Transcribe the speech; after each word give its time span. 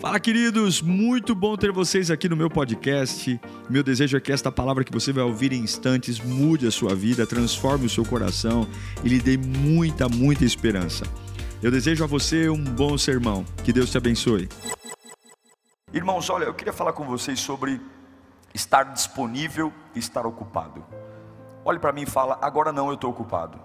Fala, 0.00 0.20
queridos! 0.20 0.80
Muito 0.80 1.34
bom 1.34 1.56
ter 1.56 1.72
vocês 1.72 2.08
aqui 2.08 2.28
no 2.28 2.36
meu 2.36 2.48
podcast. 2.48 3.40
Meu 3.68 3.82
desejo 3.82 4.16
é 4.16 4.20
que 4.20 4.30
esta 4.30 4.50
palavra 4.52 4.84
que 4.84 4.92
você 4.92 5.12
vai 5.12 5.24
ouvir 5.24 5.52
em 5.52 5.58
instantes 5.60 6.20
mude 6.20 6.68
a 6.68 6.70
sua 6.70 6.94
vida, 6.94 7.26
transforme 7.26 7.86
o 7.86 7.90
seu 7.90 8.04
coração 8.04 8.64
e 9.02 9.08
lhe 9.08 9.18
dê 9.18 9.36
muita, 9.36 10.08
muita 10.08 10.44
esperança. 10.44 11.04
Eu 11.60 11.72
desejo 11.72 12.04
a 12.04 12.06
você 12.06 12.48
um 12.48 12.62
bom 12.62 12.96
sermão. 12.96 13.44
Que 13.64 13.72
Deus 13.72 13.90
te 13.90 13.98
abençoe. 13.98 14.48
Irmãos, 15.92 16.30
olha, 16.30 16.44
eu 16.44 16.54
queria 16.54 16.72
falar 16.72 16.92
com 16.92 17.04
vocês 17.04 17.40
sobre 17.40 17.80
estar 18.54 18.84
disponível 18.84 19.72
e 19.96 19.98
estar 19.98 20.24
ocupado. 20.26 20.86
Olhe 21.64 21.80
para 21.80 21.92
mim 21.92 22.02
e 22.02 22.06
fala: 22.06 22.38
agora 22.40 22.70
não, 22.70 22.86
eu 22.86 22.94
estou 22.94 23.10
ocupado. 23.10 23.58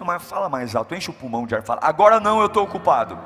Não, 0.00 0.06
mas 0.06 0.20
fala 0.20 0.48
mais 0.48 0.74
alto, 0.74 0.96
enche 0.96 1.10
o 1.10 1.14
pulmão 1.14 1.46
de 1.46 1.54
ar. 1.54 1.62
Fala: 1.62 1.80
agora 1.80 2.18
não, 2.18 2.40
eu 2.40 2.46
estou 2.46 2.64
ocupado. 2.64 3.16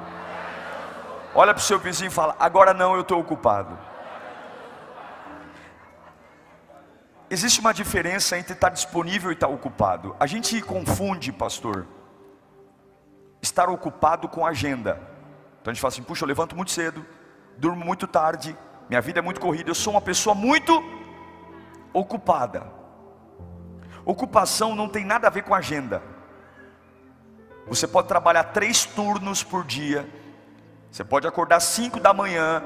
Olha 1.38 1.52
para 1.52 1.60
o 1.60 1.64
seu 1.64 1.78
vizinho 1.78 2.08
e 2.08 2.10
fala: 2.10 2.34
agora 2.40 2.72
não, 2.72 2.94
eu 2.94 3.02
estou 3.02 3.20
ocupado. 3.20 3.78
Existe 7.28 7.60
uma 7.60 7.74
diferença 7.74 8.38
entre 8.38 8.54
estar 8.54 8.70
disponível 8.70 9.30
e 9.30 9.34
estar 9.34 9.46
ocupado. 9.46 10.16
A 10.18 10.26
gente 10.26 10.62
confunde, 10.62 11.30
pastor, 11.30 11.86
estar 13.42 13.68
ocupado 13.68 14.28
com 14.30 14.46
agenda. 14.46 14.98
Então 15.60 15.70
a 15.70 15.74
gente 15.74 15.82
fala 15.82 15.92
assim: 15.92 16.02
puxa, 16.02 16.24
eu 16.24 16.28
levanto 16.28 16.56
muito 16.56 16.70
cedo, 16.70 17.04
durmo 17.58 17.84
muito 17.84 18.06
tarde, 18.06 18.56
minha 18.88 19.02
vida 19.02 19.18
é 19.18 19.22
muito 19.22 19.38
corrida, 19.38 19.68
eu 19.68 19.74
sou 19.74 19.92
uma 19.92 20.00
pessoa 20.00 20.34
muito 20.34 20.82
ocupada. 21.92 22.66
Ocupação 24.06 24.74
não 24.74 24.88
tem 24.88 25.04
nada 25.04 25.26
a 25.26 25.30
ver 25.30 25.42
com 25.42 25.54
agenda. 25.54 26.02
Você 27.66 27.86
pode 27.86 28.08
trabalhar 28.08 28.44
três 28.44 28.86
turnos 28.86 29.42
por 29.42 29.64
dia 29.64 30.08
você 30.90 31.04
pode 31.04 31.26
acordar 31.26 31.60
5 31.60 32.00
da 32.00 32.12
manhã 32.12 32.62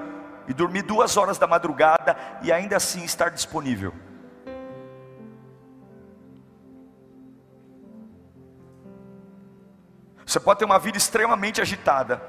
e 0.49 0.55
dormir 0.55 0.83
duas 0.83 1.17
horas 1.17 1.39
da 1.39 1.47
madrugada 1.47 2.17
e 2.43 2.53
ainda 2.53 2.77
assim 2.77 3.05
estar 3.05 3.31
disponível. 3.31 3.95
Você 10.27 10.39
pode 10.39 10.61
ter 10.61 10.65
uma 10.65 10.79
vida 10.79 10.97
extremamente 10.97 11.61
agitada, 11.61 12.23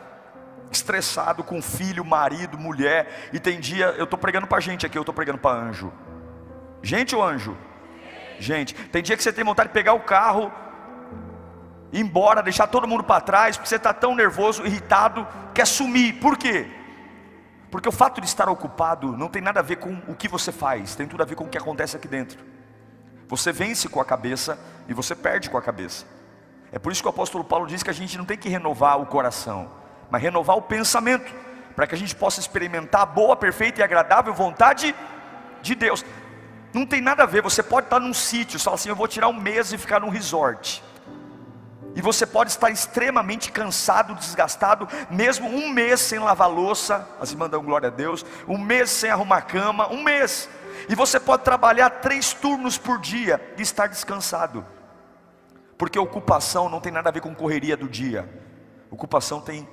estressado 0.71 1.43
com 1.43 1.61
filho, 1.61 2.03
marido, 2.03 2.57
mulher, 2.57 3.29
e 3.31 3.39
tem 3.39 3.59
dia, 3.59 3.87
eu 3.97 4.05
estou 4.05 4.17
pregando 4.17 4.47
para 4.47 4.59
gente 4.59 4.85
aqui, 4.85 4.97
eu 4.97 5.03
estou 5.03 5.13
pregando 5.13 5.37
para 5.37 5.55
anjo. 5.55 5.93
Gente 6.81 7.15
ou 7.15 7.23
anjo? 7.23 7.55
Gente, 8.39 8.73
tem 8.73 9.03
dia 9.03 9.15
que 9.15 9.21
você 9.21 9.31
tem 9.31 9.43
vontade 9.43 9.69
de 9.69 9.73
pegar 9.73 9.93
o 9.93 9.99
carro 9.99 10.51
ir 11.91 11.99
embora, 11.99 12.41
deixar 12.41 12.67
todo 12.67 12.87
mundo 12.87 13.03
para 13.03 13.21
trás, 13.21 13.57
porque 13.57 13.69
você 13.69 13.75
está 13.75 13.93
tão 13.93 14.15
nervoso, 14.15 14.65
irritado, 14.65 15.27
quer 15.53 15.65
sumir. 15.67 16.19
Por 16.19 16.37
quê? 16.37 16.67
Porque 17.69 17.87
o 17.87 17.91
fato 17.91 18.19
de 18.19 18.27
estar 18.27 18.49
ocupado 18.49 19.15
não 19.17 19.29
tem 19.29 19.41
nada 19.41 19.59
a 19.59 19.63
ver 19.63 19.77
com 19.77 20.01
o 20.07 20.15
que 20.15 20.27
você 20.27 20.51
faz, 20.51 20.95
tem 20.95 21.07
tudo 21.07 21.23
a 21.23 21.25
ver 21.25 21.35
com 21.35 21.45
o 21.45 21.49
que 21.49 21.57
acontece 21.57 21.95
aqui 21.95 22.07
dentro. 22.07 22.39
Você 23.27 23.51
vence 23.51 23.87
com 23.87 24.01
a 24.01 24.05
cabeça 24.05 24.59
e 24.89 24.93
você 24.93 25.15
perde 25.15 25.49
com 25.49 25.57
a 25.57 25.61
cabeça. 25.61 26.05
É 26.71 26.79
por 26.79 26.91
isso 26.91 27.01
que 27.01 27.07
o 27.07 27.09
apóstolo 27.09 27.43
Paulo 27.43 27.67
diz 27.67 27.81
que 27.81 27.89
a 27.89 27.93
gente 27.93 28.17
não 28.17 28.25
tem 28.25 28.37
que 28.37 28.49
renovar 28.49 28.99
o 28.99 29.05
coração, 29.05 29.71
mas 30.09 30.21
renovar 30.21 30.57
o 30.57 30.61
pensamento, 30.61 31.33
para 31.75 31.87
que 31.87 31.95
a 31.95 31.97
gente 31.97 32.13
possa 32.13 32.41
experimentar 32.41 33.01
a 33.01 33.05
boa, 33.05 33.35
perfeita 33.35 33.79
e 33.79 33.83
agradável 33.83 34.33
vontade 34.33 34.93
de 35.61 35.75
Deus. 35.75 36.05
Não 36.73 36.85
tem 36.85 37.01
nada 37.01 37.23
a 37.23 37.25
ver, 37.25 37.41
você 37.41 37.63
pode 37.63 37.87
estar 37.87 37.99
num 37.99 38.13
sítio, 38.13 38.59
só 38.59 38.73
assim, 38.73 38.89
eu 38.89 38.95
vou 38.95 39.07
tirar 39.07 39.29
um 39.29 39.33
mês 39.33 39.71
e 39.71 39.77
ficar 39.77 39.99
num 40.01 40.09
resort. 40.09 40.83
E 41.95 42.01
você 42.01 42.25
pode 42.25 42.51
estar 42.51 42.69
extremamente 42.69 43.51
cansado, 43.51 44.15
desgastado, 44.15 44.87
mesmo 45.09 45.47
um 45.47 45.69
mês 45.69 45.99
sem 45.99 46.19
lavar 46.19 46.49
louça, 46.49 47.07
assim 47.19 47.35
mandam 47.35 47.63
glória 47.63 47.87
a 47.87 47.91
Deus, 47.91 48.25
um 48.47 48.57
mês 48.57 48.89
sem 48.89 49.09
arrumar 49.09 49.41
cama, 49.41 49.91
um 49.91 50.03
mês. 50.03 50.49
E 50.87 50.95
você 50.95 51.19
pode 51.19 51.43
trabalhar 51.43 51.89
três 51.89 52.33
turnos 52.33 52.77
por 52.77 52.99
dia 52.99 53.41
e 53.57 53.61
estar 53.61 53.87
descansado. 53.87 54.65
Porque 55.77 55.99
ocupação 55.99 56.69
não 56.69 56.79
tem 56.79 56.91
nada 56.91 57.09
a 57.09 57.11
ver 57.11 57.21
com 57.21 57.35
correria 57.35 57.75
do 57.75 57.89
dia. 57.89 58.29
Ocupação 58.89 59.41
tem 59.41 59.67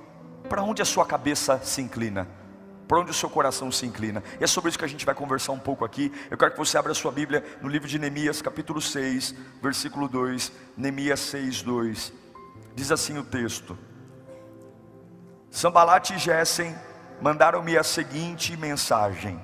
para 0.47 0.63
onde 0.63 0.81
a 0.81 0.85
sua 0.85 1.05
cabeça 1.05 1.59
se 1.63 1.81
inclina 1.81 2.38
para 2.89 3.01
onde 3.01 3.11
o 3.11 3.13
seu 3.13 3.29
coração 3.29 3.71
se 3.71 3.85
inclina. 3.85 4.23
E 4.39 4.43
é 4.43 4.47
sobre 4.47 4.69
isso 4.69 4.79
que 4.79 4.83
a 4.83 4.87
gente 4.87 5.05
vai 5.05 5.13
conversar 5.13 5.51
um 5.51 5.59
pouco 5.59 5.85
aqui. 5.85 6.11
Eu 6.31 6.35
quero 6.35 6.53
que 6.53 6.57
você 6.57 6.75
abra 6.75 6.91
a 6.91 6.95
sua 6.95 7.11
Bíblia 7.11 7.45
no 7.61 7.69
livro 7.69 7.87
de 7.87 7.99
Neemias, 7.99 8.41
capítulo 8.41 8.81
6, 8.81 9.35
versículo 9.61 10.07
2. 10.07 10.51
Neemias 10.75 11.19
6, 11.19 11.61
2. 11.61 12.11
Diz 12.73 12.91
assim 12.91 13.15
o 13.19 13.23
texto: 13.23 13.77
Sambalat 15.51 16.09
e 16.09 16.17
Gessen 16.17 16.75
mandaram-me 17.21 17.77
a 17.77 17.83
seguinte 17.83 18.57
mensagem: 18.57 19.39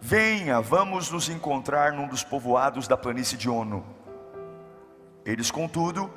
Venha, 0.00 0.60
vamos 0.60 1.10
nos 1.10 1.28
encontrar 1.28 1.92
num 1.92 2.06
dos 2.06 2.22
povoados 2.22 2.86
da 2.86 2.96
planície 2.96 3.36
de 3.36 3.50
Ono. 3.50 3.84
Eles, 5.24 5.50
contudo, 5.50 6.08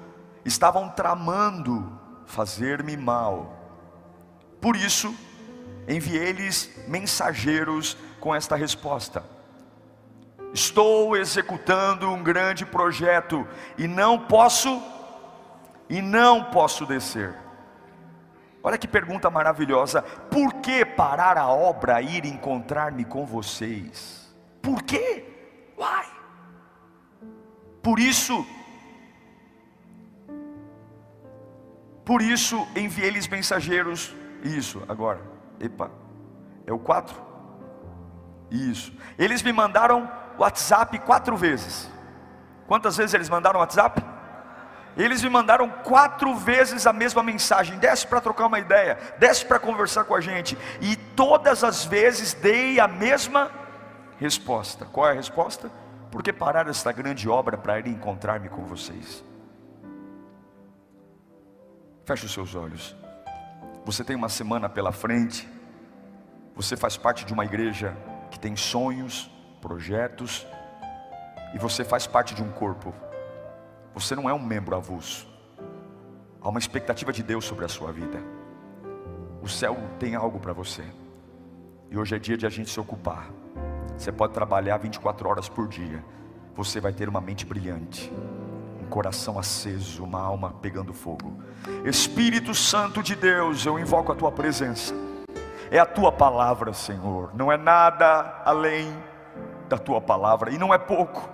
estavam 0.46 0.90
tramando 0.90 2.00
fazer-me 2.28 2.96
mal. 2.96 3.58
Por 4.62 4.76
isso, 4.76 5.12
enviei-lhes 5.88 6.70
mensageiros 6.88 7.98
com 8.20 8.34
esta 8.34 8.56
resposta: 8.56 9.24
Estou 10.54 11.16
executando 11.16 12.10
um 12.10 12.22
grande 12.22 12.66
projeto 12.66 13.48
e 13.78 13.88
não 13.88 14.20
posso 14.20 14.82
e 15.90 16.02
não 16.02 16.46
posso 16.46 16.86
descer. 16.86 17.36
Olha 18.64 18.78
que 18.78 18.88
pergunta 18.88 19.30
maravilhosa. 19.30 20.02
Por 20.02 20.54
que 20.56 20.86
parar 20.86 21.38
a 21.38 21.48
obra 21.50 22.02
e 22.02 22.18
ir 22.18 22.26
encontrar-me 22.26 23.04
com 23.04 23.26
vocês? 23.26 24.34
Por 24.62 24.84
quê? 24.84 25.26
Why? 25.78 26.06
Por 27.82 28.00
isso, 28.00 28.46
por 32.06 32.22
isso 32.22 32.68
enviei-lhes 32.76 33.28
mensageiros. 33.28 34.14
Isso, 34.44 34.84
agora. 34.88 35.41
Epa, 35.62 35.92
é 36.66 36.74
o 36.74 36.80
4? 36.80 37.16
Isso. 38.50 38.92
Eles 39.18 39.42
me 39.44 39.54
mandaram 39.54 40.12
WhatsApp 40.38 40.98
quatro 41.00 41.38
vezes. 41.38 41.90
Quantas 42.68 42.98
vezes 42.98 43.14
eles 43.14 43.30
mandaram 43.30 43.60
WhatsApp? 43.60 44.04
Eles 44.98 45.24
me 45.24 45.30
mandaram 45.30 45.70
quatro 45.70 46.36
vezes 46.36 46.86
a 46.86 46.92
mesma 46.92 47.24
mensagem. 47.24 47.78
Desce 47.78 48.06
para 48.06 48.20
trocar 48.20 48.48
uma 48.48 48.60
ideia, 48.60 48.98
desce 49.20 49.46
para 49.46 49.60
conversar 49.60 50.04
com 50.04 50.16
a 50.16 50.20
gente. 50.20 50.58
E 50.82 50.96
todas 50.96 51.64
as 51.64 51.86
vezes 51.86 52.34
dei 52.34 52.80
a 52.80 52.88
mesma 52.88 53.52
resposta. 54.18 54.86
Qual 54.86 55.08
é 55.08 55.12
a 55.12 55.16
resposta? 55.16 55.72
Porque 56.10 56.34
parar 56.34 56.68
esta 56.68 56.92
grande 56.92 57.30
obra 57.30 57.58
para 57.58 57.80
ir 57.80 57.88
encontrar-me 57.88 58.50
com 58.50 58.66
vocês. 58.66 59.24
Feche 62.06 62.26
os 62.26 62.34
seus 62.34 62.54
olhos. 62.54 62.96
Você 63.86 64.04
tem 64.04 64.16
uma 64.16 64.30
semana 64.30 64.68
pela 64.68 64.92
frente. 64.92 65.48
Você 66.56 66.76
faz 66.76 66.98
parte 66.98 67.26
de 67.26 67.34
uma 67.34 67.46
igreja 67.46 67.96
que 68.30 68.40
tem 68.40 68.56
sonhos, 68.56 69.30
projetos, 69.62 70.46
e 71.54 71.58
você 71.58 71.84
faz 71.84 72.08
parte 72.08 72.34
de 72.34 72.44
um 72.44 72.52
corpo. 72.52 72.94
Você 73.94 74.16
não 74.16 74.30
é 74.30 74.34
um 74.34 74.40
membro 74.40 74.76
avulso. 74.76 75.28
Há 76.42 76.50
uma 76.50 76.60
expectativa 76.60 77.12
de 77.12 77.22
Deus 77.24 77.46
sobre 77.46 77.66
a 77.66 77.68
sua 77.70 77.92
vida. 77.92 78.20
O 79.42 79.48
céu 79.48 79.78
tem 80.00 80.16
algo 80.16 80.40
para 80.40 80.54
você. 80.54 80.84
E 81.90 81.98
hoje 81.98 82.16
é 82.16 82.20
dia 82.20 82.38
de 82.38 82.46
a 82.46 82.50
gente 82.50 82.70
se 82.70 82.80
ocupar. 82.80 83.30
Você 83.98 84.12
pode 84.12 84.34
trabalhar 84.34 84.78
24 84.78 85.28
horas 85.28 85.50
por 85.50 85.68
dia. 85.68 86.04
Você 86.56 86.80
vai 86.80 86.94
ter 86.94 87.10
uma 87.10 87.22
mente 87.22 87.46
brilhante 87.46 88.12
coração 88.92 89.40
aceso, 89.40 90.04
uma 90.04 90.20
alma 90.20 90.54
pegando 90.62 90.94
fogo. 90.94 91.42
Espírito 91.86 92.54
Santo 92.54 93.02
de 93.02 93.16
Deus, 93.16 93.66
eu 93.66 93.80
invoco 93.80 94.12
a 94.12 94.16
tua 94.16 94.32
presença. 94.32 94.94
É 95.72 95.80
a 95.80 95.86
tua 95.86 96.12
palavra, 96.12 96.74
Senhor. 96.74 97.32
Não 97.34 97.50
é 97.50 97.56
nada 97.56 98.42
além 98.44 98.94
da 99.70 99.78
tua 99.78 100.02
palavra, 100.02 100.52
e 100.52 100.58
não 100.58 100.74
é 100.74 100.78
pouco. 100.78 101.30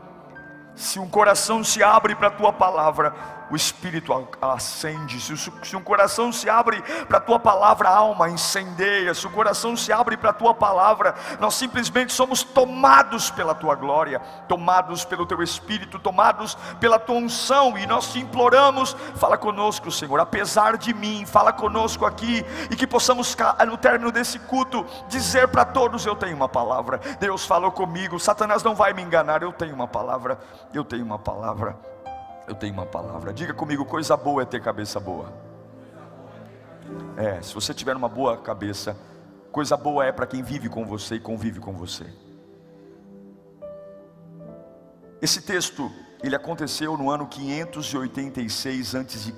Se 0.76 1.00
um 1.00 1.10
coração 1.10 1.64
se 1.64 1.82
abre 1.82 2.14
para 2.14 2.28
a 2.28 2.32
tua 2.32 2.54
palavra, 2.54 3.16
o 3.50 3.56
Espírito 3.56 4.14
acende. 4.42 5.20
Se, 5.20 5.76
um 5.76 5.84
coração 5.84 6.32
se 6.32 6.50
abre 6.50 6.82
para 7.08 7.18
a 7.18 7.22
tua 7.22 7.40
palavra, 7.40 7.90
a 7.90 7.98
alma 7.98 8.30
incendeia. 8.30 9.14
Se 9.14 9.26
o 9.26 9.32
coração 9.32 9.76
se 9.76 9.92
abre 9.92 10.18
para 10.18 10.32
a 10.32 10.34
tua 10.34 10.54
palavra, 10.54 11.16
nós 11.40 11.56
simplesmente 11.56 12.14
somos 12.14 12.44
tomados 12.44 13.30
pela 13.32 13.56
tua 13.56 13.76
glória, 13.76 14.20
tomados 14.48 15.06
pelo 15.06 15.26
teu 15.26 15.42
Espírito, 15.42 16.00
tomados 16.00 16.56
pela 16.80 17.00
tua 17.00 17.16
unção. 17.16 17.78
E 17.78 17.86
nós 17.86 18.12
te 18.12 18.20
imploramos, 18.20 18.96
fala 19.16 19.38
conosco, 19.38 19.92
Senhor, 19.92 20.20
apesar 20.20 20.78
de 20.78 20.94
mim, 20.94 21.26
fala 21.26 21.54
conosco 21.54 22.06
aqui. 22.06 22.46
E 22.70 22.76
que 22.76 22.88
possamos, 22.88 23.36
no 23.66 23.78
término 23.78 24.12
desse 24.12 24.40
culto, 24.40 24.86
dizer 25.08 25.48
para 25.48 25.66
todos: 25.66 26.06
Eu 26.06 26.16
tenho 26.16 26.36
uma 26.36 26.50
palavra. 26.50 27.00
Deus 27.20 27.46
falou 27.46 27.72
comigo, 27.72 28.20
Satanás 28.20 28.64
não 28.64 28.76
vai 28.76 28.94
me 28.94 29.02
enganar. 29.02 29.42
Eu 29.42 29.54
tenho 29.54 29.74
uma 29.74 29.88
palavra, 29.88 30.40
eu 30.74 30.84
tenho 30.84 31.06
uma 31.06 31.20
palavra 31.20 31.78
eu 32.48 32.56
tenho 32.56 32.74
uma 32.74 32.86
palavra. 32.86 33.34
Diga 33.34 33.54
comigo, 33.54 33.86
coisa 33.86 34.16
boa 34.16 34.42
é 34.42 34.46
ter 34.46 34.62
cabeça 34.62 35.00
boa. 35.00 35.32
É, 37.18 37.42
se 37.42 37.54
você 37.54 37.74
tiver 37.74 37.96
uma 37.96 38.08
boa 38.08 38.38
cabeça, 38.38 38.96
Coisa 39.58 39.76
boa 39.76 40.06
é 40.06 40.12
para 40.12 40.28
quem 40.28 40.44
vive 40.44 40.70
com 40.70 40.86
você 40.86 41.16
e 41.16 41.20
convive 41.20 41.60
com 41.60 41.74
você. 41.74 42.06
Esse 45.20 45.42
texto, 45.42 45.92
ele 46.22 46.36
aconteceu 46.36 46.96
no 46.96 47.10
ano 47.10 47.26
586 47.26 48.94
a.C. 48.94 49.34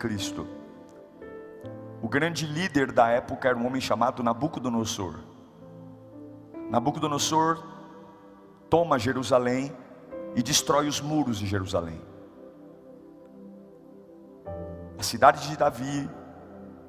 O 2.01 2.09
grande 2.09 2.45
líder 2.45 2.91
da 2.91 3.07
época 3.07 3.47
era 3.47 3.57
um 3.57 3.65
homem 3.65 3.79
chamado 3.79 4.21
Nabucodonosor. 4.21 5.19
Nabucodonosor 6.69 7.63
toma 8.69 9.00
Jerusalém 9.00 9.71
e 10.35 10.44
destrói 10.44 10.89
os 10.89 11.00
muros 11.00 11.39
de 11.39 11.47
Jerusalém. 11.47 12.01
A 15.00 15.04
cidade 15.04 15.48
de 15.48 15.56
Davi, 15.56 16.10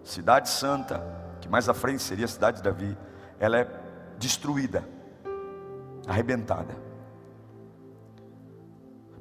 cidade 0.03 0.49
santa, 0.49 1.01
que 1.41 1.49
mais 1.49 1.69
à 1.69 1.75
frente 1.75 2.03
seria 2.03 2.25
a 2.25 2.29
cidade 2.29 2.57
de 2.57 2.65
Davi, 2.65 2.99
ela 3.39 3.57
é 3.57 3.69
destruída, 4.19 4.85
arrebentada. 6.09 6.75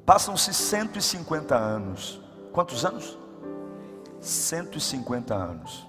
Passam-se 0.04 0.52
150 0.52 1.54
anos. 1.54 2.20
Quantos 2.52 2.84
anos? 2.84 3.16
150 4.20 5.36
anos. 5.36 5.86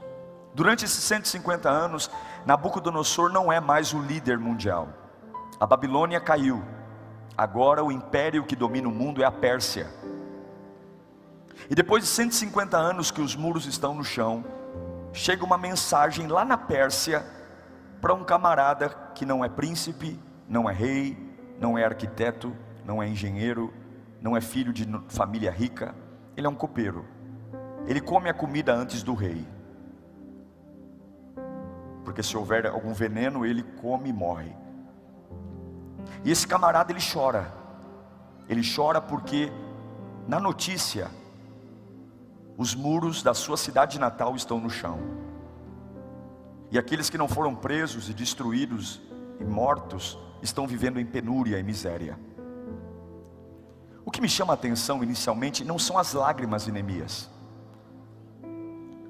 Durante 0.53 0.85
esses 0.85 1.03
150 1.03 1.67
anos, 1.67 2.11
Nabucodonosor 2.45 3.31
não 3.31 3.51
é 3.51 3.59
mais 3.59 3.93
o 3.93 3.99
líder 3.99 4.37
mundial. 4.37 4.89
A 5.59 5.65
Babilônia 5.65 6.21
caiu. 6.21 6.61
Agora 7.35 7.83
o 7.83 7.91
império 7.91 8.43
que 8.43 8.55
domina 8.55 8.87
o 8.87 8.91
mundo 8.91 9.23
é 9.23 9.25
a 9.25 9.31
Pérsia. 9.31 9.89
E 11.71 11.73
depois 11.73 12.03
de 12.03 12.09
150 12.09 12.75
anos 12.75 13.11
que 13.11 13.21
os 13.21 13.33
muros 13.33 13.65
estão 13.65 13.95
no 13.95 14.03
chão, 14.03 14.43
chega 15.13 15.45
uma 15.45 15.57
mensagem 15.57 16.27
lá 16.27 16.43
na 16.43 16.57
Pérsia 16.57 17.25
para 18.01 18.13
um 18.13 18.25
camarada 18.25 18.89
que 19.15 19.25
não 19.25 19.43
é 19.43 19.47
príncipe, 19.47 20.19
não 20.49 20.69
é 20.69 20.73
rei, 20.73 21.17
não 21.61 21.77
é 21.77 21.85
arquiteto, 21.85 22.53
não 22.83 23.01
é 23.01 23.07
engenheiro, 23.07 23.73
não 24.19 24.35
é 24.35 24.41
filho 24.41 24.73
de 24.73 24.85
família 25.07 25.49
rica, 25.49 25.95
ele 26.35 26.45
é 26.45 26.49
um 26.49 26.55
copeiro. 26.55 27.05
Ele 27.87 28.01
come 28.01 28.29
a 28.29 28.33
comida 28.33 28.75
antes 28.75 29.01
do 29.01 29.13
rei. 29.13 29.47
Porque 32.03 32.21
se 32.21 32.35
houver 32.35 32.67
algum 32.67 32.93
veneno, 32.93 33.45
ele 33.45 33.63
come 33.63 34.09
e 34.09 34.13
morre. 34.13 34.53
E 36.25 36.31
esse 36.31 36.45
camarada 36.45 36.91
ele 36.91 36.99
chora. 37.01 37.49
Ele 38.49 38.61
chora 38.61 38.99
porque 38.99 39.49
na 40.27 40.37
notícia 40.37 41.20
os 42.61 42.75
muros 42.75 43.23
da 43.23 43.33
sua 43.33 43.57
cidade 43.57 43.97
natal 43.97 44.35
estão 44.35 44.59
no 44.59 44.69
chão. 44.69 44.99
E 46.69 46.77
aqueles 46.77 47.09
que 47.09 47.17
não 47.17 47.27
foram 47.27 47.55
presos 47.55 48.07
e 48.07 48.13
destruídos 48.13 49.01
e 49.39 49.43
mortos 49.43 50.15
estão 50.43 50.67
vivendo 50.67 50.99
em 50.99 51.05
penúria 51.05 51.57
e 51.57 51.63
miséria. 51.63 52.19
O 54.05 54.11
que 54.11 54.21
me 54.21 54.29
chama 54.29 54.53
a 54.53 54.55
atenção 54.55 55.03
inicialmente 55.03 55.65
não 55.65 55.79
são 55.79 55.97
as 55.97 56.13
lágrimas 56.13 56.65
de 56.65 56.71
Neemias. 56.71 57.31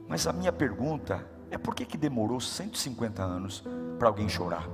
Mas 0.08 0.26
a 0.28 0.32
minha 0.32 0.54
pergunta 0.54 1.28
é 1.50 1.58
por 1.58 1.76
que, 1.76 1.86
que 1.86 1.98
demorou 1.98 2.40
150 2.40 3.22
anos 3.22 3.66
para 4.00 4.08
alguém 4.08 4.30
chorar? 4.30 4.66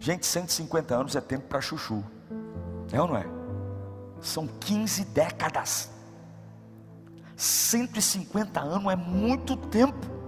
Gente, 0.00 0.26
150 0.26 0.92
anos 0.92 1.14
é 1.14 1.20
tempo 1.20 1.46
para 1.46 1.60
chuchu. 1.60 2.02
É 2.90 3.00
ou 3.00 3.06
não 3.06 3.16
é? 3.16 3.26
São 4.20 4.48
15 4.48 5.04
décadas. 5.04 5.96
150 7.38 8.60
anos 8.60 8.92
é 8.92 8.96
muito 8.96 9.56
tempo 9.56 10.18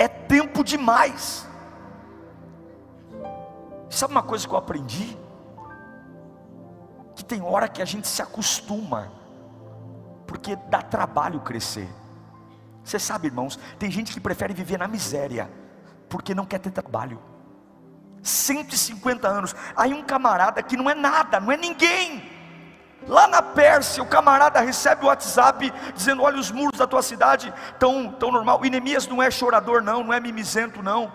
é 0.00 0.08
tempo 0.08 0.64
demais. 0.64 1.46
Sabe 3.90 4.12
uma 4.12 4.22
coisa 4.22 4.48
que 4.48 4.54
eu 4.54 4.56
aprendi? 4.56 5.14
Que 7.14 7.22
tem 7.22 7.42
hora 7.42 7.68
que 7.68 7.82
a 7.82 7.84
gente 7.84 8.08
se 8.08 8.22
acostuma, 8.22 9.12
porque 10.26 10.56
dá 10.56 10.80
trabalho 10.80 11.38
crescer. 11.40 11.86
Você 12.82 12.98
sabe, 12.98 13.26
irmãos, 13.26 13.58
tem 13.78 13.90
gente 13.90 14.10
que 14.10 14.20
prefere 14.20 14.54
viver 14.54 14.78
na 14.78 14.88
miséria, 14.88 15.50
porque 16.08 16.34
não 16.34 16.46
quer 16.46 16.60
ter 16.60 16.70
trabalho. 16.70 17.20
150 18.22 19.28
anos, 19.28 19.54
aí 19.76 19.92
um 19.92 20.02
camarada 20.02 20.62
que 20.62 20.78
não 20.78 20.88
é 20.88 20.94
nada, 20.94 21.38
não 21.38 21.52
é 21.52 21.58
ninguém, 21.58 22.22
Lá 23.08 23.26
na 23.26 23.40
Pérsia, 23.40 24.02
o 24.02 24.06
camarada 24.06 24.60
recebe 24.60 25.04
o 25.04 25.08
WhatsApp 25.08 25.72
dizendo: 25.94 26.22
Olha, 26.22 26.38
os 26.38 26.50
muros 26.50 26.78
da 26.78 26.86
tua 26.86 27.02
cidade 27.02 27.52
estão 27.72 28.12
tão 28.12 28.30
normal. 28.30 28.64
E 28.64 28.70
Neemias 28.70 29.06
não 29.06 29.22
é 29.22 29.30
chorador, 29.30 29.82
não, 29.82 30.04
não 30.04 30.12
é 30.12 30.20
mimizento, 30.20 30.82
não. 30.82 31.10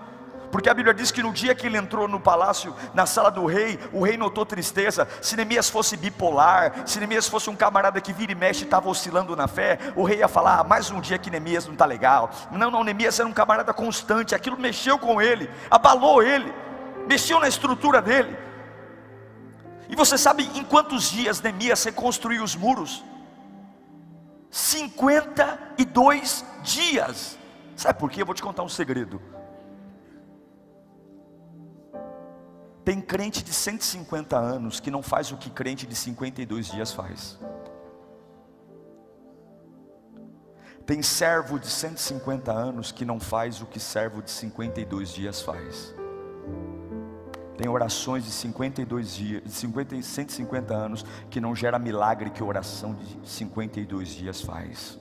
Porque 0.52 0.70
a 0.70 0.74
Bíblia 0.74 0.94
diz 0.94 1.12
que 1.12 1.22
no 1.22 1.34
dia 1.34 1.54
que 1.54 1.68
ele 1.68 1.78
entrou 1.78 2.08
no 2.08 2.18
palácio, 2.18 2.74
na 2.94 3.06
sala 3.06 3.30
do 3.30 3.46
rei, 3.46 3.78
o 3.92 4.04
rei 4.04 4.16
notou 4.16 4.46
tristeza. 4.46 5.08
Se 5.22 5.36
Neemias 5.36 5.70
fosse 5.70 5.98
bipolar, 5.98 6.88
se 6.88 6.98
Neemias 6.98 7.28
fosse 7.28 7.50
um 7.50 7.56
camarada 7.58 8.00
que 8.00 8.14
vira 8.14 8.32
e 8.32 8.36
mexe 8.36 8.62
e 8.62 8.64
estava 8.64 8.88
oscilando 8.90 9.36
na 9.36 9.48
fé, 9.48 9.78
o 9.96 10.04
rei 10.04 10.20
ia 10.20 10.28
falar: 10.28 10.60
ah, 10.60 10.64
mais 10.64 10.90
um 10.90 11.02
dia 11.02 11.18
que 11.18 11.30
Neemias 11.30 11.66
não 11.66 11.74
está 11.74 11.86
legal. 11.86 12.32
Não, 12.52 12.72
não, 12.72 12.84
Neemias 12.84 13.20
era 13.20 13.28
um 13.28 13.34
camarada 13.34 13.74
constante, 13.74 14.34
aquilo 14.34 14.58
mexeu 14.58 14.98
com 14.98 15.22
ele, 15.22 15.50
abalou 15.70 16.24
ele, 16.24 16.54
mexeu 17.06 17.40
na 17.40 17.48
estrutura 17.48 18.02
dele. 18.02 18.38
E 19.88 19.96
você 19.96 20.18
sabe 20.18 20.44
em 20.58 20.64
quantos 20.64 21.10
dias 21.10 21.42
Neemias 21.42 21.84
reconstruiu 21.84 22.44
os 22.44 22.56
muros? 22.56 23.04
52 24.50 26.46
dias. 26.64 27.38
Sabe 27.76 28.00
por 28.00 28.10
quê? 28.10 28.22
Eu 28.22 28.26
vou 28.26 28.34
te 28.34 28.42
contar 28.42 28.64
um 28.64 28.70
segredo. 28.70 29.22
Tem 32.86 33.02
crente 33.02 33.44
de 33.44 33.52
150 33.52 34.38
anos 34.38 34.80
que 34.80 34.90
não 34.92 35.04
faz 35.04 35.32
o 35.32 35.38
que 35.38 35.50
crente 35.50 35.86
de 35.88 35.96
52 35.96 36.68
dias 36.68 36.92
faz. 36.94 37.38
Tem 40.86 41.02
servo 41.02 41.60
de 41.60 41.68
150 41.68 42.52
anos 42.52 42.92
que 42.92 43.04
não 43.04 43.20
faz 43.20 43.60
o 43.60 43.66
que 43.66 43.80
servo 43.80 44.22
de 44.22 44.30
52 44.30 45.10
dias 45.10 45.42
faz. 45.42 45.96
Tem 47.58 47.68
orações 47.70 48.26
de 48.26 48.32
52 48.32 49.16
dias, 49.16 49.42
de 49.44 49.52
50, 49.52 50.02
150 50.02 50.74
anos 50.74 51.06
que 51.30 51.40
não 51.40 51.56
gera 51.56 51.80
milagre 51.80 52.30
que 52.30 52.44
oração 52.44 52.94
de 52.94 53.18
52 53.24 54.10
dias 54.10 54.42
faz. 54.42 55.00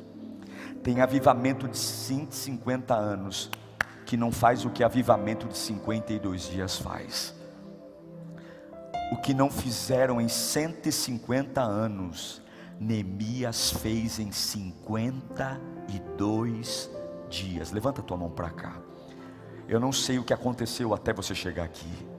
Tem 0.82 1.00
avivamento 1.00 1.66
de 1.66 1.76
150 1.76 2.94
anos 2.94 3.50
que 4.06 4.16
não 4.16 4.30
faz 4.30 4.64
o 4.64 4.70
que 4.70 4.84
avivamento 4.84 5.48
de 5.48 5.56
52 5.56 6.48
dias 6.48 6.76
faz. 6.76 7.34
O 9.10 9.16
que 9.16 9.34
não 9.34 9.50
fizeram 9.50 10.20
em 10.20 10.28
150 10.28 11.60
anos, 11.60 12.40
Neemias 12.78 13.72
fez 13.72 14.20
em 14.20 14.30
52 14.30 16.88
dias. 17.28 17.72
Levanta 17.72 18.00
tua 18.02 18.16
mão 18.16 18.30
para 18.30 18.50
cá. 18.50 18.80
Eu 19.66 19.80
não 19.80 19.90
sei 19.92 20.18
o 20.18 20.24
que 20.24 20.32
aconteceu 20.32 20.94
até 20.94 21.12
você 21.12 21.34
chegar 21.34 21.64
aqui 21.64 22.13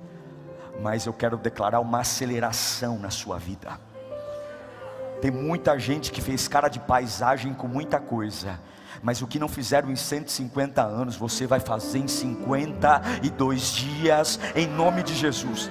mas 0.82 1.06
eu 1.06 1.14
quero 1.14 1.38
declarar 1.38 1.80
uma 1.80 2.00
aceleração 2.00 3.00
na 3.00 3.10
sua 3.10 3.38
vida. 3.38 3.80
Tem 5.22 5.32
muita 5.32 5.80
gente 5.80 6.12
que 6.12 6.22
fez 6.22 6.48
cara 6.48 6.68
de 6.68 6.80
paisagem 6.80 7.54
com 7.54 7.68
muita 7.68 8.00
coisa, 8.00 8.60
mas 9.02 9.22
o 9.22 9.28
que 9.28 9.40
não 9.40 9.48
fizeram 9.48 9.90
em 9.90 9.96
150 9.96 10.82
anos, 10.82 11.16
você 11.16 11.48
vai 11.48 11.60
fazer 11.60 12.00
em 12.00 12.08
52 12.08 13.72
dias, 13.72 14.40
em 14.56 14.68
nome 14.68 15.04
de 15.04 15.16
Jesus. 15.16 15.70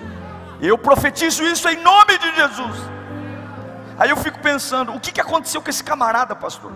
Eu 0.60 0.78
profetizo 0.78 1.42
isso 1.44 1.68
em 1.68 1.76
nome 1.82 2.18
de 2.18 2.34
Jesus. 2.34 2.76
Aí 3.98 4.10
eu 4.10 4.16
fico 4.16 4.38
pensando: 4.40 4.94
o 4.94 5.00
que, 5.00 5.12
que 5.12 5.20
aconteceu 5.20 5.60
com 5.60 5.70
esse 5.70 5.84
camarada, 5.84 6.34
pastor? 6.34 6.72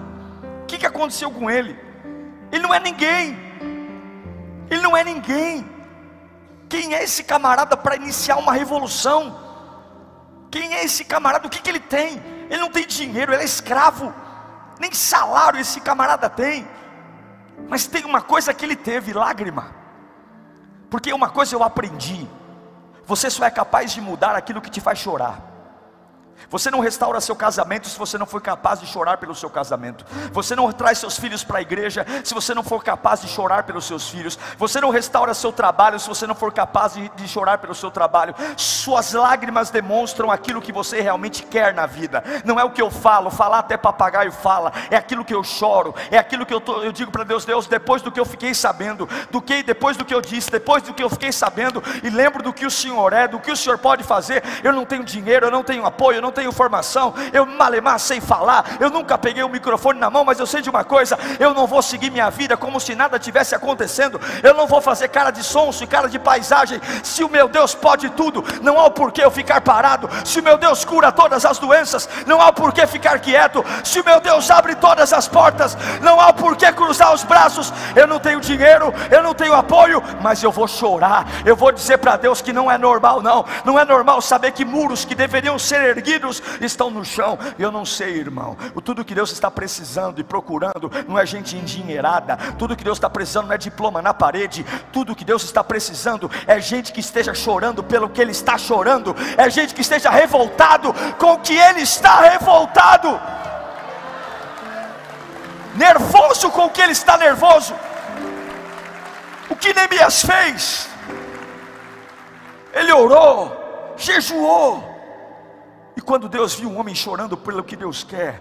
O 0.63 0.67
que, 0.67 0.79
que 0.79 0.87
aconteceu 0.87 1.31
com 1.31 1.51
ele? 1.51 1.79
Ele 2.53 2.63
não 2.63 2.75
é 2.75 2.81
ninguém, 2.81 3.37
ele 4.71 4.81
não 4.81 4.97
é 4.97 5.05
ninguém. 5.05 5.78
Quem 6.69 6.95
é 6.95 7.03
esse 7.03 7.25
camarada 7.25 7.77
para 7.77 7.97
iniciar 7.97 8.37
uma 8.37 8.53
revolução? 8.53 9.39
Quem 10.51 10.75
é 10.75 10.85
esse 10.85 11.05
camarada? 11.05 11.47
O 11.47 11.51
que, 11.51 11.63
que 11.63 11.71
ele 11.71 11.81
tem? 11.81 12.23
Ele 12.51 12.59
não 12.59 12.71
tem 12.71 12.87
dinheiro, 12.87 13.33
ele 13.33 13.43
é 13.43 13.45
escravo, 13.45 14.13
nem 14.79 14.93
salário 14.93 15.61
esse 15.61 15.81
camarada 15.81 16.29
tem. 16.29 16.67
Mas 17.69 17.87
tem 17.87 18.05
uma 18.05 18.23
coisa 18.23 18.55
que 18.55 18.65
ele 18.65 18.77
teve: 18.77 19.13
lágrima. 19.13 19.75
Porque 20.91 21.13
uma 21.13 21.29
coisa 21.31 21.55
eu 21.55 21.63
aprendi: 21.63 22.29
você 23.05 23.31
só 23.31 23.45
é 23.45 23.51
capaz 23.51 23.93
de 23.93 24.01
mudar 24.01 24.37
aquilo 24.37 24.61
que 24.61 24.71
te 24.71 24.81
faz 24.81 24.99
chorar. 24.99 25.48
Você 26.51 26.71
não 26.71 26.81
restaura 26.81 27.21
seu 27.21 27.37
casamento 27.37 27.89
se 27.89 27.99
você 27.99 28.17
não 28.17 28.27
for 28.27 28.41
capaz 28.41 28.81
de 28.81 28.87
chorar 28.87 29.19
pelo 29.19 29.35
seu 29.35 29.51
casamento. 29.51 30.05
Você 30.33 30.57
não 30.57 30.71
traz 30.73 30.99
seus 30.99 31.19
filhos 31.19 31.45
para 31.45 31.59
a 31.59 31.63
igreja 31.63 32.07
se 32.25 32.35
você 32.35 32.55
não 32.55 32.63
for 32.63 32.83
capaz 32.83 33.21
de 33.21 33.29
chorar 33.29 33.65
pelos 33.65 33.85
seus 33.85 34.09
filhos. 34.09 34.39
Você 34.57 34.81
não 34.81 34.91
restaura 34.91 35.35
seu 35.35 35.53
trabalho 35.53 35.99
se 35.99 36.09
você 36.09 36.27
não 36.27 36.35
for 36.35 36.53
capaz 36.53 36.95
de, 36.95 37.09
de 37.11 37.29
chorar 37.29 37.59
pelo 37.59 37.75
seu 37.75 37.91
trabalho. 37.91 38.35
Suas 38.57 39.13
lágrimas 39.13 39.71
demonstram 39.71 40.31
aquilo 40.31 40.63
que 40.63 40.73
você 40.73 41.01
realmente 41.01 41.43
quer 41.43 41.75
na 41.75 41.87
vida. 41.87 42.23
Não 42.45 42.59
é 42.59 42.65
o 42.65 42.71
que 42.71 42.83
eu 42.83 42.91
falo, 42.91 43.31
falar 43.31 43.59
até 43.59 43.77
papagaio 43.77 44.33
fala. 44.33 44.73
É 44.91 44.97
aquilo 44.97 45.25
que 45.25 45.35
eu 45.35 45.45
choro. 45.45 45.95
É 46.11 46.19
aquilo 46.19 46.47
que 46.47 46.55
eu, 46.55 46.61
tô, 46.61 46.83
eu 46.83 46.93
digo 46.93 47.11
para 47.11 47.25
Deus, 47.25 47.45
Deus, 47.45 47.67
depois 47.67 48.03
do 48.03 48.11
que 48.11 48.21
eu 48.21 48.25
fiquei 48.25 48.55
sabendo, 48.55 49.09
do 49.31 49.41
que 49.41 49.63
depois 49.63 49.97
do 49.97 50.05
que 50.05 50.15
eu 50.15 50.21
disse, 50.21 50.51
depois 50.51 50.83
do 50.83 50.95
que 50.95 51.03
eu 51.03 51.11
fiquei 51.11 51.33
sabendo 51.33 51.83
e 52.03 52.11
lembro 52.11 52.43
do 52.43 52.53
que 52.53 52.67
o 52.67 52.71
Senhor 52.71 53.13
é, 53.13 53.29
do 53.29 53.39
que 53.39 53.51
o 53.51 53.57
Senhor 53.57 53.79
pode 53.79 54.03
fazer. 54.05 54.43
Eu 54.63 54.73
não 54.73 54.85
tenho 54.85 55.05
dinheiro, 55.05 55.47
eu 55.47 55.51
não 55.51 55.63
tenho 55.63 55.85
apoio, 55.85 56.19
eu 56.19 56.23
não 56.23 56.28
tenho 56.33 56.53
formação, 56.53 57.15
eu 57.33 57.45
malemar 57.47 57.99
sei 57.99 58.21
falar, 58.21 58.65
eu 58.81 58.91
nunca 58.91 59.19
peguei 59.19 59.43
o 59.43 59.49
microfone 59.49 59.99
na 59.99 60.11
mão, 60.11 60.25
mas 60.25 60.39
eu 60.39 60.47
sei 60.47 60.63
de 60.63 60.71
uma 60.71 60.85
coisa: 60.85 61.19
eu 61.39 61.55
não 61.55 61.67
vou 61.67 61.83
seguir 61.83 62.11
minha 62.11 62.31
vida 62.31 62.57
como 62.57 62.81
se 62.81 62.95
nada 62.95 63.19
tivesse 63.19 63.55
acontecendo, 63.55 64.21
eu 64.43 64.55
não 64.55 64.67
vou 64.67 64.81
fazer 64.81 65.09
cara 65.09 65.31
de 65.31 65.43
sonso 65.43 65.85
e 65.85 65.87
cara 65.87 66.09
de 66.09 66.19
paisagem. 66.19 66.81
Se 67.03 67.25
o 67.25 67.29
meu 67.29 67.49
Deus 67.49 67.75
pode 67.75 68.09
tudo, 68.11 68.45
não 68.63 68.79
há 68.79 68.87
o 68.87 68.91
porquê 68.91 69.25
eu 69.25 69.31
ficar 69.31 69.61
parado. 69.61 70.09
Se 70.25 70.41
o 70.41 70.43
meu 70.43 70.57
Deus 70.57 70.85
cura 70.85 71.13
todas 71.13 71.45
as 71.45 71.59
doenças, 71.59 72.09
não 72.27 72.41
há 72.41 72.49
o 72.49 72.53
porquê 72.53 72.87
ficar 72.87 73.19
quieto. 73.19 73.65
Se 73.85 74.01
o 74.01 74.05
meu 74.05 74.21
Deus 74.21 74.51
abre 74.51 74.75
todas 74.75 75.13
as 75.13 75.29
portas, 75.29 75.77
não 76.01 76.21
há 76.21 76.29
o 76.29 76.35
porquê 76.35 76.73
cruzar 76.73 77.13
os 77.13 77.25
braços. 77.25 77.73
Eu 77.95 78.07
não 78.07 78.19
tenho 78.19 78.41
dinheiro, 78.41 78.93
eu 79.11 79.23
não 79.23 79.35
tenho 79.35 79.55
apoio, 79.55 80.03
mas 80.21 80.43
eu 80.43 80.51
vou 80.51 80.67
chorar. 80.67 81.27
Eu 81.45 81.57
vou 81.57 81.73
dizer 81.73 81.99
para 81.99 82.17
Deus 82.17 82.41
que 82.41 82.53
não 82.53 82.71
é 82.71 82.79
normal, 82.79 83.23
não. 83.23 83.45
Não 83.65 83.79
é 83.79 83.85
normal 83.85 84.21
saber 84.21 84.53
que 84.53 84.65
muros 84.65 85.05
que 85.05 85.15
deveriam 85.15 85.59
ser 85.59 85.83
erguidos 85.83 86.18
estão 86.61 86.91
no 86.91 87.05
chão. 87.05 87.39
Eu 87.59 87.71
não 87.71 87.85
sei, 87.85 88.19
irmão. 88.19 88.57
Tudo 88.85 89.05
que 89.05 89.15
Deus 89.15 89.33
está 89.33 89.51
precisando 89.51 90.21
e 90.21 90.25
procurando 90.25 90.91
não 91.07 91.19
é 91.19 91.27
gente 91.27 91.57
endinheirada. 91.57 92.37
Tudo 92.59 92.77
que 92.77 92.85
Deus 92.85 92.99
está 92.99 93.11
precisando 93.11 93.47
não 93.47 93.55
é 93.55 93.59
diploma 93.59 94.01
na 94.03 94.15
parede. 94.15 94.65
Tudo 94.93 95.15
que 95.15 95.25
Deus 95.25 95.43
está 95.45 95.63
precisando 95.63 96.31
é 96.47 96.61
gente 96.61 96.93
que 96.93 97.01
esteja 97.01 97.35
chorando 97.35 97.83
pelo 97.83 98.09
que 98.09 98.21
Ele 98.21 98.33
está 98.33 98.57
chorando. 98.57 99.15
É 99.37 99.49
gente 99.51 99.75
que 99.75 99.81
esteja 99.81 100.11
revoltado 100.11 100.93
com 101.19 101.33
o 101.33 101.39
que 101.39 101.55
Ele 101.55 101.81
está 101.81 102.21
revoltado. 102.21 103.21
Nervoso 105.75 106.51
com 106.51 106.67
o 106.67 106.71
que 106.71 106.81
Ele 106.81 106.93
está 106.93 107.17
nervoso. 107.17 107.75
O 109.49 109.57
que 109.57 109.73
Neemias 109.73 110.25
fez? 110.25 110.89
Ele 112.73 112.93
orou, 112.93 113.95
jejuou, 113.97 114.98
e 115.99 116.01
quando 116.01 116.29
Deus 116.29 116.55
viu 116.55 116.71
um 116.71 116.79
homem 116.79 116.95
chorando 116.95 117.37
pelo 117.37 117.65
que 117.65 117.75
Deus 117.75 118.05
quer, 118.05 118.41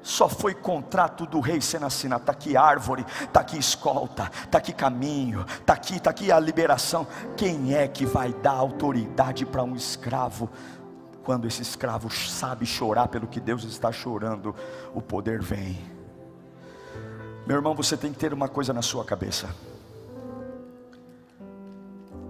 só 0.00 0.28
foi 0.28 0.54
contrato 0.54 1.26
do 1.26 1.40
rei 1.40 1.60
sendo 1.60 1.86
assinado. 1.86 2.22
Está 2.22 2.30
aqui 2.30 2.56
árvore, 2.56 3.04
está 3.20 3.40
aqui 3.40 3.58
escolta, 3.58 4.30
está 4.44 4.58
aqui 4.58 4.72
caminho, 4.72 5.44
está 5.58 5.72
aqui, 5.72 5.96
está 5.96 6.10
aqui 6.10 6.30
a 6.30 6.38
liberação. 6.38 7.04
Quem 7.36 7.74
é 7.74 7.88
que 7.88 8.06
vai 8.06 8.32
dar 8.32 8.52
autoridade 8.52 9.44
para 9.44 9.64
um 9.64 9.74
escravo? 9.74 10.48
Quando 11.24 11.48
esse 11.48 11.62
escravo 11.62 12.08
sabe 12.14 12.64
chorar 12.64 13.08
pelo 13.08 13.26
que 13.26 13.40
Deus 13.40 13.64
está 13.64 13.90
chorando, 13.90 14.54
o 14.94 15.02
poder 15.02 15.42
vem. 15.42 15.80
Meu 17.44 17.56
irmão, 17.56 17.74
você 17.74 17.96
tem 17.96 18.12
que 18.12 18.20
ter 18.20 18.32
uma 18.32 18.48
coisa 18.48 18.72
na 18.72 18.82
sua 18.82 19.04
cabeça. 19.04 19.52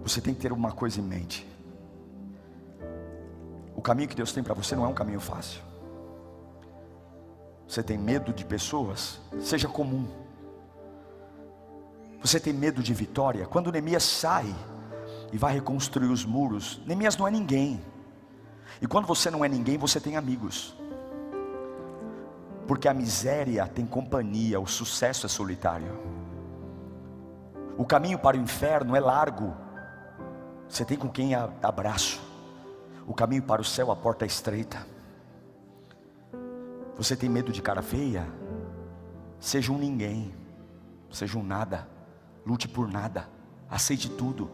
Você 0.03 0.23
tem 0.23 0.33
que 0.33 0.41
ter 0.41 0.53
uma 0.53 0.73
coisa 0.73 1.01
em 1.01 1.05
mente. 1.05 1.58
O 3.79 3.81
caminho 3.81 4.09
que 4.09 4.17
Deus 4.17 4.33
tem 4.33 4.43
para 4.43 4.55
você 4.55 4.75
não 4.75 4.85
é 4.85 4.89
um 4.89 4.93
caminho 4.93 5.21
fácil. 5.21 5.63
Você 7.65 7.81
tem 7.81 7.97
medo 7.97 8.33
de 8.33 8.45
pessoas? 8.45 9.21
Seja 9.39 9.69
comum. 9.69 10.05
Você 12.21 12.41
tem 12.41 12.53
medo 12.53 12.83
de 12.83 12.93
vitória? 12.93 13.47
Quando 13.47 13.71
Neemias 13.71 14.03
sai 14.03 14.53
e 15.33 15.39
vai 15.39 15.55
reconstruir 15.55 16.09
os 16.09 16.25
muros, 16.25 16.81
Neemias 16.87 17.17
não 17.17 17.29
é 17.29 17.31
ninguém. 17.31 17.81
E 18.83 18.87
quando 18.89 19.07
você 19.07 19.31
não 19.31 19.45
é 19.45 19.49
ninguém, 19.49 19.79
você 19.79 20.01
tem 20.01 20.17
amigos. 20.17 20.77
Porque 22.67 22.89
a 22.89 22.93
miséria 22.93 23.65
tem 23.69 23.87
companhia, 23.87 24.59
o 24.59 24.67
sucesso 24.67 25.25
é 25.25 25.29
solitário. 25.29 25.97
O 27.77 27.85
caminho 27.85 28.19
para 28.19 28.37
o 28.37 28.41
inferno 28.41 28.97
é 28.97 29.01
largo. 29.01 29.55
Você 30.69 30.85
tem 30.85 30.99
com 30.99 31.09
quem 31.09 31.37
abraço. 31.37 32.27
O 33.09 33.15
caminho 33.15 33.43
para 33.43 33.63
o 33.63 33.65
céu, 33.65 33.91
a 33.91 33.97
porta 33.97 34.27
é 34.27 34.29
estreita. 34.29 34.87
Você 36.95 37.17
tem 37.17 37.31
medo 37.31 37.51
de 37.51 37.63
cara 37.63 37.81
feia? 37.81 38.29
Seja 39.41 39.73
um 39.73 39.79
ninguém, 39.79 40.35
seja 41.11 41.39
um 41.39 41.43
nada, 41.43 41.89
lute 42.45 42.69
por 42.69 42.87
nada, 42.87 43.27
aceite 43.71 44.11
tudo. 44.11 44.51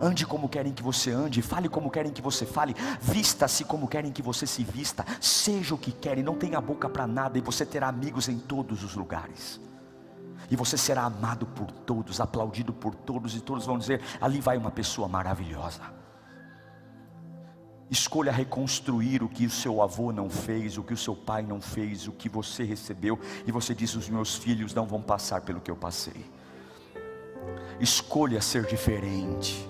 Ande 0.00 0.26
como 0.26 0.48
querem 0.48 0.72
que 0.72 0.82
você 0.82 1.12
ande, 1.12 1.40
fale 1.40 1.68
como 1.68 1.88
querem 1.88 2.10
que 2.10 2.20
você 2.20 2.44
fale, 2.44 2.74
vista-se 3.00 3.64
como 3.64 3.86
querem 3.86 4.10
que 4.10 4.22
você 4.22 4.48
se 4.48 4.64
vista, 4.64 5.04
seja 5.20 5.72
o 5.74 5.78
que 5.78 5.92
querem, 5.92 6.24
não 6.24 6.34
tenha 6.34 6.60
boca 6.60 6.88
para 6.88 7.06
nada 7.06 7.38
e 7.38 7.40
você 7.40 7.64
terá 7.64 7.86
amigos 7.86 8.28
em 8.28 8.38
todos 8.38 8.82
os 8.82 8.96
lugares. 8.96 9.60
E 10.50 10.56
você 10.56 10.76
será 10.76 11.04
amado 11.04 11.46
por 11.46 11.70
todos, 11.70 12.20
aplaudido 12.20 12.72
por 12.72 12.96
todos, 12.96 13.36
e 13.36 13.40
todos 13.40 13.64
vão 13.64 13.78
dizer: 13.78 14.00
ali 14.20 14.40
vai 14.40 14.56
uma 14.56 14.70
pessoa 14.70 15.06
maravilhosa. 15.06 15.82
Escolha 17.88 18.32
reconstruir 18.32 19.22
o 19.22 19.28
que 19.28 19.46
o 19.46 19.50
seu 19.50 19.80
avô 19.80 20.10
não 20.10 20.28
fez, 20.28 20.76
o 20.76 20.82
que 20.82 20.92
o 20.92 20.96
seu 20.96 21.14
pai 21.14 21.42
não 21.42 21.60
fez, 21.60 22.08
o 22.08 22.12
que 22.12 22.28
você 22.28 22.64
recebeu, 22.64 23.18
e 23.46 23.52
você 23.52 23.74
diz: 23.74 23.94
os 23.94 24.08
meus 24.08 24.34
filhos 24.34 24.74
não 24.74 24.86
vão 24.86 25.00
passar 25.00 25.42
pelo 25.42 25.60
que 25.60 25.70
eu 25.70 25.76
passei. 25.76 26.26
Escolha 27.78 28.40
ser 28.40 28.64
diferente. 28.66 29.68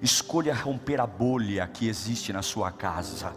Escolha 0.00 0.54
romper 0.54 1.00
a 1.00 1.06
bolha 1.06 1.66
que 1.66 1.88
existe 1.88 2.32
na 2.32 2.42
sua 2.42 2.70
casa. 2.70 3.32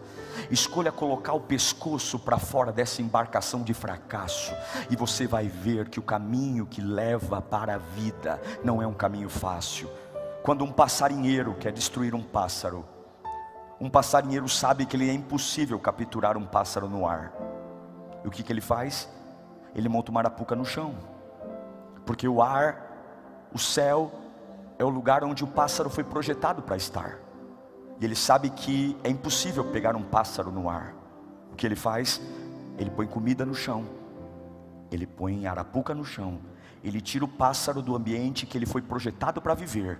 Escolha 0.51 0.91
colocar 0.91 1.33
o 1.33 1.39
pescoço 1.39 2.19
para 2.19 2.37
fora 2.37 2.71
dessa 2.71 3.01
embarcação 3.01 3.63
de 3.63 3.73
fracasso, 3.73 4.53
e 4.89 4.95
você 4.95 5.25
vai 5.25 5.47
ver 5.47 5.89
que 5.89 5.99
o 5.99 6.03
caminho 6.03 6.65
que 6.65 6.81
leva 6.81 7.41
para 7.41 7.75
a 7.75 7.77
vida 7.77 8.41
não 8.63 8.81
é 8.81 8.85
um 8.85 8.93
caminho 8.93 9.29
fácil. 9.29 9.89
Quando 10.43 10.63
um 10.63 10.71
passarinheiro 10.71 11.55
quer 11.55 11.71
destruir 11.71 12.13
um 12.13 12.23
pássaro, 12.23 12.85
um 13.79 13.89
passarinheiro 13.89 14.49
sabe 14.49 14.85
que 14.85 14.95
ele 14.95 15.09
é 15.09 15.13
impossível 15.13 15.79
capturar 15.79 16.37
um 16.37 16.45
pássaro 16.45 16.89
no 16.89 17.07
ar. 17.07 17.31
E 18.23 18.27
o 18.27 18.31
que, 18.31 18.43
que 18.43 18.51
ele 18.51 18.61
faz? 18.61 19.09
Ele 19.73 19.87
monta 19.87 20.11
uma 20.11 20.19
arapuca 20.19 20.55
no 20.55 20.65
chão. 20.65 20.95
Porque 22.05 22.27
o 22.27 22.41
ar, 22.41 23.47
o 23.53 23.57
céu, 23.57 24.11
é 24.77 24.83
o 24.83 24.89
lugar 24.89 25.23
onde 25.23 25.43
o 25.43 25.47
pássaro 25.47 25.89
foi 25.89 26.03
projetado 26.03 26.61
para 26.61 26.75
estar. 26.75 27.19
E 28.01 28.05
ele 28.05 28.15
sabe 28.15 28.49
que 28.49 28.97
é 29.03 29.09
impossível 29.09 29.63
pegar 29.71 29.95
um 29.95 30.03
pássaro 30.03 30.51
no 30.51 30.69
ar. 30.69 30.93
O 31.51 31.55
que 31.55 31.65
ele 31.65 31.75
faz? 31.75 32.21
Ele 32.77 32.89
põe 32.89 33.07
comida 33.07 33.45
no 33.45 33.53
chão. 33.53 33.85
Ele 34.91 35.07
põe 35.07 35.47
arapuca 35.47 35.93
no 35.93 36.03
chão. 36.03 36.39
Ele 36.83 36.99
tira 36.99 37.23
o 37.23 37.27
pássaro 37.27 37.81
do 37.81 37.95
ambiente 37.95 38.45
que 38.45 38.57
ele 38.57 38.65
foi 38.65 38.81
projetado 38.81 39.41
para 39.41 39.53
viver. 39.53 39.99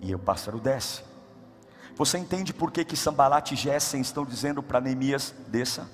E 0.00 0.14
o 0.14 0.18
pássaro 0.18 0.58
desce. 0.58 1.02
Você 1.96 2.18
entende 2.18 2.52
por 2.52 2.70
que, 2.70 2.84
que 2.84 2.94
Sambalat 2.94 3.52
e 3.52 3.56
Gessen 3.56 4.02
estão 4.02 4.24
dizendo 4.24 4.62
para 4.62 4.82
Neemias: 4.82 5.34
desça, 5.48 5.88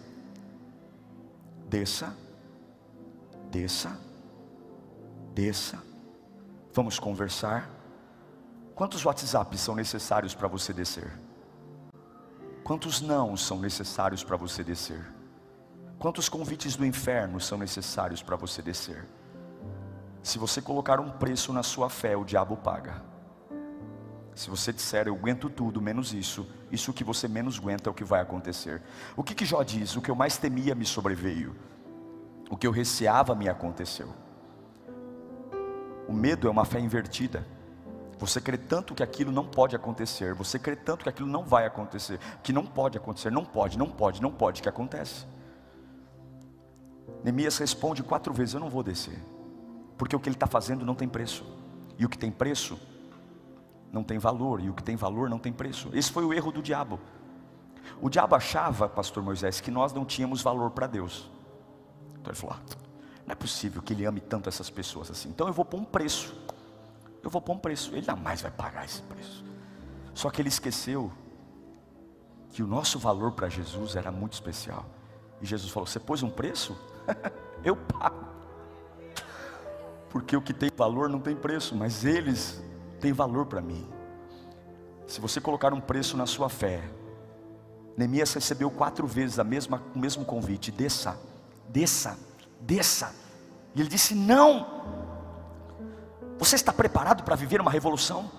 desça, 1.68 2.16
desça, 3.50 3.97
desça, 5.32 5.78
vamos 6.75 6.99
conversar. 6.99 7.71
Quantos 8.75 9.04
WhatsApps 9.04 9.61
são 9.61 9.76
necessários 9.76 10.35
para 10.35 10.49
você 10.49 10.73
descer? 10.73 11.12
Quantos 12.64 13.00
não 13.00 13.37
são 13.37 13.61
necessários 13.61 14.25
para 14.25 14.37
você 14.37 14.64
descer? 14.64 15.06
Quantos 16.00 16.28
convites 16.28 16.75
do 16.75 16.85
inferno 16.85 17.38
são 17.38 17.56
necessários 17.56 18.23
para 18.23 18.35
você 18.35 18.61
descer? 18.61 19.06
Se 20.21 20.37
você 20.37 20.61
colocar 20.61 20.99
um 20.99 21.11
preço 21.11 21.52
na 21.52 21.62
sua 21.62 21.88
fé, 21.88 22.16
o 22.16 22.25
diabo 22.25 22.56
paga. 22.56 23.12
Se 24.35 24.49
você 24.49 24.73
disser, 24.73 25.07
eu 25.09 25.15
aguento 25.15 25.51
tudo, 25.51 25.81
menos 25.81 26.15
isso, 26.15 26.47
isso 26.71 26.93
que 26.93 27.05
você 27.05 27.29
menos 27.29 27.59
aguenta 27.59 27.89
é 27.89 27.91
o 27.91 27.95
que 27.95 28.05
vai 28.05 28.21
acontecer. 28.21 28.81
O 29.15 29.23
que, 29.23 29.35
que 29.35 29.45
Jó 29.45 29.62
diz? 29.62 29.95
O 29.97 30.01
que 30.01 30.11
eu 30.11 30.15
mais 30.15 30.39
temia 30.39 30.75
me 30.75 30.87
sobreveio, 30.87 31.55
o 32.51 32.57
que 32.57 32.67
eu 32.67 32.71
receava 32.71 33.35
me 33.35 33.49
aconteceu. 33.49 34.09
O 36.09 36.12
medo 36.12 36.49
é 36.49 36.51
uma 36.51 36.65
fé 36.65 36.81
invertida. 36.81 37.47
Você 38.19 38.41
crê 38.41 38.57
tanto 38.57 38.95
que 38.95 39.03
aquilo 39.03 39.33
não 39.33 39.45
pode 39.45 39.75
acontecer, 39.75 40.33
você 40.33 40.59
crê 40.59 40.77
tanto 40.77 41.03
que 41.03 41.09
aquilo 41.09 41.29
não 41.29 41.45
vai 41.45 41.67
acontecer, 41.67 42.19
que 42.43 42.53
não 42.53 42.65
pode 42.65 42.97
acontecer, 42.97 43.31
não 43.33 43.45
pode, 43.45 43.77
não 43.77 43.91
pode, 43.91 44.23
não 44.23 44.31
pode, 44.31 44.62
que 44.62 44.69
acontece. 44.69 45.27
Neemias 47.25 47.59
responde 47.59 48.03
quatro 48.03 48.33
vezes: 48.33 48.55
Eu 48.55 48.61
não 48.61 48.71
vou 48.71 48.83
descer, 48.83 49.19
porque 49.99 50.15
o 50.15 50.21
que 50.21 50.29
ele 50.29 50.37
está 50.37 50.47
fazendo 50.47 50.87
não 50.87 50.95
tem 50.95 51.09
preço, 51.09 51.45
e 51.99 52.05
o 52.05 52.09
que 52.09 52.17
tem 52.17 52.31
preço 52.31 52.79
não 53.93 54.03
tem 54.03 54.19
valor, 54.19 54.61
e 54.61 54.71
o 54.71 54.75
que 54.75 54.83
tem 54.83 54.97
valor 54.97 55.29
não 55.29 55.39
tem 55.39 55.53
preço. 55.53 55.91
Esse 55.93 56.11
foi 56.11 56.25
o 56.25 56.33
erro 56.33 56.51
do 56.51 56.63
diabo. 56.63 56.99
O 58.01 58.09
diabo 58.09 58.35
achava, 58.35 58.89
pastor 58.89 59.23
Moisés, 59.23 59.61
que 59.61 59.71
nós 59.71 59.93
não 59.93 60.05
tínhamos 60.05 60.41
valor 60.41 60.71
para 60.71 60.87
Deus. 60.87 61.31
Então 62.19 62.33
ele 62.33 62.41
falou: 62.41 62.57
ah, 62.57 62.77
não 63.27 63.33
é 63.33 63.35
possível 63.35 63.83
que 63.83 63.93
ele 63.93 64.07
ame 64.07 64.21
tanto 64.21 64.49
essas 64.49 64.71
pessoas 64.71 65.11
assim. 65.11 65.29
Então 65.29 65.47
eu 65.47 65.53
vou 65.53 65.65
pôr 65.65 65.79
um 65.79 65.85
preço. 65.85 66.35
Eu 67.23 67.29
vou 67.29 67.41
pôr 67.41 67.53
um 67.53 67.59
preço. 67.59 67.93
Ele 67.93 68.03
jamais 68.03 68.41
vai 68.41 68.51
pagar 68.51 68.85
esse 68.85 69.03
preço. 69.03 69.45
Só 70.15 70.31
que 70.31 70.41
ele 70.41 70.49
esqueceu 70.49 71.13
que 72.51 72.63
o 72.63 72.67
nosso 72.67 72.99
valor 72.99 73.33
para 73.33 73.49
Jesus 73.49 73.95
era 73.95 74.11
muito 74.11 74.33
especial. 74.33 74.87
E 75.41 75.47
Jesus 75.47 75.71
falou: 75.71 75.87
Você 75.87 76.01
pôs 76.01 76.23
um 76.23 76.31
preço? 76.31 76.77
eu 77.63 77.77
pago. 77.77 78.33
Porque 80.09 80.37
o 80.37 80.43
que 80.43 80.53
tem 80.53 80.71
valor 80.77 81.09
não 81.09 81.21
tem 81.21 81.37
preço, 81.37 81.75
mas 81.75 82.05
eles 82.05 82.63
têm 83.02 83.12
valor 83.12 83.47
para 83.47 83.61
mim. 83.61 83.87
Se 85.06 85.21
você 85.21 85.40
colocar 85.40 85.75
um 85.75 85.80
preço 85.80 86.16
na 86.16 86.25
sua 86.25 86.49
fé, 86.49 86.80
Neemias 87.97 88.32
recebeu 88.32 88.71
quatro 88.71 89.06
vezes 89.06 89.38
a 89.38 89.44
mesma, 89.44 89.82
o 89.94 89.99
mesmo 89.99 90.25
convite: 90.25 90.71
desça, 90.71 91.18
desça, 91.68 92.16
desça. 92.61 93.12
E 93.75 93.80
ele 93.80 93.88
disse: 93.88 94.14
Não. 94.14 94.80
Você 96.38 96.54
está 96.54 96.73
preparado 96.73 97.23
para 97.25 97.37
viver 97.37 97.61
uma 97.61 97.71
revolução? 97.71 98.30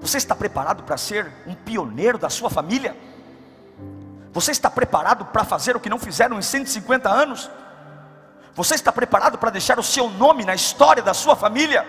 Você 0.00 0.16
está 0.16 0.34
preparado 0.34 0.84
para 0.84 0.96
ser 0.96 1.30
um 1.46 1.54
pioneiro 1.54 2.18
da 2.18 2.30
sua 2.30 2.48
família? 2.48 2.96
Você 4.32 4.52
está 4.52 4.70
preparado 4.70 5.26
para 5.26 5.44
fazer 5.44 5.76
o 5.76 5.80
que 5.80 5.88
não 5.88 5.98
fizeram 5.98 6.38
em 6.38 6.42
150 6.42 7.08
anos? 7.08 7.50
Você 8.54 8.74
está 8.74 8.92
preparado 8.92 9.38
para 9.38 9.50
deixar 9.50 9.78
o 9.78 9.82
seu 9.82 10.08
nome 10.10 10.44
na 10.44 10.54
história 10.54 11.02
da 11.02 11.14
sua 11.14 11.36
família? 11.36 11.86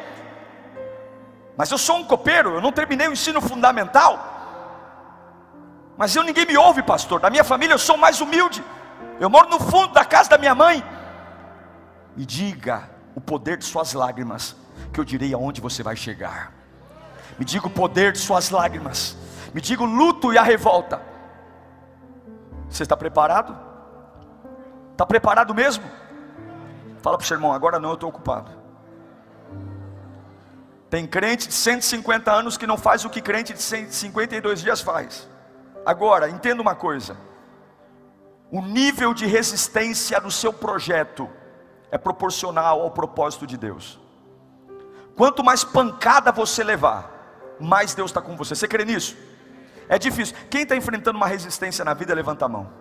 Mas 1.60 1.70
eu 1.72 1.78
sou 1.78 1.98
um 1.98 2.06
copeiro, 2.06 2.54
eu 2.54 2.62
não 2.62 2.72
terminei 2.72 3.10
o 3.10 3.12
ensino 3.12 3.42
fundamental. 3.42 4.18
Mas 5.98 6.16
eu 6.16 6.24
ninguém 6.24 6.46
me 6.46 6.58
ouve, 6.58 6.82
pastor. 6.82 7.20
Da 7.20 7.30
minha 7.30 7.44
família 7.44 7.74
eu 7.74 7.78
sou 7.78 7.98
mais 7.98 8.22
humilde. 8.22 8.64
Eu 9.20 9.30
moro 9.30 9.50
no 9.50 9.60
fundo 9.60 9.92
da 9.92 10.06
casa 10.06 10.30
da 10.30 10.38
minha 10.38 10.56
mãe. 10.56 10.82
E 12.16 12.26
diga 12.26 12.90
o 13.14 13.20
poder 13.20 13.58
de 13.58 13.66
suas 13.66 13.92
lágrimas, 13.92 14.56
que 14.94 15.02
eu 15.02 15.04
direi 15.04 15.34
aonde 15.34 15.60
você 15.60 15.84
vai 15.84 15.98
chegar. 15.98 16.54
Me 17.38 17.44
diga 17.44 17.68
o 17.68 17.70
poder 17.70 18.14
de 18.14 18.20
suas 18.20 18.50
lágrimas. 18.50 19.18
Me 19.54 19.60
diga 19.60 19.84
o 19.84 19.86
luto 19.86 20.32
e 20.32 20.38
a 20.38 20.44
revolta. 20.44 21.02
Você 22.70 22.84
está 22.84 22.96
preparado? 22.96 23.54
Está 24.94 25.06
preparado 25.06 25.54
mesmo? 25.54 25.84
Fala 27.02 27.18
para 27.18 27.26
o 27.26 27.28
seu 27.28 27.36
irmão, 27.36 27.52
agora 27.52 27.80
não, 27.80 27.90
eu 27.90 27.96
estou 27.96 28.08
ocupado. 28.08 28.59
Tem 30.90 31.06
crente 31.06 31.48
de 31.48 31.54
150 31.54 32.32
anos 32.32 32.58
que 32.58 32.66
não 32.66 32.78
faz 32.78 33.06
o 33.06 33.10
que 33.10 33.22
crente 33.22 33.54
de 33.54 33.62
152 33.62 34.62
dias 34.62 34.82
faz. 34.82 35.30
Agora, 35.86 36.30
entenda 36.30 36.62
uma 36.62 36.74
coisa: 36.74 37.16
o 38.52 38.62
nível 38.62 39.14
de 39.14 39.26
resistência 39.26 40.20
do 40.20 40.32
seu 40.32 40.52
projeto 40.52 41.30
é 41.92 41.98
proporcional 41.98 42.82
ao 42.82 42.92
propósito 42.92 43.46
de 43.46 43.58
Deus. 43.58 44.00
Quanto 45.16 45.44
mais 45.44 45.64
pancada 45.64 46.32
você 46.32 46.64
levar, 46.64 47.12
mais 47.60 47.94
Deus 47.94 48.10
está 48.10 48.22
com 48.22 48.36
você. 48.36 48.56
Você 48.56 48.68
crê 48.68 48.86
nisso? 48.86 49.16
É 49.88 50.00
difícil. 50.00 50.36
Quem 50.50 50.64
está 50.64 50.76
enfrentando 50.76 51.18
uma 51.18 51.28
resistência 51.28 51.86
na 51.86 51.94
vida, 51.94 52.14
levanta 52.14 52.46
a 52.46 52.50
mão. 52.50 52.72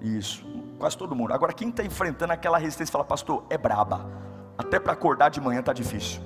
Isso, 0.00 0.44
quase 0.78 0.96
todo 0.96 1.14
mundo. 1.14 1.32
Agora, 1.32 1.52
quem 1.52 1.70
está 1.70 1.82
enfrentando 1.82 2.32
aquela 2.32 2.58
resistência, 2.58 2.92
fala, 2.92 3.04
pastor, 3.04 3.44
é 3.50 3.58
braba. 3.58 4.06
Até 4.56 4.78
para 4.78 4.92
acordar 4.92 5.28
de 5.28 5.40
manhã 5.40 5.60
está 5.60 5.72
difícil. 5.72 6.20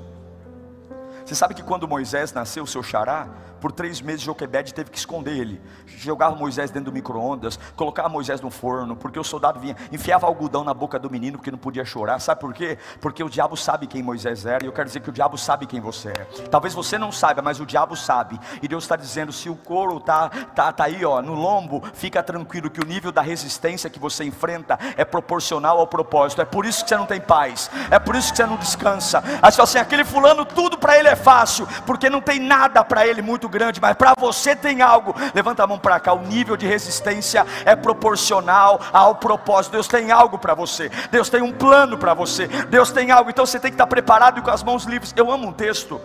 Você 1.25 1.35
sabe 1.35 1.55
que 1.55 1.63
quando 1.63 1.87
Moisés 1.87 2.33
nasceu, 2.33 2.67
seu 2.67 2.83
xará, 2.83 3.29
por 3.63 3.71
três 3.71 4.01
meses 4.01 4.23
Joquebed 4.23 4.75
teve 4.75 4.91
que 4.91 4.99
esconder 4.99 5.37
ele. 5.37 5.63
Jogava 5.87 6.35
Moisés 6.35 6.73
dentro 6.73 6.91
do 6.91 6.93
micro-ondas, 6.93 7.57
colocava 7.77 8.09
Moisés 8.09 8.41
no 8.41 8.51
forno, 8.51 8.97
porque 8.97 9.21
o 9.21 9.23
soldado 9.23 9.61
vinha, 9.61 9.77
enfiava 9.93 10.27
algodão 10.27 10.65
na 10.65 10.75
boca 10.75 10.99
do 10.99 11.09
menino 11.09 11.39
porque 11.39 11.53
não 11.53 11.59
podia 11.59 11.85
chorar. 11.85 12.19
Sabe 12.19 12.41
por 12.41 12.53
quê? 12.53 12.77
Porque 13.01 13.23
o 13.23 13.31
diabo 13.31 13.57
sabe 13.57 13.87
quem 13.87 14.03
Moisés 14.03 14.45
era, 14.45 14.65
e 14.65 14.67
eu 14.67 14.73
quero 14.73 14.89
dizer 14.89 14.99
que 14.99 15.09
o 15.09 15.13
diabo 15.13 15.39
sabe 15.39 15.67
quem 15.67 15.81
você 15.81 16.09
é. 16.09 16.25
Talvez 16.51 16.75
você 16.75 16.99
não 16.99 17.13
saiba, 17.13 17.41
mas 17.41 17.61
o 17.61 17.65
diabo 17.65 17.95
sabe. 17.95 18.41
E 18.61 18.67
Deus 18.67 18.83
está 18.83 18.97
dizendo: 18.97 19.31
se 19.31 19.49
o 19.49 19.55
couro 19.55 20.01
tá, 20.01 20.29
tá, 20.29 20.73
tá 20.73 20.85
aí, 20.85 21.05
ó, 21.05 21.23
no 21.23 21.35
lombo, 21.35 21.85
fica 21.95 22.21
tranquilo 22.21 22.69
que 22.69 22.81
o 22.81 22.85
nível 22.85 23.13
da 23.13 23.23
resistência 23.23 23.89
que 23.89 24.01
você 24.01 24.25
enfrenta 24.25 24.77
é 24.97 25.05
proporcional 25.05 25.79
ao 25.79 25.87
propósito. 25.87 26.43
É 26.43 26.45
por 26.45 26.67
isso 26.67 26.83
que 26.83 26.89
você 26.89 26.97
não 26.97 27.07
tem 27.07 27.21
paz, 27.21 27.71
é 27.93 28.01
por 28.01 28.17
isso 28.17 28.33
que 28.33 28.39
você 28.39 28.47
não 28.47 28.57
descansa. 28.57 29.23
Aí 29.41 29.53
você 29.53 29.63
assim, 29.63 29.79
aquele 29.79 30.05
fulano, 30.05 30.45
tudo 30.45 30.77
para 30.77 30.99
ele 30.99 31.07
é 31.07 31.15
fácil, 31.15 31.69
porque 31.87 32.11
não 32.11 32.21
tem 32.21 32.41
nada 32.41 32.85
para 32.85 33.07
ele 33.07 33.23
muito 33.23 33.52
grande, 33.53 33.81
mas 33.81 33.95
para 33.95 34.15
você 34.19 34.57
tem 34.57 34.83
algo. 34.83 35.15
Levanta 35.35 35.63
a 35.63 35.67
mão 35.67 35.79
para 35.79 36.01
cá. 36.01 36.13
O 36.13 36.23
nível 36.23 36.57
de 36.57 36.67
resistência 36.67 37.47
é 37.65 37.77
proporcional 37.77 38.81
ao 38.93 39.15
propósito. 39.15 39.73
Deus 39.73 39.87
tem 39.87 40.11
algo 40.11 40.39
para 40.39 40.55
você. 40.55 40.91
Deus 41.11 41.29
tem 41.29 41.43
um 41.43 41.53
plano 41.53 41.97
para 41.97 42.15
você. 42.15 42.49
Deus 42.49 42.91
tem 42.91 43.11
algo. 43.11 43.31
Então 43.31 43.47
você 43.47 43.61
tem 43.61 43.71
que 43.71 43.75
estar 43.75 43.87
preparado 43.87 44.39
e 44.39 44.43
com 44.43 44.51
as 44.51 44.63
mãos 44.63 44.85
livres. 44.85 45.13
Eu 45.17 45.31
amo 45.31 45.49
um 45.49 45.53
texto. 45.53 46.01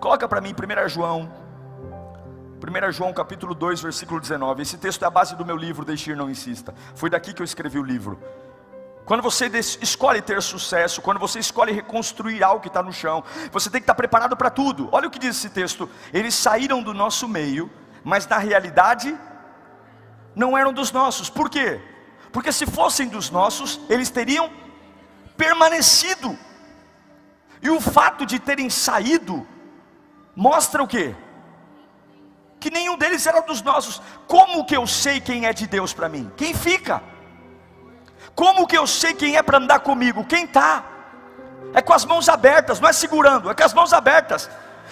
Coloca 0.00 0.28
para 0.28 0.40
mim 0.40 0.54
1 0.54 0.88
João 0.88 1.46
1 2.56 2.92
João 2.92 3.12
capítulo 3.12 3.54
2, 3.54 3.80
versículo 3.80 4.20
19. 4.20 4.62
Esse 4.62 4.78
texto 4.78 5.02
é 5.02 5.06
a 5.06 5.10
base 5.10 5.36
do 5.36 5.44
meu 5.44 5.56
livro, 5.56 5.84
Deixe 5.84 6.10
ir, 6.10 6.16
não 6.16 6.30
insista. 6.30 6.74
Foi 6.94 7.10
daqui 7.10 7.32
que 7.32 7.42
eu 7.42 7.44
escrevi 7.44 7.78
o 7.78 7.82
livro. 7.82 8.18
Quando 9.06 9.22
você 9.22 9.46
escolhe 9.80 10.20
ter 10.20 10.42
sucesso, 10.42 11.00
quando 11.00 11.20
você 11.20 11.38
escolhe 11.38 11.72
reconstruir 11.72 12.42
algo 12.42 12.60
que 12.60 12.66
está 12.66 12.82
no 12.82 12.92
chão, 12.92 13.22
você 13.52 13.70
tem 13.70 13.80
que 13.80 13.84
estar 13.84 13.94
preparado 13.94 14.36
para 14.36 14.50
tudo. 14.50 14.88
Olha 14.90 15.06
o 15.06 15.10
que 15.10 15.18
diz 15.20 15.36
esse 15.36 15.48
texto: 15.48 15.88
eles 16.12 16.34
saíram 16.34 16.82
do 16.82 16.92
nosso 16.92 17.28
meio, 17.28 17.70
mas 18.02 18.26
na 18.26 18.36
realidade 18.36 19.16
não 20.34 20.58
eram 20.58 20.72
dos 20.72 20.90
nossos. 20.90 21.30
Por 21.30 21.48
quê? 21.48 21.80
Porque 22.32 22.50
se 22.50 22.66
fossem 22.66 23.06
dos 23.06 23.30
nossos, 23.30 23.80
eles 23.88 24.10
teriam 24.10 24.50
permanecido. 25.36 26.36
E 27.62 27.70
o 27.70 27.80
fato 27.80 28.26
de 28.26 28.40
terem 28.40 28.68
saído 28.68 29.46
mostra 30.34 30.82
o 30.82 30.88
quê? 30.88 31.14
Que 32.58 32.70
nenhum 32.70 32.98
deles 32.98 33.24
era 33.24 33.40
dos 33.40 33.62
nossos. 33.62 34.02
Como 34.26 34.64
que 34.64 34.76
eu 34.76 34.84
sei 34.84 35.20
quem 35.20 35.46
é 35.46 35.52
de 35.52 35.68
Deus 35.68 35.94
para 35.94 36.08
mim? 36.08 36.28
Quem 36.36 36.52
fica? 36.52 37.00
Como 38.36 38.66
que 38.66 38.76
eu 38.76 38.86
sei 38.86 39.14
quem 39.14 39.36
é 39.36 39.42
para 39.42 39.56
andar 39.56 39.80
comigo? 39.80 40.22
Quem 40.22 40.44
está? 40.44 40.84
É 41.72 41.80
com 41.80 41.94
as 41.94 42.04
mãos 42.04 42.28
abertas, 42.28 42.78
não 42.78 42.88
é 42.88 42.92
segurando, 42.92 43.50
é 43.50 43.54
com 43.54 43.64
as 43.64 43.72
mãos 43.72 43.94
abertas. 43.94 44.50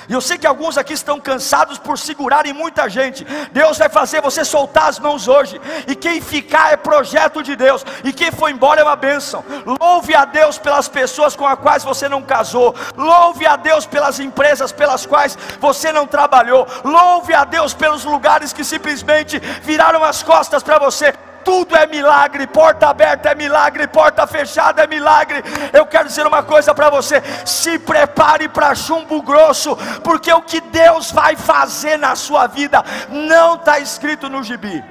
E 0.08 0.12
eu 0.14 0.20
sei 0.20 0.38
que 0.38 0.46
alguns 0.46 0.78
aqui 0.78 0.94
estão 0.94 1.20
cansados 1.20 1.78
por 1.78 1.98
segurarem 1.98 2.54
muita 2.54 2.88
gente. 2.88 3.22
Deus 3.52 3.76
vai 3.76 3.90
fazer 3.90 4.22
você 4.22 4.44
soltar 4.46 4.88
as 4.88 4.98
mãos 4.98 5.28
hoje. 5.28 5.60
E 5.86 5.94
quem 5.94 6.22
ficar 6.22 6.72
é 6.72 6.76
projeto 6.76 7.42
de 7.42 7.54
Deus. 7.54 7.84
E 8.02 8.12
quem 8.14 8.32
foi 8.32 8.50
embora 8.50 8.80
é 8.80 8.84
uma 8.84 8.96
bênção. 8.96 9.44
Louve 9.80 10.14
a 10.14 10.24
Deus 10.24 10.58
pelas 10.58 10.88
pessoas 10.88 11.36
com 11.36 11.46
as 11.46 11.58
quais 11.58 11.84
você 11.84 12.08
não 12.08 12.22
casou. 12.22 12.74
Louve 12.96 13.46
a 13.46 13.56
Deus 13.56 13.86
pelas 13.86 14.18
empresas 14.20 14.72
pelas 14.72 15.06
quais 15.06 15.38
você 15.60 15.92
não 15.92 16.06
trabalhou. 16.06 16.66
Louve 16.82 17.34
a 17.34 17.44
Deus 17.44 17.72
pelos 17.74 18.04
lugares 18.04 18.54
que 18.54 18.64
simplesmente 18.64 19.38
viraram 19.62 20.02
as 20.02 20.22
costas 20.22 20.62
para 20.62 20.78
você 20.78 21.14
tudo 21.44 21.76
é 21.76 21.86
milagre, 21.86 22.46
porta 22.46 22.88
aberta 22.88 23.30
é 23.30 23.34
milagre, 23.34 23.86
porta 23.86 24.26
fechada 24.26 24.82
é 24.82 24.86
milagre. 24.86 25.42
Eu 25.72 25.86
quero 25.86 26.08
dizer 26.08 26.26
uma 26.26 26.42
coisa 26.42 26.74
para 26.74 26.90
você: 26.90 27.22
se 27.44 27.78
prepare 27.78 28.48
para 28.48 28.74
chumbo 28.74 29.22
grosso, 29.22 29.76
porque 30.02 30.32
o 30.32 30.42
que 30.42 30.60
Deus 30.60 31.12
vai 31.12 31.36
fazer 31.36 31.96
na 31.96 32.16
sua 32.16 32.46
vida 32.46 32.82
não 33.08 33.54
está 33.54 33.78
escrito 33.78 34.28
no 34.28 34.42
gibi. 34.42 34.82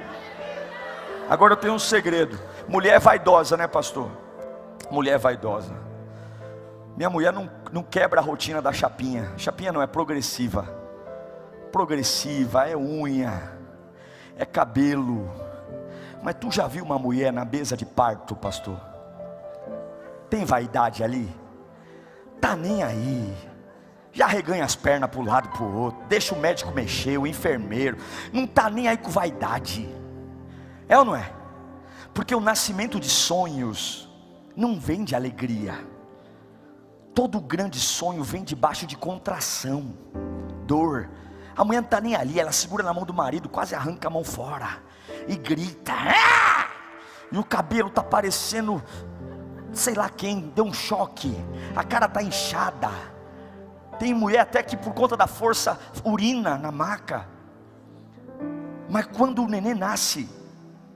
Agora 1.28 1.54
eu 1.54 1.56
tenho 1.56 1.74
um 1.74 1.78
segredo: 1.78 2.38
mulher 2.68 3.00
vaidosa, 3.00 3.56
né, 3.56 3.66
pastor? 3.66 4.10
Mulher 4.90 5.18
vaidosa. 5.18 5.72
Minha 6.96 7.10
mulher 7.10 7.32
não, 7.32 7.50
não 7.72 7.82
quebra 7.82 8.20
a 8.20 8.22
rotina 8.22 8.62
da 8.62 8.72
chapinha. 8.72 9.32
Chapinha 9.36 9.72
não 9.72 9.82
é 9.82 9.86
progressiva. 9.86 10.68
Progressiva 11.72 12.68
é 12.68 12.76
unha, 12.76 13.50
é 14.36 14.44
cabelo 14.44 15.43
mas 16.24 16.36
tu 16.40 16.50
já 16.50 16.66
viu 16.66 16.82
uma 16.82 16.98
mulher 16.98 17.30
na 17.30 17.44
mesa 17.44 17.76
de 17.76 17.84
parto, 17.84 18.34
pastor? 18.34 18.80
Tem 20.30 20.42
vaidade 20.42 21.04
ali? 21.04 21.30
Tá 22.40 22.56
nem 22.56 22.82
aí. 22.82 23.36
Já 24.10 24.26
reganha 24.26 24.64
as 24.64 24.74
pernas 24.74 25.10
para 25.10 25.20
um 25.20 25.24
lado 25.24 25.50
para 25.50 25.62
o 25.62 25.76
outro. 25.76 26.02
Deixa 26.08 26.34
o 26.34 26.40
médico 26.40 26.72
mexer, 26.72 27.18
o 27.18 27.26
enfermeiro. 27.26 27.98
Não 28.32 28.46
tá 28.46 28.70
nem 28.70 28.88
aí 28.88 28.96
com 28.96 29.10
vaidade. 29.10 29.86
É 30.88 30.98
ou 30.98 31.04
não 31.04 31.14
é? 31.14 31.30
Porque 32.14 32.34
o 32.34 32.40
nascimento 32.40 32.98
de 32.98 33.10
sonhos 33.10 34.08
não 34.56 34.80
vem 34.80 35.04
de 35.04 35.14
alegria. 35.14 35.74
Todo 37.14 37.38
grande 37.38 37.78
sonho 37.78 38.24
vem 38.24 38.42
debaixo 38.42 38.86
de 38.86 38.96
contração, 38.96 39.94
dor. 40.66 41.10
A 41.54 41.62
mulher 41.62 41.82
não 41.82 41.86
está 41.86 42.00
nem 42.00 42.16
ali, 42.16 42.40
ela 42.40 42.50
segura 42.50 42.82
na 42.82 42.94
mão 42.94 43.04
do 43.04 43.12
marido, 43.12 43.46
quase 43.46 43.74
arranca 43.74 44.08
a 44.08 44.10
mão 44.10 44.24
fora 44.24 44.82
e 45.28 45.36
grita. 45.36 45.92
Ah! 45.92 46.68
E 47.30 47.38
o 47.38 47.44
cabelo 47.44 47.88
está 47.88 48.02
parecendo, 48.02 48.82
sei 49.72 49.94
lá 49.94 50.08
quem, 50.08 50.52
deu 50.54 50.64
um 50.64 50.72
choque. 50.72 51.36
A 51.74 51.82
cara 51.82 52.06
está 52.06 52.22
inchada. 52.22 52.90
Tem 53.98 54.12
mulher 54.12 54.40
até 54.40 54.62
que 54.62 54.76
por 54.76 54.92
conta 54.92 55.16
da 55.16 55.26
força 55.26 55.78
urina 56.04 56.56
na 56.56 56.70
maca. 56.70 57.28
Mas 58.88 59.06
quando 59.06 59.42
o 59.42 59.48
neném 59.48 59.74
nasce, 59.74 60.28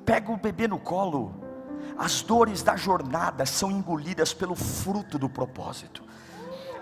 pega 0.05 0.31
o 0.31 0.37
bebê 0.37 0.68
no 0.68 0.79
colo, 0.79 1.35
as 1.97 2.23
dores 2.23 2.62
da 2.62 2.77
jornada 2.77 3.47
são 3.47 3.71
engolidas 3.71 4.33
pelo 4.35 4.55
fruto 4.55 5.18
do 5.18 5.29
propósito 5.29 6.08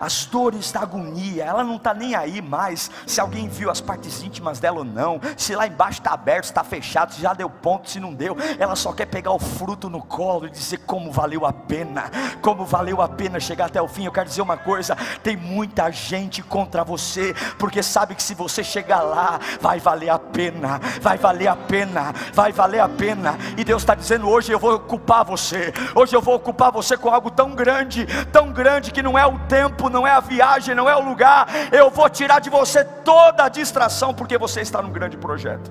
as 0.00 0.24
dores 0.26 0.72
da 0.72 0.80
agonia, 0.80 1.44
ela 1.44 1.64
não 1.64 1.76
está 1.76 1.94
nem 1.94 2.14
aí 2.14 2.40
mais 2.40 2.90
se 3.06 3.20
alguém 3.20 3.48
viu 3.48 3.70
as 3.70 3.80
partes 3.80 4.22
íntimas 4.22 4.58
dela 4.58 4.78
ou 4.78 4.84
não, 4.84 5.20
se 5.36 5.54
lá 5.54 5.66
embaixo 5.66 6.00
está 6.00 6.12
aberto, 6.12 6.44
está 6.44 6.64
fechado, 6.64 7.14
se 7.14 7.20
já 7.20 7.32
deu 7.32 7.48
ponto, 7.48 7.90
se 7.90 8.00
não 8.00 8.14
deu, 8.14 8.36
ela 8.58 8.76
só 8.76 8.92
quer 8.92 9.06
pegar 9.06 9.32
o 9.32 9.38
fruto 9.38 9.88
no 9.88 10.02
colo 10.02 10.46
e 10.46 10.50
dizer 10.50 10.78
como 10.86 11.10
valeu 11.10 11.44
a 11.46 11.52
pena, 11.52 12.10
como 12.42 12.64
valeu 12.64 13.00
a 13.00 13.08
pena 13.08 13.40
chegar 13.40 13.66
até 13.66 13.80
o 13.80 13.88
fim. 13.88 14.04
Eu 14.04 14.12
quero 14.12 14.28
dizer 14.28 14.42
uma 14.42 14.56
coisa: 14.56 14.96
tem 15.22 15.36
muita 15.36 15.90
gente 15.90 16.42
contra 16.42 16.84
você, 16.84 17.34
porque 17.58 17.82
sabe 17.82 18.14
que 18.14 18.22
se 18.22 18.34
você 18.34 18.62
chegar 18.62 19.00
lá, 19.00 19.38
vai 19.60 19.78
valer 19.78 20.10
a 20.10 20.18
pena, 20.18 20.80
vai 21.00 21.16
valer 21.18 21.48
a 21.48 21.56
pena, 21.56 22.12
vai 22.32 22.52
valer 22.52 22.80
a 22.80 22.88
pena, 22.88 23.36
e 23.56 23.64
Deus 23.64 23.82
está 23.82 23.94
dizendo: 23.94 24.28
hoje 24.28 24.52
eu 24.52 24.58
vou 24.58 24.74
ocupar 24.74 25.24
você, 25.24 25.72
hoje 25.94 26.14
eu 26.14 26.22
vou 26.22 26.34
ocupar 26.34 26.70
você 26.72 26.96
com 26.96 27.10
algo 27.10 27.30
tão 27.30 27.54
grande, 27.54 28.06
tão 28.32 28.52
grande 28.52 28.90
que 28.90 29.02
não 29.02 29.18
é 29.18 29.26
o 29.26 29.38
tempo 29.40 29.85
tempo, 29.86 29.90
não 29.90 30.06
é 30.06 30.10
a 30.10 30.20
viagem, 30.20 30.74
não 30.74 30.88
é 30.88 30.96
o 30.96 31.00
lugar. 31.00 31.46
Eu 31.72 31.90
vou 31.90 32.08
tirar 32.10 32.40
de 32.40 32.50
você 32.50 32.84
toda 32.84 33.44
a 33.44 33.48
distração, 33.48 34.12
porque 34.12 34.36
você 34.36 34.60
está 34.60 34.82
num 34.82 34.90
grande 34.90 35.16
projeto. 35.16 35.70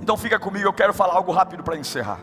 Então 0.00 0.16
fica 0.16 0.38
comigo, 0.38 0.66
eu 0.66 0.72
quero 0.72 0.92
falar 0.92 1.14
algo 1.14 1.30
rápido 1.32 1.62
para 1.62 1.76
encerrar. 1.76 2.20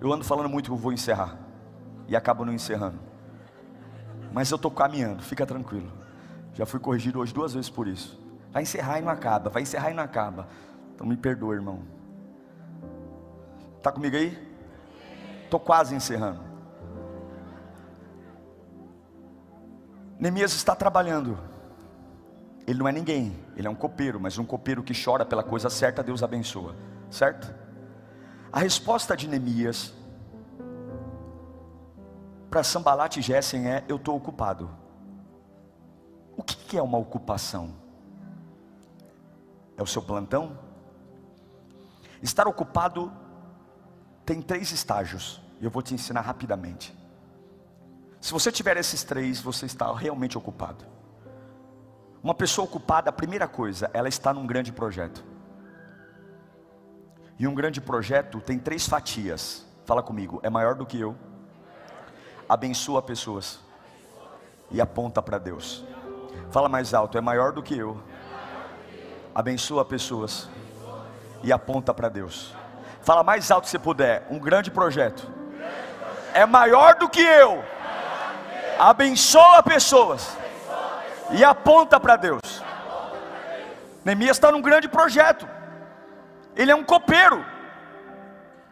Eu 0.00 0.12
ando 0.12 0.24
falando 0.24 0.48
muito 0.48 0.66
que 0.66 0.72
eu 0.72 0.76
vou 0.76 0.92
encerrar 0.92 1.36
e 2.06 2.16
acabo 2.16 2.44
não 2.44 2.52
encerrando. 2.52 2.98
Mas 4.32 4.50
eu 4.50 4.56
estou 4.56 4.70
caminhando, 4.70 5.22
fica 5.22 5.44
tranquilo. 5.44 5.90
Já 6.54 6.64
fui 6.64 6.78
corrigido 6.78 7.18
hoje 7.18 7.34
duas 7.34 7.52
vezes 7.52 7.68
por 7.68 7.86
isso. 7.88 8.18
Vai 8.52 8.62
encerrar 8.62 8.98
e 8.98 9.02
não 9.02 9.10
acaba, 9.10 9.50
vai 9.50 9.62
encerrar 9.62 9.90
e 9.90 9.94
não 9.94 10.02
acaba. 10.02 10.46
Então 10.94 11.06
me 11.06 11.16
perdoa, 11.16 11.54
irmão. 11.54 11.82
Está 13.76 13.90
comigo 13.90 14.16
aí? 14.16 14.38
Estou 15.44 15.58
quase 15.58 15.94
encerrando. 15.94 16.49
Neemias 20.20 20.52
está 20.52 20.76
trabalhando. 20.76 21.38
Ele 22.66 22.78
não 22.78 22.86
é 22.86 22.92
ninguém, 22.92 23.34
ele 23.56 23.66
é 23.66 23.70
um 23.70 23.74
copeiro, 23.74 24.20
mas 24.20 24.36
um 24.36 24.44
copeiro 24.44 24.82
que 24.82 24.92
chora 24.92 25.24
pela 25.24 25.42
coisa 25.42 25.70
certa, 25.70 26.02
Deus 26.02 26.22
abençoa, 26.22 26.76
certo? 27.10 27.52
A 28.52 28.60
resposta 28.60 29.16
de 29.16 29.26
Neemias 29.26 29.94
para 32.50 32.62
Sambalat 32.62 33.16
e 33.16 33.22
Gessen 33.22 33.66
é: 33.66 33.82
Eu 33.88 33.96
estou 33.96 34.14
ocupado. 34.14 34.70
O 36.36 36.42
que 36.42 36.76
é 36.76 36.82
uma 36.82 36.98
ocupação? 36.98 37.74
É 39.76 39.82
o 39.82 39.86
seu 39.86 40.02
plantão? 40.02 40.58
Estar 42.22 42.46
ocupado 42.46 43.10
tem 44.26 44.42
três 44.42 44.70
estágios, 44.70 45.40
eu 45.60 45.70
vou 45.70 45.82
te 45.82 45.94
ensinar 45.94 46.20
rapidamente. 46.20 46.99
Se 48.20 48.32
você 48.32 48.52
tiver 48.52 48.76
esses 48.76 49.02
três, 49.02 49.40
você 49.40 49.64
está 49.64 49.90
realmente 49.94 50.36
ocupado. 50.36 50.84
Uma 52.22 52.34
pessoa 52.34 52.66
ocupada, 52.66 53.08
a 53.08 53.12
primeira 53.12 53.48
coisa, 53.48 53.90
ela 53.94 54.08
está 54.08 54.32
num 54.34 54.46
grande 54.46 54.70
projeto. 54.70 55.24
E 57.38 57.46
um 57.46 57.54
grande 57.54 57.80
projeto 57.80 58.38
tem 58.40 58.58
três 58.58 58.86
fatias. 58.86 59.66
Fala 59.86 60.02
comigo, 60.02 60.38
é 60.42 60.50
maior 60.50 60.74
do 60.74 60.84
que 60.84 61.00
eu. 61.00 61.16
Abençoa 62.46 63.00
pessoas 63.00 63.58
e 64.70 64.80
aponta 64.82 65.22
para 65.22 65.38
Deus. 65.38 65.82
Fala 66.50 66.68
mais 66.68 66.92
alto, 66.92 67.16
é 67.16 67.20
maior 67.22 67.52
do 67.52 67.62
que 67.62 67.78
eu. 67.78 67.98
Abençoa 69.34 69.82
pessoas 69.82 70.46
e 71.42 71.50
aponta 71.50 71.94
para 71.94 72.10
Deus. 72.10 72.54
Fala 73.00 73.24
mais 73.24 73.50
alto 73.50 73.66
se 73.66 73.78
puder. 73.78 74.26
Um 74.30 74.38
grande 74.38 74.70
projeto 74.70 75.26
é 76.34 76.44
maior 76.44 76.96
do 76.96 77.08
que 77.08 77.22
eu 77.22 77.64
abençoa 78.88 79.62
pessoas 79.62 80.36
e 81.32 81.44
aponta 81.44 82.00
para 82.00 82.16
Deus. 82.16 82.40
Neemias 84.04 84.38
está 84.38 84.50
num 84.50 84.62
grande 84.62 84.88
projeto. 84.88 85.46
Ele 86.56 86.72
é 86.72 86.74
um 86.74 86.82
copeiro, 86.82 87.44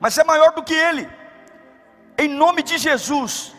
mas 0.00 0.16
é 0.16 0.24
maior 0.24 0.52
do 0.52 0.62
que 0.62 0.72
ele. 0.72 1.08
Em 2.16 2.28
nome 2.28 2.62
de 2.62 2.78
Jesus, 2.78 3.54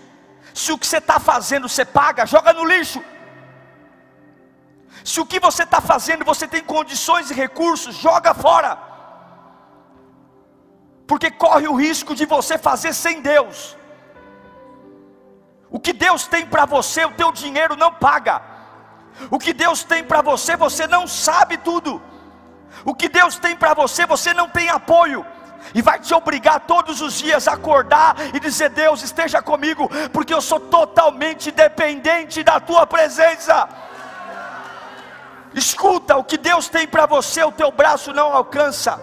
se 0.53 0.71
o 0.71 0.77
que 0.77 0.87
você 0.87 0.97
está 0.97 1.19
fazendo 1.19 1.69
você 1.69 1.85
paga, 1.85 2.25
joga 2.25 2.51
no 2.51 2.65
lixo. 2.65 3.01
Se 5.05 5.21
o 5.21 5.25
que 5.25 5.39
você 5.39 5.63
está 5.63 5.79
fazendo 5.79 6.25
você 6.25 6.47
tem 6.47 6.63
condições 6.63 7.29
e 7.29 7.33
recursos, 7.33 7.95
joga 7.95 8.33
fora. 8.33 8.77
Porque 11.05 11.29
corre 11.29 11.67
o 11.67 11.75
risco 11.75 12.15
de 12.15 12.25
você 12.25 12.57
fazer 12.57 12.93
sem 12.93 13.21
Deus. 13.21 13.77
O 15.69 15.79
que 15.79 15.93
Deus 15.93 16.25
tem 16.27 16.45
para 16.45 16.65
você, 16.65 17.05
o 17.05 17.11
teu 17.11 17.31
dinheiro 17.31 17.75
não 17.75 17.93
paga. 17.93 18.41
O 19.29 19.37
que 19.37 19.53
Deus 19.53 19.83
tem 19.83 20.03
para 20.03 20.21
você, 20.21 20.55
você 20.55 20.87
não 20.87 21.05
sabe 21.05 21.57
tudo. 21.57 22.01
O 22.85 22.95
que 22.95 23.09
Deus 23.09 23.37
tem 23.37 23.55
para 23.55 23.73
você, 23.73 24.05
você 24.05 24.33
não 24.33 24.49
tem 24.49 24.69
apoio. 24.69 25.25
E 25.75 25.81
vai 25.81 25.99
te 25.99 26.13
obrigar 26.13 26.61
todos 26.61 27.01
os 27.01 27.19
dias 27.19 27.47
a 27.47 27.53
acordar 27.53 28.15
e 28.33 28.39
dizer: 28.39 28.69
Deus, 28.69 29.03
esteja 29.03 29.41
comigo, 29.41 29.89
porque 30.11 30.33
eu 30.33 30.41
sou 30.41 30.59
totalmente 30.59 31.51
dependente 31.51 32.43
da 32.43 32.59
tua 32.59 32.87
presença. 32.87 33.67
Escuta, 35.53 36.15
o 36.15 36.23
que 36.23 36.37
Deus 36.37 36.69
tem 36.69 36.87
para 36.87 37.05
você, 37.05 37.43
o 37.43 37.51
teu 37.51 37.71
braço 37.71 38.13
não 38.13 38.33
alcança 38.33 38.99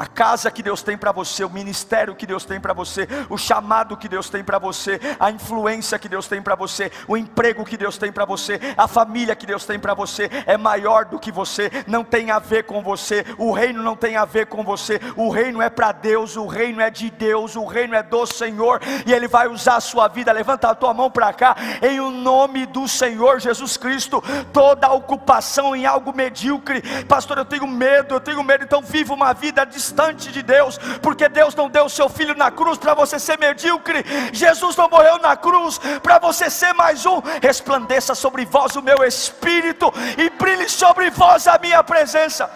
a 0.00 0.06
casa 0.06 0.50
que 0.50 0.62
Deus 0.62 0.82
tem 0.82 0.96
para 0.96 1.12
você, 1.12 1.44
o 1.44 1.50
ministério 1.50 2.14
que 2.14 2.26
Deus 2.26 2.46
tem 2.46 2.58
para 2.58 2.72
você, 2.72 3.06
o 3.28 3.36
chamado 3.36 3.98
que 3.98 4.08
Deus 4.08 4.30
tem 4.30 4.42
para 4.42 4.58
você, 4.58 4.98
a 5.20 5.30
influência 5.30 5.98
que 5.98 6.08
Deus 6.08 6.26
tem 6.26 6.40
para 6.40 6.54
você, 6.54 6.90
o 7.06 7.18
emprego 7.18 7.66
que 7.66 7.76
Deus 7.76 7.98
tem 7.98 8.10
para 8.10 8.24
você, 8.24 8.58
a 8.78 8.88
família 8.88 9.36
que 9.36 9.44
Deus 9.44 9.66
tem 9.66 9.78
para 9.78 9.92
você 9.92 10.30
é 10.46 10.56
maior 10.56 11.04
do 11.04 11.18
que 11.18 11.30
você, 11.30 11.70
não 11.86 12.02
tem 12.02 12.30
a 12.30 12.38
ver 12.38 12.64
com 12.64 12.82
você, 12.82 13.26
o 13.36 13.52
reino 13.52 13.82
não 13.82 13.94
tem 13.94 14.16
a 14.16 14.24
ver 14.24 14.46
com 14.46 14.64
você, 14.64 14.98
o 15.16 15.28
reino 15.28 15.60
é 15.60 15.68
para 15.68 15.92
Deus, 15.92 16.34
o 16.34 16.46
reino 16.46 16.80
é 16.80 16.88
de 16.88 17.10
Deus, 17.10 17.54
o 17.54 17.66
reino 17.66 17.94
é 17.94 18.02
do 18.02 18.24
Senhor 18.24 18.80
e 19.04 19.12
Ele 19.12 19.28
vai 19.28 19.48
usar 19.48 19.76
a 19.76 19.80
sua 19.80 20.08
vida. 20.08 20.32
Levanta 20.32 20.70
a 20.70 20.74
tua 20.74 20.94
mão 20.94 21.10
para 21.10 21.30
cá, 21.34 21.54
em 21.82 22.00
o 22.00 22.08
nome 22.08 22.64
do 22.64 22.88
Senhor 22.88 23.38
Jesus 23.38 23.76
Cristo. 23.76 24.22
Toda 24.50 24.90
ocupação 24.92 25.76
em 25.76 25.84
algo 25.84 26.16
medíocre, 26.16 26.80
pastor, 27.04 27.36
eu 27.36 27.44
tenho 27.44 27.66
medo, 27.66 28.14
eu 28.14 28.20
tenho 28.20 28.42
medo, 28.42 28.64
então 28.64 28.80
viva 28.80 29.12
uma 29.12 29.34
vida 29.34 29.66
de 29.66 29.89
distante 29.90 30.30
de 30.30 30.42
Deus, 30.42 30.78
porque 31.02 31.28
Deus 31.28 31.54
não 31.54 31.68
deu 31.68 31.86
o 31.86 31.90
seu 31.90 32.08
filho 32.08 32.34
na 32.36 32.50
cruz 32.50 32.78
para 32.78 32.94
você 32.94 33.18
ser 33.18 33.38
medíocre, 33.38 34.04
Jesus 34.32 34.76
não 34.76 34.88
morreu 34.88 35.18
na 35.18 35.36
cruz 35.36 35.78
para 36.02 36.18
você 36.18 36.48
ser 36.48 36.72
mais 36.74 37.04
um. 37.04 37.20
Resplandeça 37.42 38.14
sobre 38.14 38.44
vós 38.44 38.76
o 38.76 38.82
meu 38.82 39.02
espírito 39.04 39.92
e 40.16 40.30
brilhe 40.30 40.68
sobre 40.68 41.10
vós 41.10 41.48
a 41.48 41.58
minha 41.58 41.82
presença. 41.82 42.48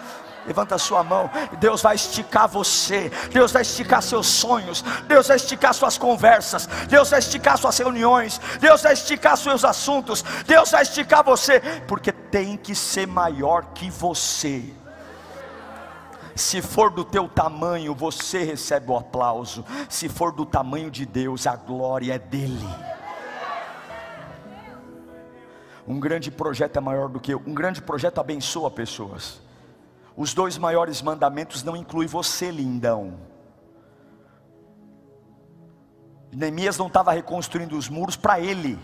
Levanta 0.45 0.75
a 0.75 0.77
sua 0.77 1.03
mão, 1.03 1.29
Deus 1.59 1.81
vai 1.81 1.95
esticar 1.95 2.47
você, 2.47 3.11
Deus 3.31 3.51
vai 3.51 3.63
esticar 3.63 3.99
seus 4.03 4.27
sonhos, 4.27 4.83
Deus 5.07 5.27
vai 5.27 5.37
esticar 5.37 5.73
suas 5.73 5.97
conversas, 5.97 6.67
Deus 6.87 7.09
vai 7.09 7.17
esticar 7.17 7.57
suas 7.57 7.75
reuniões, 7.79 8.39
Deus 8.59 8.83
vai 8.83 8.93
esticar 8.93 9.35
seus 9.37 9.65
assuntos, 9.65 10.23
Deus 10.45 10.69
vai 10.69 10.83
esticar 10.83 11.23
você, 11.23 11.59
porque 11.87 12.11
tem 12.11 12.55
que 12.55 12.75
ser 12.75 13.07
maior 13.07 13.73
que 13.73 13.89
você. 13.89 14.84
Se 16.35 16.61
for 16.61 16.91
do 16.91 17.05
teu 17.05 17.29
tamanho, 17.29 17.95
você 17.95 18.43
recebe 18.43 18.91
o 18.91 18.97
aplauso. 18.97 19.63
Se 19.89 20.09
for 20.09 20.33
do 20.33 20.45
tamanho 20.45 20.91
de 20.91 21.05
Deus, 21.05 21.47
a 21.47 21.55
glória 21.55 22.13
é 22.13 22.19
dele. 22.19 22.67
Um 25.87 25.99
grande 25.99 26.29
projeto 26.29 26.75
é 26.75 26.81
maior 26.81 27.07
do 27.07 27.19
que 27.21 27.33
eu. 27.33 27.41
Um 27.47 27.53
grande 27.53 27.81
projeto 27.81 28.19
abençoa 28.19 28.69
pessoas. 28.69 29.41
Os 30.17 30.33
dois 30.33 30.57
maiores 30.57 31.01
mandamentos 31.01 31.63
não 31.63 31.75
incluem 31.75 32.07
você, 32.07 32.51
lindão. 32.51 33.17
Neemias 36.33 36.77
não 36.77 36.87
estava 36.87 37.13
reconstruindo 37.13 37.77
os 37.77 37.87
muros 37.87 38.17
para 38.17 38.41
ele, 38.41 38.77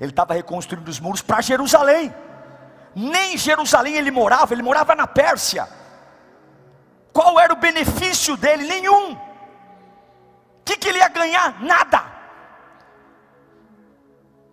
ele 0.00 0.10
estava 0.10 0.34
reconstruindo 0.34 0.88
os 0.88 1.00
muros 1.00 1.20
para 1.20 1.40
Jerusalém. 1.40 2.14
Nem 2.94 3.34
em 3.34 3.38
Jerusalém 3.38 3.94
ele 3.94 4.10
morava, 4.12 4.54
ele 4.54 4.62
morava 4.62 4.94
na 4.94 5.06
Pérsia. 5.06 5.79
Qual 7.12 7.38
era 7.38 7.52
o 7.52 7.56
benefício 7.56 8.36
dele? 8.36 8.66
Nenhum. 8.66 9.14
O 9.14 9.18
que, 10.64 10.76
que 10.76 10.88
ele 10.88 10.98
ia 10.98 11.08
ganhar? 11.08 11.62
Nada. 11.62 12.04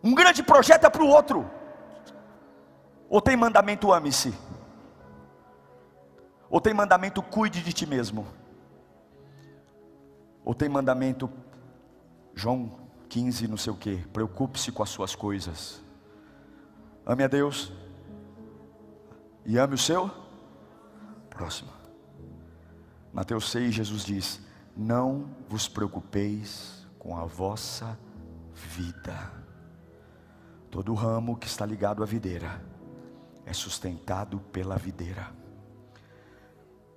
Um 0.04 0.14
grande 0.14 0.42
projeto 0.42 0.86
é 0.86 0.90
para 0.90 1.04
o 1.04 1.08
outro. 1.08 1.50
Ou 3.10 3.22
tem 3.22 3.38
mandamento 3.38 3.92
ame-se? 3.92 4.34
Ou 6.50 6.62
tem 6.62 6.74
mandamento 6.74 7.22
cuide 7.22 7.62
de 7.62 7.74
ti 7.74 7.86
mesmo? 7.86 8.28
Ou 10.44 10.54
tem 10.54 10.70
mandamento 10.70 11.30
João 12.34 12.88
15, 13.10 13.48
não 13.48 13.58
sei 13.58 13.74
o 13.74 13.76
que, 13.76 13.98
preocupe-se 14.14 14.72
com 14.72 14.84
as 14.84 14.90
suas 14.90 15.16
coisas. 15.16 15.82
Ame 17.06 17.24
a 17.24 17.28
Deus, 17.28 17.72
e 19.46 19.58
ame 19.58 19.76
o 19.76 19.78
seu 19.78 20.12
próximo. 21.30 21.77
Mateus 23.18 23.50
6, 23.50 23.74
Jesus 23.74 24.06
diz: 24.06 24.40
Não 24.76 25.36
vos 25.50 25.68
preocupeis 25.68 26.86
com 27.00 27.18
a 27.18 27.26
vossa 27.26 27.98
vida. 28.54 29.34
Todo 30.70 30.94
ramo 30.94 31.36
que 31.36 31.48
está 31.48 31.66
ligado 31.66 32.04
à 32.04 32.06
videira 32.06 32.64
é 33.44 33.52
sustentado 33.54 34.40
pela 34.52 34.78
videira. 34.78 35.32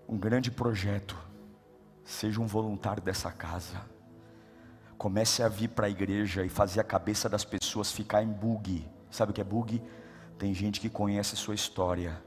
Um 0.07 0.19
grande 0.19 0.51
projeto, 0.51 1.17
seja 2.05 2.39
um 2.39 2.47
voluntário 2.47 3.03
dessa 3.03 3.33
casa. 3.33 3.81
Comece 4.99 5.43
a 5.43 5.49
vir 5.49 5.69
para 5.69 5.87
a 5.87 5.91
igreja 5.91 6.45
e 6.45 6.51
fazer 6.51 6.81
a 6.81 6.85
cabeça 6.85 7.31
das 7.31 7.47
pessoas 7.47 7.91
ficar 7.91 8.23
em 8.23 8.29
bug. 8.29 8.87
Sabe 9.11 9.31
o 9.31 9.35
que 9.35 9.41
é 9.41 9.45
bug? 9.45 9.83
Tem 10.37 10.53
gente 10.53 10.83
que 10.83 10.91
conhece 10.91 11.35
sua 11.35 11.55
história, 11.55 12.23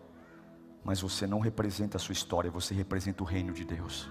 mas 0.84 1.02
você 1.02 1.26
não 1.26 1.40
representa 1.40 1.98
a 1.98 2.00
sua 2.00 2.14
história, 2.14 2.52
você 2.52 2.74
representa 2.74 3.24
o 3.24 3.26
reino 3.26 3.54
de 3.54 3.64
Deus. 3.64 4.10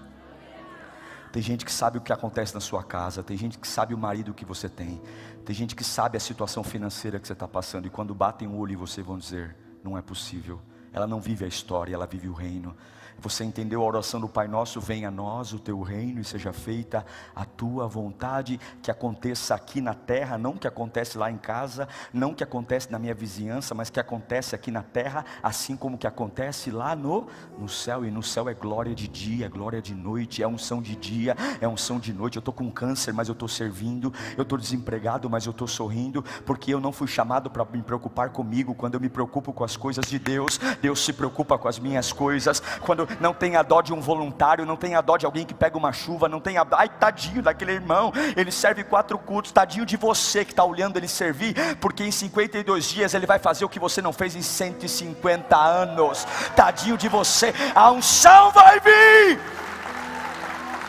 Tem 1.31 1.41
gente 1.41 1.65
que 1.65 1.71
sabe 1.71 1.97
o 1.97 2.01
que 2.01 2.13
acontece 2.13 2.53
na 2.53 2.59
sua 2.59 2.83
casa, 2.83 3.23
tem 3.23 3.35
gente 3.35 3.57
que 3.57 3.67
sabe 3.67 3.93
o 3.93 3.97
marido 3.97 4.33
que 4.33 4.45
você 4.45 4.69
tem, 4.69 5.01
tem 5.43 5.55
gente 5.55 5.75
que 5.75 5.83
sabe 5.83 6.15
a 6.15 6.19
situação 6.19 6.63
financeira 6.63 7.19
que 7.19 7.27
você 7.27 7.33
está 7.33 7.47
passando, 7.47 7.87
e 7.87 7.89
quando 7.89 8.13
batem 8.13 8.47
o 8.47 8.55
olho 8.55 8.73
em 8.73 8.75
você 8.75 9.01
vão 9.01 9.17
dizer: 9.17 9.55
não 9.83 9.97
é 9.97 10.01
possível. 10.01 10.61
Ela 10.91 11.07
não 11.07 11.19
vive 11.19 11.43
a 11.43 11.47
história, 11.47 11.93
ela 11.93 12.05
vive 12.05 12.29
o 12.29 12.33
reino. 12.33 12.75
Você 13.23 13.45
entendeu 13.45 13.81
a 13.81 13.85
oração 13.85 14.19
do 14.19 14.27
Pai 14.27 14.49
Nosso? 14.49 14.81
Venha 14.81 15.07
a 15.07 15.11
nós 15.11 15.53
o 15.53 15.59
teu 15.59 15.79
reino 15.81 16.19
e 16.19 16.25
seja 16.25 16.51
feita 16.51 17.05
a 17.33 17.45
tua 17.45 17.87
vontade, 17.87 18.59
que 18.81 18.91
aconteça 18.91 19.55
aqui 19.55 19.79
na 19.79 19.93
terra, 19.93 20.37
não 20.37 20.57
que 20.57 20.67
acontece 20.67 21.17
lá 21.17 21.31
em 21.31 21.37
casa, 21.37 21.87
não 22.11 22.33
que 22.33 22.43
acontece 22.43 22.91
na 22.91 22.99
minha 22.99 23.13
vizinhança, 23.13 23.73
mas 23.73 23.89
que 23.89 23.97
acontece 23.97 24.53
aqui 24.53 24.69
na 24.69 24.83
terra, 24.83 25.23
assim 25.41 25.77
como 25.77 25.97
que 25.97 26.05
acontece 26.05 26.69
lá 26.69 26.97
no, 26.97 27.27
no 27.57 27.69
céu. 27.69 28.03
E 28.03 28.11
no 28.11 28.21
céu 28.21 28.49
é 28.49 28.53
glória 28.53 28.93
de 28.93 29.07
dia, 29.07 29.47
glória 29.47 29.81
de 29.81 29.95
noite, 29.95 30.43
é 30.43 30.47
unção 30.47 30.81
de 30.81 30.93
dia, 30.93 31.33
é 31.61 31.67
unção 31.67 32.01
de 32.01 32.11
noite. 32.11 32.35
Eu 32.35 32.41
estou 32.41 32.53
com 32.53 32.69
câncer, 32.69 33.13
mas 33.13 33.29
eu 33.29 33.33
estou 33.33 33.47
servindo, 33.47 34.13
eu 34.35 34.43
estou 34.43 34.57
desempregado, 34.57 35.29
mas 35.29 35.45
eu 35.45 35.51
estou 35.51 35.67
sorrindo, 35.67 36.21
porque 36.45 36.73
eu 36.73 36.81
não 36.81 36.91
fui 36.91 37.07
chamado 37.07 37.49
para 37.49 37.63
me 37.63 37.81
preocupar 37.81 38.31
comigo. 38.31 38.75
Quando 38.75 38.95
eu 38.95 38.99
me 38.99 39.07
preocupo 39.07 39.53
com 39.53 39.63
as 39.63 39.77
coisas 39.77 40.09
de 40.09 40.19
Deus, 40.19 40.59
Deus 40.81 41.05
se 41.05 41.13
preocupa 41.13 41.57
com 41.57 41.69
as 41.69 41.79
minhas 41.79 42.11
coisas. 42.11 42.61
Quando 42.81 43.12
não 43.19 43.33
tenha 43.33 43.61
dó 43.63 43.81
de 43.81 43.93
um 43.93 44.01
voluntário, 44.01 44.65
não 44.65 44.75
tenha 44.75 45.01
dó 45.01 45.17
de 45.17 45.25
alguém 45.25 45.45
que 45.45 45.53
pega 45.53 45.77
uma 45.77 45.91
chuva, 45.91 46.29
não 46.29 46.39
tenha 46.39 46.65
ai 46.71 46.89
tadinho 46.89 47.41
daquele 47.41 47.71
irmão, 47.71 48.11
ele 48.35 48.51
serve 48.51 48.83
quatro 48.83 49.17
cultos, 49.17 49.51
tadinho 49.51 49.85
de 49.85 49.97
você 49.97 50.43
que 50.45 50.51
está 50.51 50.63
olhando 50.63 50.97
ele 50.97 51.07
servir, 51.07 51.55
porque 51.77 52.03
em 52.03 52.11
52 52.11 52.85
dias 52.85 53.13
ele 53.13 53.25
vai 53.25 53.39
fazer 53.39 53.65
o 53.65 53.69
que 53.69 53.79
você 53.79 54.01
não 54.01 54.13
fez 54.13 54.35
em 54.35 54.41
150 54.41 55.55
anos, 55.55 56.25
tadinho 56.55 56.97
de 56.97 57.07
você, 57.07 57.53
a 57.73 57.91
unção 57.91 58.51
vai 58.51 58.79
vir, 58.79 59.39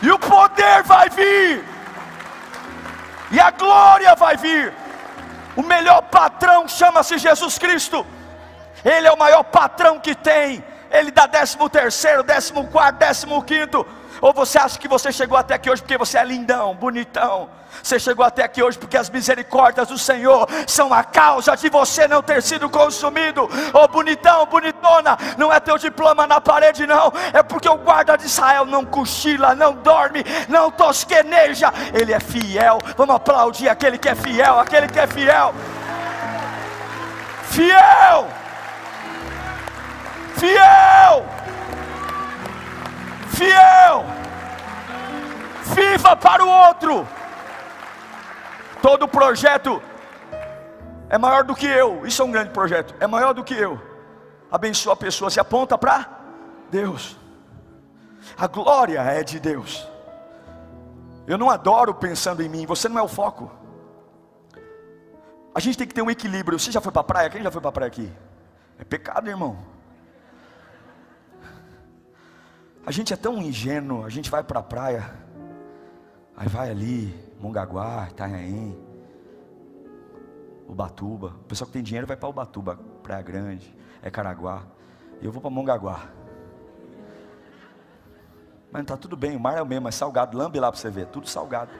e 0.01 0.11
o 0.11 0.19
poder 0.19 0.83
vai 0.83 1.09
vir, 1.09 1.63
e 3.31 3.39
a 3.39 3.51
glória 3.51 4.15
vai 4.15 4.37
vir. 4.37 4.73
O 5.55 5.63
melhor 5.63 6.01
patrão 6.03 6.67
chama-se 6.67 7.17
Jesus 7.17 7.57
Cristo. 7.57 8.05
Ele 8.83 9.07
é 9.07 9.11
o 9.11 9.17
maior 9.17 9.43
patrão 9.43 9.99
que 9.99 10.13
tem. 10.13 10.63
Ele 10.91 11.11
dá 11.11 11.25
décimo 11.25 11.69
terceiro, 11.69 12.23
décimo 12.23 12.67
quarto, 12.67 12.97
décimo 12.97 13.41
quinto. 13.43 13.85
Ou 14.21 14.33
você 14.33 14.57
acha 14.57 14.79
que 14.79 14.87
você 14.87 15.11
chegou 15.11 15.37
até 15.37 15.55
aqui 15.55 15.69
hoje 15.69 15.81
porque 15.81 15.97
você 15.97 16.17
é 16.17 16.23
lindão, 16.23 16.73
bonitão? 16.75 17.49
Você 17.83 17.99
chegou 17.99 18.25
até 18.25 18.43
aqui 18.43 18.63
hoje 18.63 18.77
porque 18.77 18.97
as 18.97 19.09
misericórdias 19.09 19.89
do 19.89 19.97
Senhor 19.97 20.47
são 20.65 20.93
a 20.93 21.03
causa 21.03 21.55
de 21.55 21.69
você 21.69 22.07
não 22.07 22.21
ter 22.21 22.41
sido 22.41 22.69
consumido. 22.69 23.49
Oh, 23.73 23.87
bonitão, 23.87 24.45
bonitona, 24.45 25.17
não 25.37 25.51
é 25.51 25.59
teu 25.59 25.77
diploma 25.77 26.25
na 26.25 26.39
parede, 26.39 26.87
não. 26.87 27.11
É 27.33 27.43
porque 27.43 27.67
o 27.67 27.77
guarda 27.77 28.17
de 28.17 28.25
Israel 28.25 28.65
não 28.65 28.85
cochila, 28.85 29.53
não 29.53 29.73
dorme, 29.73 30.23
não 30.47 30.71
tosqueneja. 30.71 31.71
Ele 31.93 32.13
é 32.13 32.19
fiel. 32.19 32.79
Vamos 32.95 33.15
aplaudir 33.15 33.67
aquele 33.67 33.97
que 33.97 34.09
é 34.09 34.15
fiel, 34.15 34.59
aquele 34.59 34.87
que 34.87 34.99
é 34.99 35.07
fiel. 35.07 35.53
Fiel 37.49 38.44
fiel, 40.37 41.25
fiel, 43.29 44.05
viva 45.73 46.15
para 46.15 46.43
o 46.43 46.49
outro. 46.49 47.07
Todo 48.81 49.07
projeto 49.07 49.81
é 51.09 51.17
maior 51.17 51.43
do 51.43 51.55
que 51.55 51.65
eu, 51.65 52.05
isso 52.05 52.21
é 52.21 52.25
um 52.25 52.31
grande 52.31 52.51
projeto, 52.51 52.93
é 52.99 53.07
maior 53.07 53.33
do 53.33 53.43
que 53.43 53.53
eu. 53.53 53.81
Abençoa 54.51 54.93
a 54.93 54.97
pessoa, 54.97 55.29
se 55.29 55.39
aponta 55.39 55.77
para 55.77 56.07
Deus, 56.69 57.17
a 58.37 58.47
glória 58.47 58.99
é 59.01 59.23
de 59.23 59.39
Deus. 59.39 59.87
Eu 61.27 61.37
não 61.37 61.49
adoro 61.49 61.93
pensando 61.93 62.43
em 62.43 62.49
mim, 62.49 62.65
você 62.65 62.87
não 62.87 62.99
é 62.99 63.01
o 63.01 63.07
foco. 63.07 63.51
A 65.53 65.59
gente 65.59 65.77
tem 65.77 65.87
que 65.87 65.93
ter 65.93 66.01
um 66.01 66.11
equilíbrio. 66.11 66.59
Você 66.59 66.71
já 66.71 66.81
foi 66.81 66.91
para 66.91 66.99
a 67.01 67.05
praia? 67.05 67.29
Quem 67.29 67.41
já 67.41 67.49
foi 67.49 67.61
para 67.61 67.69
a 67.69 67.71
praia 67.71 67.87
aqui? 67.87 68.11
É 68.77 68.83
pecado, 68.83 69.29
irmão. 69.29 69.57
A 72.85 72.91
gente 72.91 73.11
é 73.11 73.17
tão 73.17 73.41
ingênuo, 73.41 74.05
a 74.05 74.09
gente 74.09 74.29
vai 74.29 74.43
para 74.43 74.59
a 74.59 74.63
praia, 74.63 75.11
aí 76.37 76.47
vai 76.47 76.69
ali, 76.69 77.11
Mongaguá, 77.39 78.07
Itanhaém, 78.11 78.77
Ubatuba. 80.67 81.29
O 81.41 81.45
pessoal 81.45 81.65
que 81.65 81.73
tem 81.73 81.81
dinheiro 81.81 82.05
vai 82.05 82.15
para 82.15 82.29
Ubatuba, 82.29 82.79
Praia 83.01 83.23
Grande, 83.23 83.75
é 84.03 84.11
Caraguá. 84.11 84.63
Eu 85.19 85.31
vou 85.31 85.41
para 85.41 85.49
Mongaguá. 85.49 86.07
Mas 88.71 88.83
está 88.83 88.95
tudo 88.95 89.17
bem, 89.17 89.35
o 89.35 89.39
mar 89.39 89.57
é 89.57 89.61
o 89.63 89.65
mesmo, 89.65 89.87
é 89.87 89.91
salgado. 89.91 90.37
Lambe 90.37 90.59
lá 90.59 90.71
para 90.71 90.79
você 90.79 90.89
ver, 90.91 91.07
tudo 91.07 91.27
salgado. 91.27 91.71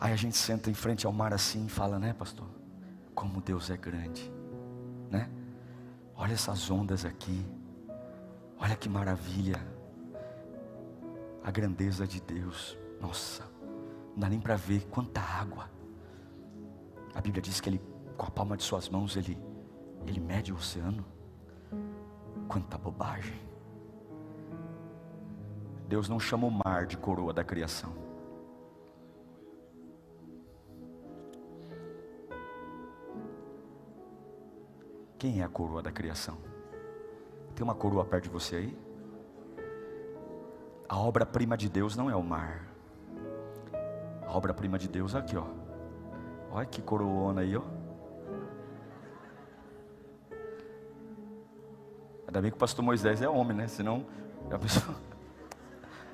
Aí 0.00 0.12
a 0.12 0.16
gente 0.16 0.38
senta 0.38 0.70
em 0.70 0.74
frente 0.74 1.06
ao 1.06 1.12
mar 1.12 1.34
assim 1.34 1.66
e 1.66 1.68
fala, 1.68 1.98
né, 1.98 2.14
pastor? 2.14 2.46
Como 3.14 3.42
Deus 3.42 3.68
é 3.68 3.76
grande? 3.76 4.32
Olha 6.22 6.34
essas 6.34 6.70
ondas 6.70 7.04
aqui. 7.04 7.44
Olha 8.56 8.76
que 8.76 8.88
maravilha. 8.88 9.60
A 11.42 11.50
grandeza 11.50 12.06
de 12.06 12.20
Deus. 12.20 12.78
Nossa, 13.00 13.42
não 14.12 14.18
dá 14.20 14.28
nem 14.28 14.38
para 14.38 14.54
ver 14.54 14.86
quanta 14.86 15.20
água. 15.20 15.68
A 17.12 17.20
Bíblia 17.20 17.42
diz 17.42 17.60
que 17.60 17.68
ele, 17.68 17.82
com 18.16 18.24
a 18.24 18.30
palma 18.30 18.56
de 18.56 18.62
suas 18.62 18.88
mãos, 18.88 19.16
ele, 19.16 19.36
ele 20.06 20.20
mede 20.20 20.52
o 20.52 20.54
oceano. 20.54 21.04
Quanta 22.46 22.78
bobagem. 22.78 23.40
Deus 25.88 26.08
não 26.08 26.20
chama 26.20 26.46
o 26.46 26.52
mar 26.52 26.86
de 26.86 26.96
coroa 26.96 27.32
da 27.32 27.42
criação. 27.42 27.92
Quem 35.22 35.40
é 35.40 35.44
a 35.44 35.48
coroa 35.48 35.80
da 35.80 35.92
criação? 35.92 36.36
Tem 37.54 37.62
uma 37.62 37.76
coroa 37.76 38.04
perto 38.04 38.24
de 38.24 38.30
você 38.30 38.56
aí? 38.56 38.78
A 40.88 40.98
obra-prima 40.98 41.56
de 41.56 41.68
Deus 41.68 41.94
não 41.94 42.10
é 42.10 42.16
o 42.16 42.22
mar. 42.24 42.66
A 44.26 44.36
obra-prima 44.36 44.76
de 44.80 44.88
Deus 44.88 45.14
é 45.14 45.18
aqui, 45.18 45.36
ó. 45.36 45.46
Olha 46.50 46.66
que 46.66 46.82
coroona 46.82 47.42
aí, 47.42 47.56
ó. 47.56 47.62
Ainda 52.26 52.42
bem 52.42 52.50
que 52.50 52.56
o 52.56 52.58
pastor 52.58 52.84
Moisés 52.84 53.22
é 53.22 53.28
homem, 53.28 53.56
né? 53.56 53.68
Senão, 53.68 54.04
a 54.50 54.58
pessoa. 54.58 54.96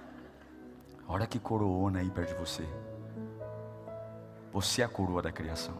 Olha 1.09 1.27
que 1.27 1.38
coroona 1.38 2.01
aí 2.01 2.11
perto 2.11 2.35
de 2.35 2.40
você. 2.40 2.68
Você 4.53 4.83
é 4.83 4.85
a 4.85 4.88
coroa 4.88 5.23
da 5.23 5.33
criação. 5.33 5.77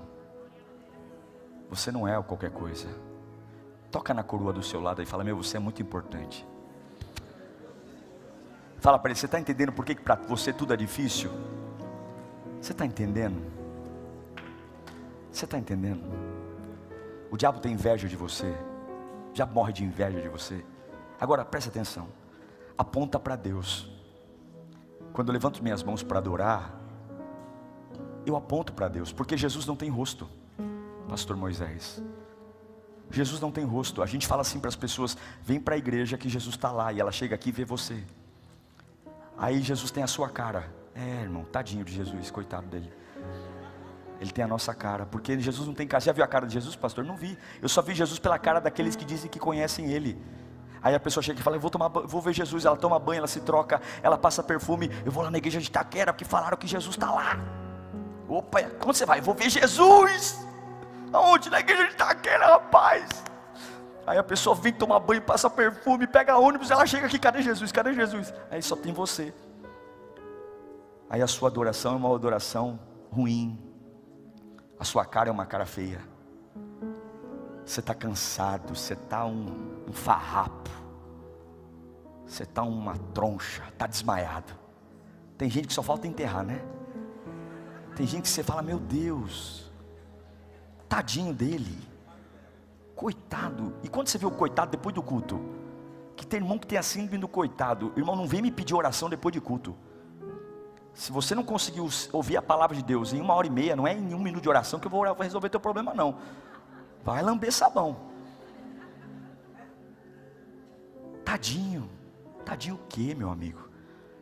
Você 1.69 1.93
não 1.93 2.09
é 2.09 2.23
qualquer 2.23 2.51
coisa. 2.51 2.89
Toca 3.91 4.13
na 4.13 4.23
coroa 4.23 4.53
do 4.53 4.63
seu 4.63 4.81
lado 4.81 5.03
e 5.03 5.07
fala: 5.07 5.25
Meu, 5.25 5.37
você 5.37 5.57
é 5.57 5.61
muito 5.61 5.81
importante. 5.81 6.47
Fala 8.79 8.99
para 8.99 9.11
ele: 9.11 9.19
Você 9.19 9.27
está 9.27 9.41
entendendo 9.41 9.73
por 9.73 9.85
que 9.85 9.95
para 9.95 10.15
você 10.15 10.53
tudo 10.53 10.75
é 10.75 10.77
difícil? 10.77 11.31
Você 12.61 12.73
está 12.73 12.85
entendendo? 12.85 13.41
Você 15.31 15.45
está 15.45 15.59
entendendo? 15.59 16.03
O 17.31 17.37
diabo 17.37 17.61
tem 17.61 17.73
inveja 17.73 18.09
de 18.09 18.17
você. 18.17 18.55
Diabo 19.33 19.55
morre 19.55 19.73
de 19.73 19.85
inveja 19.85 20.21
de 20.21 20.29
você. 20.29 20.65
Agora 21.21 21.45
preste 21.45 21.69
atenção. 21.69 22.09
Aponta 22.77 23.19
para 23.19 23.37
Deus. 23.37 23.91
Quando 25.13 25.29
eu 25.29 25.33
levanto 25.33 25.63
minhas 25.63 25.83
mãos 25.83 26.03
para 26.03 26.19
adorar, 26.19 26.79
eu 28.25 28.37
aponto 28.37 28.73
para 28.73 28.89
Deus, 28.89 29.13
porque 29.13 29.37
Jesus 29.37 29.67
não 29.67 29.75
tem 29.75 29.89
rosto, 29.89 30.29
Pastor 31.09 31.37
Moisés. 31.37 32.03
Jesus 33.11 33.41
não 33.41 33.51
tem 33.51 33.65
rosto. 33.65 34.03
A 34.03 34.07
gente 34.07 34.27
fala 34.27 34.43
assim 34.43 34.59
para 34.59 34.69
as 34.69 34.77
pessoas: 34.77 35.17
vem 35.43 35.61
para 35.61 35.75
a 35.75 35.79
igreja 35.79 36.19
que 36.19 36.29
Jesus 36.29 36.55
está 36.55 36.71
lá. 36.71 36.93
E 36.93 37.01
ela 37.01 37.13
chega 37.13 37.35
aqui 37.35 37.49
e 37.51 37.53
vê 37.53 37.65
você. 37.65 38.03
Aí 39.37 39.61
Jesus 39.63 39.91
tem 39.91 40.03
a 40.03 40.07
sua 40.07 40.29
cara. 40.29 40.69
É, 40.95 41.23
irmão, 41.23 41.45
tadinho 41.45 41.85
de 41.85 41.93
Jesus, 41.93 42.31
coitado 42.31 42.67
dele. 42.67 42.93
Ele 44.21 44.33
tem 44.33 44.45
a 44.45 44.49
nossa 44.49 44.75
cara, 44.75 45.07
porque 45.07 45.39
Jesus 45.39 45.67
não 45.67 45.75
tem 45.75 45.87
cara. 45.87 46.01
Já 46.01 46.13
viu 46.13 46.25
a 46.25 46.27
cara 46.27 46.45
de 46.47 46.53
Jesus, 46.53 46.75
pastor? 46.75 47.05
Não 47.05 47.17
vi. 47.17 47.39
Eu 47.63 47.69
só 47.69 47.81
vi 47.81 47.95
Jesus 47.95 48.19
pela 48.19 48.39
cara 48.39 48.61
daqueles 48.61 48.97
que 48.97 49.05
dizem 49.05 49.31
que 49.31 49.39
conhecem 49.39 49.93
Ele. 49.93 50.21
Aí 50.83 50.95
a 50.95 51.01
pessoa 51.01 51.23
chega 51.23 51.39
e 51.39 51.43
fala: 51.43 51.57
Eu 51.57 51.61
vou, 51.61 51.71
tomar, 51.71 51.89
vou 51.89 52.21
ver 52.21 52.33
Jesus. 52.33 52.65
Ela 52.65 52.77
toma 52.77 52.99
banho, 52.99 53.19
ela 53.19 53.29
se 53.29 53.41
troca, 53.41 53.81
ela 54.03 54.19
passa 54.19 54.43
perfume. 54.43 54.91
Eu 55.05 55.13
vou 55.13 55.23
lá 55.23 55.31
na 55.31 55.39
igreja 55.39 55.61
de 55.61 55.69
Itaquera, 55.69 56.13
porque 56.13 56.25
falaram 56.25 56.57
que 56.57 56.67
Jesus 56.67 56.97
está 56.97 57.11
lá. 57.11 57.39
Opa, 58.29 58.63
como 58.81 58.93
você 58.93 59.07
vai? 59.07 59.21
Eu 59.21 59.23
vou 59.23 59.35
ver 59.35 59.49
Jesus. 59.49 60.48
Aonde? 61.13 61.51
Na 61.51 61.61
igreja 61.61 61.87
de 61.87 61.93
Itaquera, 61.93 62.47
rapaz. 62.47 63.25
Aí 64.07 64.17
a 64.17 64.23
pessoa 64.23 64.57
vem 64.57 64.73
tomar 64.73 65.01
banho, 65.01 65.21
passa 65.21 65.51
perfume, 65.51 66.07
pega 66.07 66.39
ônibus, 66.39 66.71
ela 66.71 66.87
chega 66.87 67.07
aqui: 67.07 67.19
Cadê 67.19 67.43
Jesus? 67.43 67.71
Cadê 67.71 67.93
Jesus? 67.93 68.33
Aí 68.51 68.63
só 68.63 68.75
tem 68.75 68.93
você. 68.93 69.35
Aí 71.11 71.21
a 71.21 71.27
sua 71.27 71.49
adoração 71.49 71.93
é 71.93 71.97
uma 71.97 72.15
adoração 72.15 72.79
ruim. 73.11 73.59
A 74.79 74.85
sua 74.85 75.05
cara 75.05 75.29
é 75.29 75.33
uma 75.33 75.45
cara 75.45 75.67
feia. 75.67 76.01
Você 77.65 77.81
está 77.81 77.95
cansado, 77.95 78.75
você 78.75 78.95
está 78.95 79.27
um, 79.27 79.85
um 79.87 79.93
farrapo, 79.93 80.71
você 82.27 82.45
está 82.45 82.63
uma 82.63 82.97
troncha, 83.13 83.63
está 83.69 83.87
desmaiado. 83.87 84.55
Tem 85.37 85.51
gente 85.51 85.69
que 85.69 85.75
só 85.75 85.83
falta 85.83 86.07
enterrar, 86.07 86.45
né? 86.45 86.63
Tem 87.95 88.07
gente 88.07 88.23
que 88.23 88.29
você 88.29 88.43
fala, 88.43 88.63
meu 88.63 88.79
Deus, 88.79 89.68
tadinho 90.89 91.35
dele, 91.35 91.79
coitado. 92.97 93.75
E 93.83 93.89
quando 93.89 94.09
você 94.09 94.19
vê 94.19 94.27
o 94.27 94.31
coitado 94.31 94.71
depois 94.71 94.95
do 94.95 95.03
culto, 95.03 95.41
que 96.17 96.27
tem 96.27 96.41
irmão 96.41 96.59
que 96.59 96.67
tem 96.67 96.79
a 96.79 96.83
síndrome 96.83 97.19
do 97.19 97.29
coitado, 97.29 97.93
irmão, 97.97 98.17
não 98.17 98.27
vem 98.27 98.43
me 98.43 98.51
pedir 98.51 98.75
oração 98.75 99.09
depois 99.09 99.33
de 99.33 99.41
culto. 99.41 99.77
Se 100.93 101.13
você 101.13 101.35
não 101.35 101.45
conseguiu 101.45 101.89
ouvir 102.13 102.37
a 102.37 102.43
palavra 102.43 102.77
de 102.77 102.83
Deus 102.83 103.13
em 103.13 103.21
uma 103.21 103.35
hora 103.35 103.47
e 103.47 103.51
meia, 103.51 103.77
não 103.77 103.87
é 103.87 103.93
em 103.95 104.15
um 104.15 104.19
minuto 104.19 104.43
de 104.43 104.49
oração 104.49 104.81
que 104.81 104.87
eu 104.87 104.91
vou 104.91 105.05
resolver 105.15 105.49
teu 105.49 105.61
problema, 105.61 105.95
não. 105.95 106.17
Vai 107.05 107.23
lamber 107.23 107.53
sabão. 107.53 107.97
Tadinho. 111.25 111.89
Tadinho 112.45 112.75
o 112.75 112.81
quê, 112.89 113.15
meu 113.15 113.31
amigo? 113.31 113.69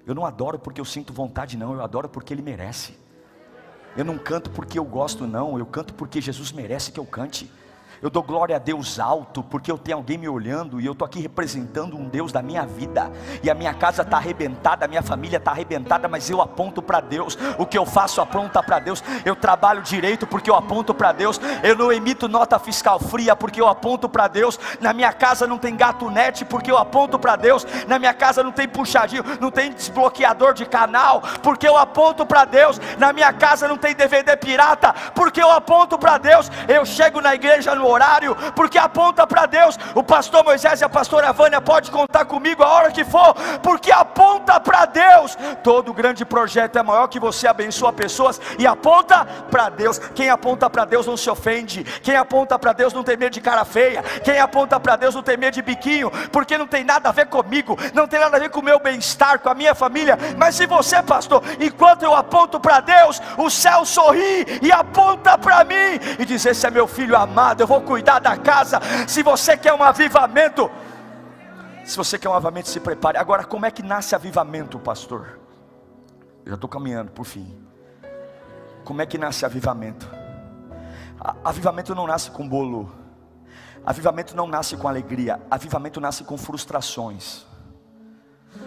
Eu 0.04 0.14
não 0.14 0.26
adoro 0.26 0.58
porque 0.58 0.80
eu 0.80 0.84
sinto 0.84 1.12
vontade, 1.12 1.56
não. 1.56 1.72
Eu 1.72 1.82
adoro 1.82 2.08
porque 2.08 2.34
Ele 2.34 2.42
merece. 2.42 2.98
Eu 3.96 4.04
não 4.04 4.18
canto 4.18 4.50
porque 4.50 4.78
eu 4.78 4.84
gosto, 4.84 5.26
não. 5.26 5.58
Eu 5.58 5.64
canto 5.64 5.94
porque 5.94 6.20
Jesus 6.20 6.52
merece 6.52 6.92
que 6.92 7.00
eu 7.00 7.06
cante. 7.06 7.50
Eu 8.02 8.10
dou 8.10 8.22
glória 8.22 8.56
a 8.56 8.58
Deus 8.58 9.00
alto, 9.00 9.42
porque 9.42 9.70
eu 9.70 9.78
tenho 9.78 9.96
alguém 9.96 10.18
me 10.18 10.28
olhando 10.28 10.80
e 10.80 10.86
eu 10.86 10.92
estou 10.92 11.06
aqui 11.06 11.20
representando 11.20 11.96
um 11.96 12.06
Deus 12.08 12.30
da 12.30 12.42
minha 12.42 12.66
vida. 12.66 13.10
E 13.42 13.50
a 13.50 13.54
minha 13.54 13.72
casa 13.72 14.02
está 14.02 14.18
arrebentada, 14.18 14.84
a 14.84 14.88
minha 14.88 15.02
família 15.02 15.38
está 15.38 15.52
arrebentada, 15.52 16.06
mas 16.06 16.28
eu 16.28 16.42
aponto 16.42 16.82
para 16.82 17.00
Deus. 17.00 17.38
O 17.58 17.64
que 17.64 17.78
eu 17.78 17.86
faço 17.86 18.20
aponta 18.20 18.62
para 18.62 18.78
Deus. 18.78 19.02
Eu 19.24 19.34
trabalho 19.34 19.82
direito 19.82 20.26
porque 20.26 20.50
eu 20.50 20.54
aponto 20.54 20.92
para 20.92 21.12
Deus. 21.12 21.40
Eu 21.62 21.74
não 21.74 21.90
emito 21.90 22.28
nota 22.28 22.58
fiscal 22.58 22.98
fria 23.00 23.34
porque 23.34 23.60
eu 23.60 23.68
aponto 23.68 24.08
para 24.08 24.28
Deus. 24.28 24.58
Na 24.80 24.92
minha 24.92 25.12
casa 25.12 25.46
não 25.46 25.56
tem 25.56 25.74
gato 25.74 26.10
net 26.10 26.44
porque 26.44 26.70
eu 26.70 26.76
aponto 26.76 27.18
para 27.18 27.36
Deus. 27.36 27.66
Na 27.86 27.98
minha 27.98 28.12
casa 28.12 28.42
não 28.42 28.52
tem 28.52 28.68
puxadinho, 28.68 29.24
não 29.40 29.50
tem 29.50 29.72
desbloqueador 29.72 30.52
de 30.52 30.66
canal 30.66 31.22
porque 31.42 31.66
eu 31.66 31.76
aponto 31.76 32.26
para 32.26 32.44
Deus. 32.44 32.78
Na 32.98 33.12
minha 33.12 33.32
casa 33.32 33.66
não 33.66 33.78
tem 33.78 33.94
DVD 33.94 34.36
pirata 34.36 34.94
porque 35.14 35.42
eu 35.42 35.50
aponto 35.50 35.98
para 35.98 36.18
Deus. 36.18 36.50
Eu 36.68 36.84
chego 36.84 37.20
na 37.22 37.34
igreja 37.34 37.74
no 37.74 37.85
horário, 37.86 38.36
porque 38.54 38.78
aponta 38.78 39.26
para 39.26 39.46
Deus. 39.46 39.78
O 39.94 40.02
pastor 40.02 40.44
Moisés 40.44 40.80
e 40.80 40.84
a 40.84 40.88
pastora 40.88 41.32
Vânia 41.32 41.60
pode 41.60 41.90
contar 41.90 42.24
comigo 42.24 42.62
a 42.62 42.68
hora 42.68 42.92
que 42.92 43.04
for, 43.04 43.34
porque 43.62 43.92
aponta 43.92 44.58
para 44.60 44.84
Deus. 44.86 45.36
Todo 45.62 45.92
grande 45.92 46.24
projeto 46.24 46.78
é 46.78 46.82
maior 46.82 47.06
que 47.08 47.20
você 47.20 47.46
abençoa 47.46 47.92
pessoas 47.92 48.40
e 48.58 48.66
aponta 48.66 49.24
para 49.50 49.68
Deus. 49.68 49.98
Quem 50.14 50.30
aponta 50.30 50.68
para 50.68 50.84
Deus 50.84 51.06
não 51.06 51.16
se 51.16 51.28
ofende. 51.30 51.84
Quem 52.02 52.16
aponta 52.16 52.58
para 52.58 52.72
Deus 52.72 52.92
não 52.92 53.02
tem 53.02 53.16
medo 53.16 53.32
de 53.32 53.40
cara 53.40 53.64
feia. 53.64 54.02
Quem 54.24 54.38
aponta 54.38 54.78
para 54.78 54.96
Deus 54.96 55.14
não 55.14 55.22
tem 55.22 55.36
medo 55.36 55.54
de 55.54 55.62
biquinho, 55.62 56.10
porque 56.30 56.58
não 56.58 56.66
tem 56.66 56.84
nada 56.84 57.08
a 57.08 57.12
ver 57.12 57.26
comigo, 57.26 57.78
não 57.94 58.06
tem 58.06 58.20
nada 58.20 58.36
a 58.36 58.40
ver 58.40 58.50
com 58.50 58.60
o 58.60 58.64
meu 58.64 58.78
bem-estar, 58.78 59.38
com 59.38 59.48
a 59.48 59.54
minha 59.54 59.74
família. 59.74 60.18
Mas 60.36 60.54
se 60.54 60.66
você, 60.66 61.02
pastor, 61.02 61.42
enquanto 61.60 62.02
eu 62.02 62.14
aponto 62.14 62.58
para 62.60 62.80
Deus, 62.80 63.20
o 63.36 63.50
céu 63.50 63.84
sorri 63.84 64.46
e 64.62 64.70
aponta 64.72 65.36
para 65.38 65.64
mim 65.64 66.00
e 66.18 66.24
diz: 66.24 66.44
Esse 66.44 66.66
é 66.66 66.70
meu 66.70 66.86
filho 66.86 67.16
amado, 67.16 67.60
eu 67.62 67.66
vou 67.66 67.75
vou 67.76 67.82
cuidar 67.82 68.18
da 68.18 68.36
casa. 68.36 68.80
Se 69.06 69.22
você 69.22 69.56
quer 69.56 69.72
um 69.74 69.82
avivamento, 69.82 70.70
se 71.84 71.96
você 71.96 72.18
quer 72.18 72.28
um 72.28 72.34
avivamento, 72.34 72.68
se 72.68 72.80
prepare. 72.80 73.18
Agora, 73.18 73.44
como 73.44 73.66
é 73.66 73.70
que 73.70 73.82
nasce 73.82 74.14
avivamento, 74.14 74.78
pastor? 74.78 75.38
Eu 76.44 76.50
já 76.50 76.54
estou 76.54 76.68
caminhando 76.68 77.10
por 77.12 77.24
fim. 77.24 77.56
Como 78.84 79.02
é 79.02 79.06
que 79.06 79.18
nasce 79.18 79.44
avivamento? 79.44 80.08
Avivamento 81.44 81.94
não 81.94 82.06
nasce 82.06 82.30
com 82.30 82.48
bolo. 82.48 82.90
Avivamento 83.84 84.34
não 84.34 84.46
nasce 84.46 84.76
com 84.76 84.88
alegria. 84.88 85.40
Avivamento 85.50 86.00
nasce 86.00 86.24
com 86.24 86.38
frustrações. 86.38 87.44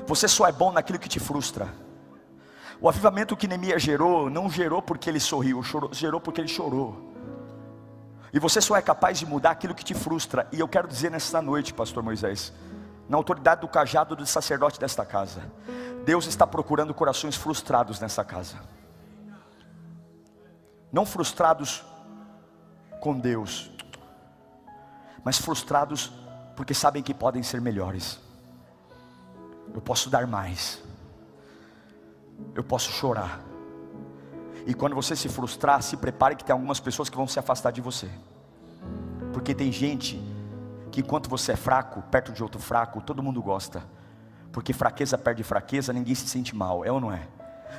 Você 0.06 0.28
só 0.28 0.48
é 0.48 0.52
bom 0.52 0.72
naquilo 0.72 1.00
que 1.00 1.10
te 1.10 1.20
frustra. 1.20 1.68
O 2.82 2.88
avivamento 2.88 3.36
que 3.36 3.48
Neemias 3.48 3.82
gerou, 3.82 4.30
não 4.30 4.50
gerou 4.50 4.82
porque 4.82 5.10
ele 5.10 5.20
sorriu, 5.20 5.62
gerou 5.92 6.22
porque 6.22 6.40
ele 6.40 6.48
chorou. 6.48 7.10
E 8.32 8.40
você 8.40 8.62
só 8.62 8.76
é 8.76 8.82
capaz 8.82 9.18
de 9.18 9.26
mudar 9.26 9.52
aquilo 9.52 9.74
que 9.74 9.84
te 9.84 9.94
frustra. 9.94 10.48
E 10.52 10.60
eu 10.60 10.68
quero 10.68 10.88
dizer 10.88 11.10
nesta 11.10 11.42
noite, 11.42 11.74
Pastor 11.74 12.04
Moisés, 12.04 12.54
na 13.08 13.18
autoridade 13.18 13.62
do 13.62 13.68
cajado 13.68 14.16
do 14.16 14.26
sacerdote 14.26 14.80
desta 14.80 15.06
casa, 15.06 15.42
Deus 16.06 16.26
está 16.28 16.46
procurando 16.46 16.94
corações 16.94 17.36
frustrados 17.36 18.00
nessa 18.00 18.24
casa. 18.24 18.58
Não 20.92 21.06
frustrados 21.06 21.84
com 23.00 23.18
Deus, 23.18 23.72
mas 25.24 25.38
frustrados 25.38 26.12
porque 26.56 26.74
sabem 26.74 27.02
que 27.02 27.14
podem 27.14 27.42
ser 27.42 27.62
melhores. 27.62 28.20
Eu 29.74 29.82
posso 29.82 30.10
dar 30.10 30.26
mais. 30.28 30.82
Eu 32.56 32.64
posso 32.64 32.92
chorar. 32.92 33.49
E 34.70 34.74
quando 34.76 34.94
você 34.94 35.16
se 35.16 35.28
frustrar, 35.28 35.82
se 35.82 35.98
prepare 35.98 36.36
que 36.36 36.46
tem 36.46 36.54
algumas 36.54 36.80
pessoas 36.80 37.10
que 37.10 37.18
vão 37.18 37.28
se 37.28 37.40
afastar 37.40 37.72
de 37.72 37.82
você. 37.82 38.08
Porque 39.34 39.56
tem 39.56 39.72
gente 39.72 40.22
que 40.92 41.02
enquanto 41.02 41.28
você 41.28 41.54
é 41.54 41.56
fraco, 41.56 42.04
perto 42.04 42.32
de 42.32 42.44
outro 42.44 42.62
fraco, 42.62 43.02
todo 43.02 43.24
mundo 43.24 43.42
gosta. 43.42 43.84
Porque 44.52 44.72
fraqueza 44.72 45.18
perde 45.18 45.42
fraqueza, 45.42 45.92
ninguém 45.92 46.14
se 46.14 46.28
sente 46.28 46.56
mal, 46.56 46.86
é 46.86 46.92
ou 46.92 47.02
não 47.02 47.12
é? 47.12 47.28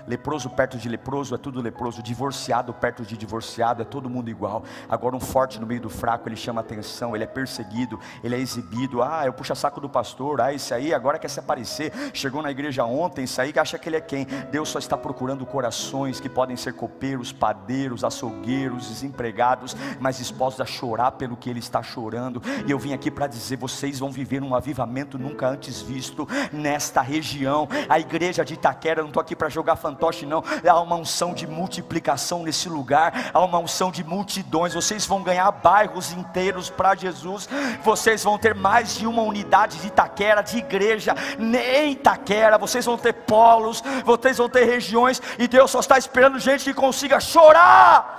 Leproso 0.07 0.51
perto 0.51 0.79
de 0.79 0.89
leproso 0.89 1.35
é 1.35 1.39
tudo 1.39 1.61
leproso, 1.61 2.03
divorciado 2.03 2.73
perto 2.73 3.05
de 3.05 3.17
divorciado 3.17 3.83
é 3.83 3.85
todo 3.85 4.09
mundo 4.09 4.31
igual. 4.31 4.65
Agora 4.89 5.15
um 5.15 5.21
forte 5.21 5.61
no 5.61 5.67
meio 5.67 5.81
do 5.81 5.91
fraco, 5.91 6.29
ele 6.29 6.37
chama 6.37 6.61
atenção, 6.61 7.15
ele 7.15 7.25
é 7.25 7.27
perseguido, 7.27 7.99
ele 8.25 8.35
é 8.35 8.39
exibido. 8.39 9.03
Ah, 9.03 9.23
eu 9.25 9.33
puxa 9.33 9.55
saco 9.55 9.81
do 9.81 9.89
pastor, 9.89 10.41
ah, 10.41 10.53
esse 10.53 10.73
aí 10.73 10.93
agora 10.93 11.19
quer 11.19 11.29
se 11.29 11.39
aparecer. 11.39 11.93
Chegou 12.13 12.43
na 12.43 12.51
igreja 12.51 12.85
ontem, 12.85 13.25
isso 13.25 13.41
aí 13.41 13.53
acha 13.57 13.79
que 13.79 13.89
ele 13.89 13.97
é 13.97 14.01
quem? 14.01 14.27
Deus 14.51 14.69
só 14.69 14.79
está 14.79 14.97
procurando 14.97 15.45
corações 15.45 16.19
que 16.19 16.29
podem 16.29 16.57
ser 16.57 16.73
copeiros, 16.73 17.33
padeiros, 17.33 18.05
açougueiros, 18.05 18.89
desempregados, 18.89 19.77
mas 19.99 20.19
dispostos 20.19 20.61
a 20.61 20.67
chorar 20.67 21.13
pelo 21.13 21.37
que 21.37 21.51
ele 21.51 21.59
está 21.59 21.83
chorando. 21.83 22.43
E 22.67 22.71
eu 22.71 22.79
vim 22.79 22.93
aqui 22.93 23.11
para 23.11 23.27
dizer: 23.27 23.57
vocês 23.57 23.99
vão 23.99 24.11
viver 24.11 24.43
um 24.43 24.55
avivamento 24.55 25.19
nunca 25.19 25.49
antes 25.49 25.83
visto 25.83 26.27
nesta 26.53 27.01
região. 27.01 27.69
A 27.89 27.99
igreja 27.99 28.45
de 28.45 28.55
Itaquera, 28.55 29.01
eu 29.01 29.05
não 29.05 29.11
estou 29.11 29.21
aqui 29.21 29.37
para 29.37 29.49
jogar 29.49 29.77
fantoche, 29.81 30.27
não. 30.27 30.45
Há 30.69 30.81
uma 30.81 30.97
unção 30.97 31.33
de 31.33 31.47
multiplicação 31.47 32.43
nesse 32.43 32.69
lugar, 32.69 33.31
há 33.33 33.41
uma 33.41 33.59
unção 33.59 33.91
de 33.91 34.05
multidões. 34.05 34.75
Vocês 34.75 35.07
vão 35.07 35.23
ganhar 35.23 35.51
bairros 35.51 36.13
inteiros 36.13 36.71
para 36.71 36.95
Jesus. 36.95 37.49
Vocês 37.83 38.23
vão 38.23 38.39
ter 38.39 38.55
mais 38.55 38.97
de 38.97 39.07
uma 39.07 39.23
unidade 39.23 39.79
de 39.79 39.87
Itaquera, 39.89 40.43
de 40.43 40.59
igreja, 40.59 41.15
nem 41.39 41.93
Itaquera. 41.93 42.59
Vocês 42.59 42.85
vão 42.85 42.99
ter 42.99 43.13
polos, 43.13 43.83
vocês 44.05 44.39
vão 44.39 44.49
ter 44.49 44.65
regiões, 44.65 45.21
e 45.39 45.49
Deus 45.49 45.71
só 45.71 45.81
está 45.81 45.99
esperando 45.99 46.39
gente 46.39 46.65
que 46.65 46.75
consiga 46.75 47.19
chorar 47.19 48.19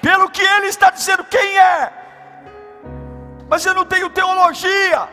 pelo 0.00 0.30
que 0.30 0.42
Ele 0.42 0.66
está 0.66 0.90
dizendo 0.90 1.24
quem 1.24 1.58
é. 1.58 1.92
Mas 3.48 3.64
eu 3.66 3.74
não 3.74 3.84
tenho 3.84 4.08
teologia. 4.08 5.08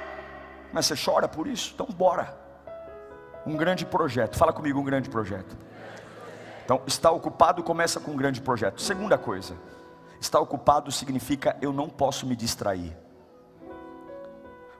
Mas 0.72 0.86
você 0.86 0.96
chora 0.96 1.28
por 1.28 1.48
isso? 1.48 1.72
Então 1.74 1.88
bora. 1.88 2.47
Um 3.48 3.56
grande 3.56 3.86
projeto. 3.86 4.38
Fala 4.38 4.52
comigo, 4.52 4.78
um 4.78 4.84
grande 4.84 5.10
projeto. 5.10 5.58
Então, 6.66 6.82
estar 6.86 7.12
ocupado 7.12 7.64
começa 7.64 7.98
com 7.98 8.12
um 8.12 8.18
grande 8.18 8.42
projeto. 8.42 8.82
Segunda 8.82 9.18
coisa, 9.18 9.56
estar 10.20 10.42
ocupado 10.42 10.92
significa 10.92 11.56
eu 11.62 11.72
não 11.72 11.88
posso 11.88 12.28
me 12.28 12.36
distrair. 12.36 12.94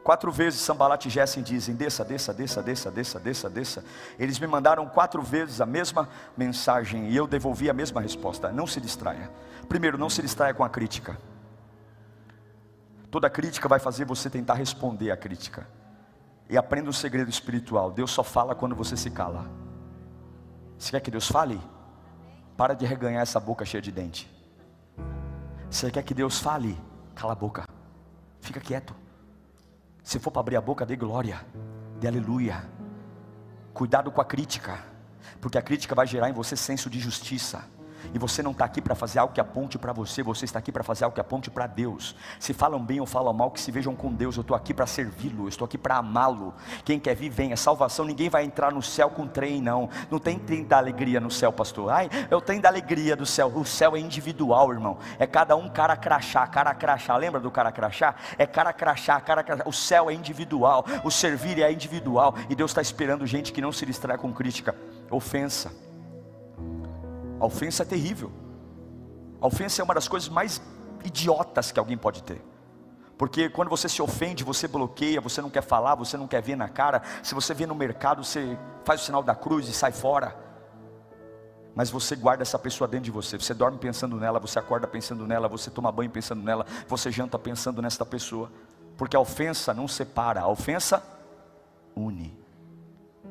Quatro 0.04 0.30
vezes 0.34 0.60
Sambalat 0.60 1.06
e 1.06 1.10
Gessen 1.10 1.42
dizem: 1.42 1.76
desça, 1.76 2.04
desça, 2.04 2.34
desça, 2.34 2.62
desça, 2.62 2.92
desça, 2.92 3.20
desça, 3.22 3.50
desça. 3.50 3.86
Eles 4.20 4.38
me 4.38 4.48
mandaram 4.48 4.86
quatro 4.86 5.22
vezes 5.22 5.62
a 5.62 5.66
mesma 5.66 6.10
mensagem 6.36 7.10
e 7.10 7.16
eu 7.16 7.26
devolvi 7.26 7.70
a 7.70 7.74
mesma 7.74 8.02
resposta: 8.02 8.52
não 8.52 8.68
se 8.68 8.82
distraia. 8.82 9.32
Primeiro, 9.70 9.98
não 9.98 10.10
se 10.10 10.22
distraia 10.22 10.54
com 10.54 10.66
a 10.66 10.70
crítica. 10.70 11.18
Toda 13.10 13.30
crítica 13.30 13.70
vai 13.70 13.80
fazer 13.80 14.04
você 14.04 14.30
tentar 14.30 14.56
responder 14.56 15.12
à 15.12 15.16
crítica. 15.16 15.66
E 16.50 16.58
aprenda 16.58 16.90
um 16.90 16.94
segredo 16.94 17.30
espiritual: 17.30 17.92
Deus 17.92 18.12
só 18.12 18.24
fala 18.24 18.56
quando 18.56 18.76
você 18.76 18.96
se 18.96 19.10
cala. 19.10 19.50
Você 20.78 20.92
quer 20.92 21.00
que 21.02 21.12
Deus 21.12 21.28
fale? 21.28 21.60
Para 22.56 22.74
de 22.74 22.86
reganhar 22.86 23.22
essa 23.22 23.40
boca 23.40 23.66
cheia 23.66 23.82
de 23.82 23.92
dente. 23.92 24.32
Você 25.70 25.92
quer 25.92 26.04
que 26.04 26.14
Deus 26.14 26.40
fale? 26.40 26.78
Cala 27.14 27.34
a 27.34 27.36
boca. 27.36 27.66
Fica 28.40 28.60
quieto. 28.60 28.96
Se 30.04 30.20
for 30.20 30.32
para 30.32 30.40
abrir 30.40 30.56
a 30.56 30.62
boca, 30.62 30.86
dê 30.86 30.96
glória, 30.96 31.46
dê 32.00 32.08
aleluia. 32.08 32.64
Cuidado 33.74 34.10
com 34.12 34.22
a 34.22 34.26
crítica, 34.26 34.80
porque 35.42 35.58
a 35.58 35.62
crítica 35.62 35.94
vai 35.94 36.08
gerar 36.08 36.30
em 36.30 36.34
você 36.34 36.56
senso 36.56 36.90
de 36.90 37.00
justiça. 37.00 37.66
E 38.14 38.20
você 38.20 38.42
não 38.44 38.52
está 38.52 38.66
aqui 38.66 38.82
para 38.82 38.96
fazer 38.96 39.20
algo 39.20 39.34
que 39.34 39.42
aponte 39.42 39.78
para 39.78 39.94
você, 39.94 40.24
você 40.24 40.46
está 40.46 40.60
aqui 40.60 40.72
para 40.72 40.84
fazer 40.84 41.06
algo 41.06 41.14
que 41.14 41.22
aponte 41.22 41.50
para 41.50 41.68
Deus. 41.68 42.16
Se 42.40 42.54
falam 42.54 42.84
bem 42.84 43.00
ou 43.00 43.06
falam 43.06 43.34
mal, 43.34 43.52
que 43.52 43.60
se 43.60 43.72
vejam 43.72 43.96
com 43.96 44.14
Deus. 44.14 44.36
Eu 44.36 44.42
estou 44.42 44.56
aqui 44.56 44.74
para 44.74 44.86
servi-lo, 44.86 45.46
eu 45.46 45.50
estou 45.50 45.66
aqui 45.66 45.78
para 45.78 45.98
amá-lo. 45.98 46.54
Quem 46.84 47.00
quer 47.00 47.16
vir, 47.16 47.30
venha. 47.30 47.58
Salvação, 47.58 48.06
ninguém 48.06 48.30
vai 48.30 48.44
entrar 48.44 48.72
no 48.72 48.82
céu 48.82 49.10
com 49.10 49.28
trem, 49.28 49.62
não. 49.62 49.90
Não 50.10 50.20
tem 50.20 50.38
trem 50.38 50.64
da 50.64 50.78
alegria 50.78 51.20
no 51.20 51.32
céu, 51.32 51.52
pastor. 51.52 51.92
Ai, 51.92 52.10
eu 52.30 52.42
tenho 52.42 52.62
da 52.62 52.70
alegria 52.70 53.16
do 53.16 53.26
céu. 53.26 53.52
O 53.56 53.66
céu 53.66 53.96
é 53.96 54.00
individual, 54.00 54.72
irmão. 54.72 54.98
É 55.20 55.26
cada 55.26 55.56
um 55.56 55.70
cara 55.70 55.96
crachá, 55.96 56.46
cara 56.48 56.74
crachá. 56.74 57.16
Lembra 57.18 57.40
do 57.40 57.52
cara 57.52 57.72
crachá? 57.72 58.16
É 58.38 58.46
cara 58.46 58.74
crachá, 58.74 59.20
cara 59.20 59.44
crachá. 59.44 59.64
O 59.66 59.74
céu 59.74 60.10
é 60.10 60.14
individual, 60.14 60.86
o 61.04 61.12
servir 61.12 61.62
é 61.62 61.72
individual. 61.72 62.36
E 62.50 62.56
Deus 62.56 62.72
está 62.72 62.82
esperando 62.82 63.26
gente 63.26 63.52
que 63.52 63.62
não 63.62 63.72
se 63.72 63.86
distraia 63.86 64.18
com 64.18 64.34
crítica, 64.34 64.76
ofensa. 65.10 65.72
A 67.40 67.46
ofensa 67.46 67.84
é 67.84 67.86
terrível. 67.86 68.32
A 69.40 69.48
ofensa 69.48 69.82
é 69.82 69.84
uma 69.84 69.94
das 69.94 70.08
coisas 70.08 70.30
mais 70.30 70.62
idiotas 71.04 71.72
que 71.72 71.80
alguém 71.80 71.98
pode 71.98 72.24
ter. 72.24 72.42
Porque 73.18 73.50
quando 73.50 73.70
você 73.70 73.90
se 73.90 74.02
ofende, 74.02 74.44
você 74.44 74.68
bloqueia, 74.68 75.20
você 75.20 75.42
não 75.42 75.50
quer 75.50 75.64
falar, 75.64 75.96
você 75.96 76.18
não 76.18 76.28
quer 76.28 76.42
ver 76.42 76.56
na 76.56 76.70
cara. 76.70 77.02
Se 77.24 77.34
você 77.34 77.54
vê 77.54 77.66
no 77.66 77.74
mercado, 77.74 78.24
você 78.24 78.58
faz 78.84 79.02
o 79.02 79.06
sinal 79.06 79.24
da 79.24 79.34
cruz 79.34 79.68
e 79.68 79.74
sai 79.74 79.92
fora. 79.92 80.36
Mas 81.74 81.90
você 81.90 82.16
guarda 82.16 82.44
essa 82.44 82.58
pessoa 82.58 82.88
dentro 82.88 83.06
de 83.06 83.12
você. 83.12 83.38
Você 83.38 83.54
dorme 83.54 83.78
pensando 83.78 84.18
nela, 84.18 84.40
você 84.40 84.60
acorda 84.60 84.88
pensando 84.88 85.26
nela, 85.26 85.48
você 85.48 85.70
toma 85.70 85.92
banho 85.92 86.10
pensando 86.10 86.44
nela, 86.44 86.66
você 86.88 87.12
janta 87.12 87.38
pensando 87.38 87.82
nesta 87.82 88.06
pessoa. 88.06 88.52
Porque 88.96 89.16
a 89.16 89.20
ofensa 89.20 89.74
não 89.74 89.88
separa, 89.88 90.42
a 90.42 90.48
ofensa 90.48 91.04
une. 91.96 92.38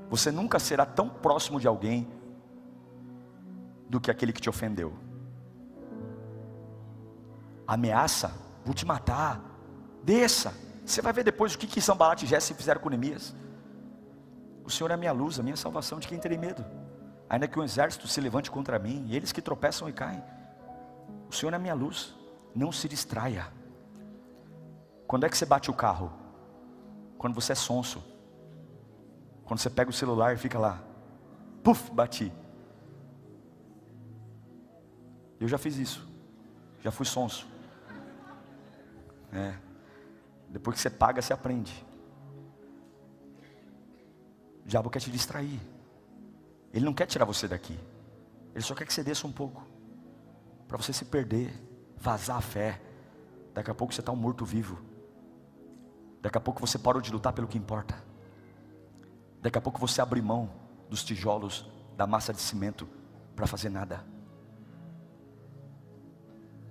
Você 0.08 0.30
nunca 0.30 0.58
será 0.58 0.86
tão 0.86 1.08
próximo 1.08 1.60
de 1.60 1.66
alguém 1.66 2.08
do 3.88 4.00
que 4.00 4.10
aquele 4.10 4.32
que 4.32 4.40
te 4.40 4.48
ofendeu. 4.48 4.92
Ameaça, 7.66 8.32
vou 8.64 8.74
te 8.74 8.86
matar, 8.86 9.40
desça. 10.02 10.54
Você 10.84 11.02
vai 11.02 11.12
ver 11.12 11.24
depois 11.24 11.54
o 11.54 11.58
que, 11.58 11.66
que 11.66 11.80
Sambalat 11.80 12.22
e 12.22 12.26
Jesse 12.26 12.54
fizeram 12.54 12.80
com 12.80 12.88
Neemias. 12.88 13.34
O 14.64 14.70
Senhor 14.70 14.90
é 14.90 14.94
a 14.94 14.96
minha 14.96 15.12
luz, 15.12 15.38
a 15.38 15.42
minha 15.42 15.56
salvação, 15.56 15.98
de 15.98 16.08
quem 16.08 16.18
terei 16.18 16.38
medo. 16.38 16.64
Ainda 17.28 17.48
que 17.48 17.58
um 17.58 17.64
exército 17.64 18.06
se 18.06 18.20
levante 18.20 18.50
contra 18.50 18.78
mim, 18.78 19.04
e 19.08 19.16
eles 19.16 19.32
que 19.32 19.42
tropeçam 19.42 19.88
e 19.88 19.92
caem. 19.92 20.22
O 21.28 21.34
Senhor 21.34 21.52
é 21.52 21.56
a 21.56 21.58
minha 21.58 21.74
luz, 21.74 22.14
não 22.54 22.70
se 22.70 22.88
distraia. 22.88 23.46
Quando 25.06 25.24
é 25.24 25.28
que 25.28 25.36
você 25.36 25.46
bate 25.46 25.70
o 25.70 25.74
carro? 25.74 26.12
Quando 27.18 27.34
você 27.34 27.52
é 27.52 27.54
sonso. 27.54 28.02
Quando 29.44 29.60
você 29.60 29.70
pega 29.70 29.90
o 29.90 29.92
celular 29.92 30.34
e 30.34 30.38
fica 30.38 30.58
lá, 30.58 30.82
puf, 31.62 31.90
bati. 31.92 32.32
Eu 35.38 35.48
já 35.48 35.58
fiz 35.58 35.76
isso. 35.76 36.06
Já 36.82 36.90
fui 36.90 37.06
sonso. 37.06 37.46
É. 39.32 39.54
Depois 40.48 40.76
que 40.76 40.82
você 40.82 40.90
paga, 40.90 41.20
você 41.20 41.32
aprende. 41.32 41.84
O 44.64 44.68
diabo 44.68 44.90
quer 44.90 45.00
te 45.00 45.10
distrair. 45.10 45.60
Ele 46.72 46.84
não 46.84 46.94
quer 46.94 47.06
tirar 47.06 47.24
você 47.24 47.46
daqui. 47.46 47.78
Ele 48.54 48.64
só 48.64 48.74
quer 48.74 48.86
que 48.86 48.92
você 48.92 49.02
desça 49.02 49.26
um 49.26 49.32
pouco. 49.32 49.66
Para 50.66 50.76
você 50.76 50.92
se 50.92 51.04
perder, 51.04 51.52
vazar 51.96 52.36
a 52.36 52.40
fé. 52.40 52.80
Daqui 53.54 53.70
a 53.70 53.74
pouco 53.74 53.92
você 53.92 54.00
está 54.00 54.12
um 54.12 54.16
morto-vivo. 54.16 54.78
Daqui 56.20 56.38
a 56.38 56.40
pouco 56.40 56.60
você 56.60 56.78
parou 56.78 57.00
de 57.00 57.12
lutar 57.12 57.32
pelo 57.32 57.46
que 57.46 57.58
importa. 57.58 57.94
Daqui 59.40 59.58
a 59.58 59.60
pouco 59.60 59.78
você 59.78 60.00
abre 60.00 60.20
mão 60.20 60.50
dos 60.88 61.04
tijolos, 61.04 61.70
da 61.96 62.06
massa 62.06 62.32
de 62.32 62.40
cimento, 62.40 62.88
para 63.34 63.46
fazer 63.46 63.68
nada. 63.68 64.15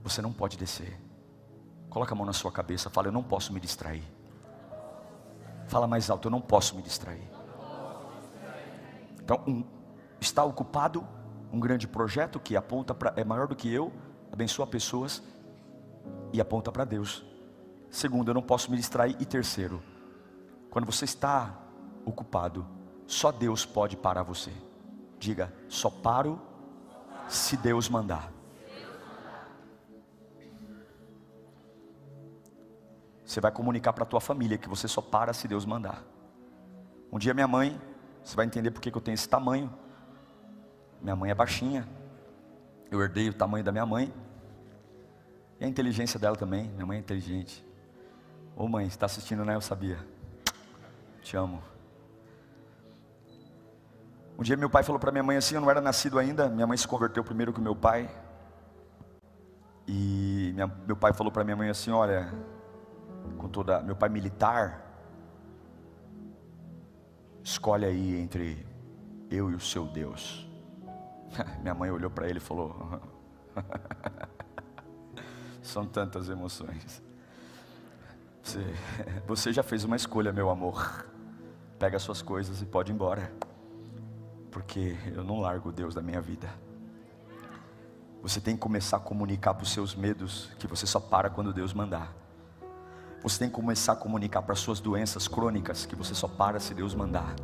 Você 0.05 0.21
não 0.21 0.31
pode 0.31 0.55
descer. 0.55 1.01
Coloca 1.89 2.13
a 2.13 2.15
mão 2.15 2.27
na 2.27 2.31
sua 2.31 2.51
cabeça, 2.51 2.91
fala: 2.91 3.07
Eu 3.07 3.11
não 3.11 3.23
posso 3.23 3.51
me 3.51 3.59
distrair. 3.59 4.03
Fala 5.67 5.87
mais 5.87 6.11
alto: 6.11 6.27
Eu 6.27 6.31
não 6.31 6.39
posso 6.39 6.75
me 6.75 6.83
distrair. 6.83 7.27
Então, 9.19 9.43
um, 9.47 9.65
está 10.21 10.43
ocupado 10.43 11.05
um 11.51 11.59
grande 11.59 11.87
projeto 11.87 12.39
que 12.39 12.55
aponta 12.55 12.93
para 12.93 13.13
é 13.15 13.23
maior 13.23 13.47
do 13.47 13.55
que 13.55 13.73
eu, 13.73 13.91
abençoa 14.31 14.67
pessoas 14.67 15.23
e 16.31 16.39
aponta 16.39 16.71
para 16.71 16.85
Deus. 16.85 17.25
Segundo, 17.89 18.29
eu 18.29 18.35
não 18.35 18.43
posso 18.43 18.69
me 18.69 18.77
distrair. 18.77 19.15
E 19.19 19.25
terceiro, 19.25 19.81
quando 20.69 20.85
você 20.85 21.05
está 21.05 21.57
ocupado, 22.05 22.67
só 23.07 23.31
Deus 23.31 23.65
pode 23.65 23.97
parar 23.97 24.21
você. 24.21 24.51
Diga, 25.17 25.51
só 25.67 25.89
paro 25.89 26.39
se 27.27 27.57
Deus 27.57 27.89
mandar. 27.89 28.34
Você 33.25 33.41
vai 33.41 33.51
comunicar 33.51 33.91
para 33.91 34.03
a 34.03 34.07
tua 34.07 34.21
família 34.21 34.57
que 34.57 34.69
você 34.69 34.87
só 34.87 35.01
para 35.01 35.33
se 35.33 35.47
Deus 35.47 35.65
mandar. 35.65 36.03
Um 37.11 37.17
dia 37.17 37.33
minha 37.33 37.47
mãe, 37.47 37.79
você 38.23 38.35
vai 38.35 38.45
entender 38.45 38.71
porque 38.71 38.91
que 38.91 38.97
eu 38.97 39.01
tenho 39.01 39.15
esse 39.15 39.27
tamanho. 39.27 39.73
Minha 41.01 41.15
mãe 41.15 41.31
é 41.31 41.35
baixinha. 41.35 41.87
Eu 42.91 43.01
herdei 43.01 43.29
o 43.29 43.33
tamanho 43.33 43.63
da 43.63 43.71
minha 43.71 43.85
mãe. 43.85 44.13
E 45.59 45.65
a 45.65 45.67
inteligência 45.67 46.19
dela 46.19 46.35
também. 46.35 46.69
Minha 46.69 46.85
mãe 46.85 46.97
é 46.97 46.99
inteligente. 46.99 47.65
Ô 48.55 48.67
mãe, 48.67 48.85
está 48.85 49.07
assistindo, 49.07 49.43
né? 49.43 49.55
Eu 49.55 49.61
sabia. 49.61 49.97
Te 51.21 51.35
amo. 51.35 51.61
Um 54.37 54.43
dia 54.43 54.57
meu 54.57 54.69
pai 54.69 54.83
falou 54.83 54.99
para 54.99 55.11
minha 55.11 55.23
mãe 55.23 55.37
assim, 55.37 55.55
eu 55.55 55.61
não 55.61 55.71
era 55.71 55.79
nascido 55.79 56.19
ainda, 56.19 56.49
minha 56.49 56.67
mãe 56.67 56.77
se 56.77 56.85
converteu 56.85 57.23
primeiro 57.23 57.53
que 57.53 57.61
meu 57.61 57.75
pai. 57.75 58.09
E 59.87 60.51
minha, 60.53 60.67
meu 60.85 60.95
pai 60.95 61.13
falou 61.13 61.31
para 61.31 61.43
minha 61.43 61.55
mãe 61.55 61.69
assim, 61.69 61.89
olha, 61.91 62.33
com 63.37 63.47
toda 63.47 63.81
meu 63.81 63.95
pai 63.95 64.09
militar, 64.09 64.81
escolhe 67.43 67.85
aí 67.85 68.19
entre 68.19 68.65
eu 69.29 69.51
e 69.51 69.55
o 69.55 69.59
seu 69.59 69.85
Deus. 69.85 70.47
Minha 71.61 71.73
mãe 71.73 71.91
olhou 71.91 72.09
para 72.09 72.27
ele 72.27 72.37
e 72.37 72.41
falou: 72.41 73.01
São 75.61 75.85
tantas 75.85 76.29
emoções. 76.29 77.01
Você, 78.43 78.59
você 79.27 79.53
já 79.53 79.63
fez 79.63 79.83
uma 79.83 79.95
escolha, 79.95 80.31
meu 80.31 80.49
amor. 80.49 81.05
Pega 81.79 81.99
suas 81.99 82.21
coisas 82.21 82.61
e 82.61 82.65
pode 82.65 82.91
ir 82.91 82.95
embora. 82.95 83.31
Porque 84.51 84.95
eu 85.13 85.23
não 85.23 85.41
largo 85.41 85.71
Deus 85.71 85.93
da 85.93 86.01
minha 86.01 86.21
vida. 86.21 86.49
Você 88.21 88.39
tem 88.39 88.55
que 88.55 88.61
começar 88.61 88.97
a 88.97 88.99
comunicar 88.99 89.53
para 89.53 89.63
os 89.63 89.71
seus 89.71 89.93
medos 89.93 90.49
que 90.57 90.65
você 90.65 90.87
só 90.87 90.99
para 90.99 91.29
quando 91.29 91.53
Deus 91.53 91.73
mandar. 91.73 92.24
Você 93.25 93.39
tem 93.39 93.49
que 93.49 93.55
começar 93.55 93.93
a 93.93 93.95
comunicar 93.95 94.43
para 94.43 94.53
suas 94.53 94.79
doenças 94.79 95.27
crônicas 95.27 95.83
que 95.83 95.95
você 95.95 96.13
só 96.13 96.27
para 96.27 96.59
se 96.59 96.75
Deus 96.75 96.93
mandar. 96.93 97.35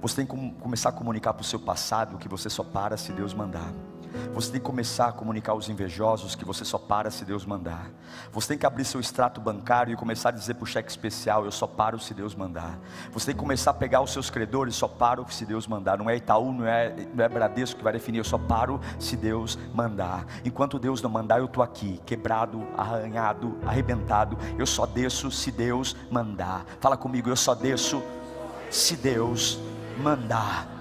Você 0.00 0.24
tem 0.24 0.24
que 0.24 0.52
começar 0.60 0.90
a 0.90 0.92
comunicar 0.92 1.34
para 1.34 1.40
o 1.40 1.44
seu 1.44 1.58
passado 1.58 2.16
que 2.16 2.28
você 2.28 2.48
só 2.48 2.62
para 2.62 2.96
se 2.96 3.12
Deus 3.12 3.34
mandar. 3.34 3.72
Você 4.34 4.52
tem 4.52 4.60
que 4.60 4.66
começar 4.66 5.08
a 5.08 5.12
comunicar 5.12 5.52
aos 5.52 5.68
invejosos 5.68 6.34
que 6.34 6.44
você 6.44 6.64
só 6.64 6.78
para 6.78 7.10
se 7.10 7.24
Deus 7.24 7.44
mandar. 7.44 7.90
Você 8.32 8.48
tem 8.48 8.58
que 8.58 8.66
abrir 8.66 8.84
seu 8.84 9.00
extrato 9.00 9.40
bancário 9.40 9.92
e 9.92 9.96
começar 9.96 10.30
a 10.30 10.32
dizer 10.32 10.54
para 10.54 10.64
o 10.64 10.66
cheque 10.66 10.90
especial: 10.90 11.44
Eu 11.44 11.52
só 11.52 11.66
paro 11.66 11.98
se 11.98 12.14
Deus 12.14 12.34
mandar. 12.34 12.78
Você 13.12 13.26
tem 13.26 13.34
que 13.34 13.40
começar 13.40 13.70
a 13.70 13.74
pegar 13.74 14.00
os 14.00 14.12
seus 14.12 14.30
credores: 14.30 14.74
Só 14.74 14.88
paro 14.88 15.26
se 15.30 15.44
Deus 15.44 15.66
mandar. 15.66 15.98
Não 15.98 16.08
é 16.08 16.16
Itaú, 16.16 16.52
não 16.52 16.66
é, 16.66 16.94
não 17.14 17.24
é 17.24 17.28
Bradesco 17.28 17.78
que 17.78 17.84
vai 17.84 17.92
definir. 17.92 18.18
Eu 18.18 18.24
só 18.24 18.38
paro 18.38 18.80
se 18.98 19.16
Deus 19.16 19.58
mandar. 19.72 20.26
Enquanto 20.44 20.78
Deus 20.78 21.00
não 21.00 21.10
mandar, 21.10 21.38
eu 21.38 21.46
estou 21.46 21.62
aqui, 21.62 22.00
quebrado, 22.04 22.66
arranhado, 22.76 23.56
arrebentado. 23.64 24.36
Eu 24.58 24.66
só 24.66 24.86
desço 24.86 25.30
se 25.30 25.50
Deus 25.50 25.96
mandar. 26.10 26.64
Fala 26.80 26.96
comigo: 26.96 27.28
Eu 27.28 27.36
só 27.36 27.54
desço 27.54 28.02
se 28.70 28.96
Deus 28.96 29.58
mandar 30.02 30.73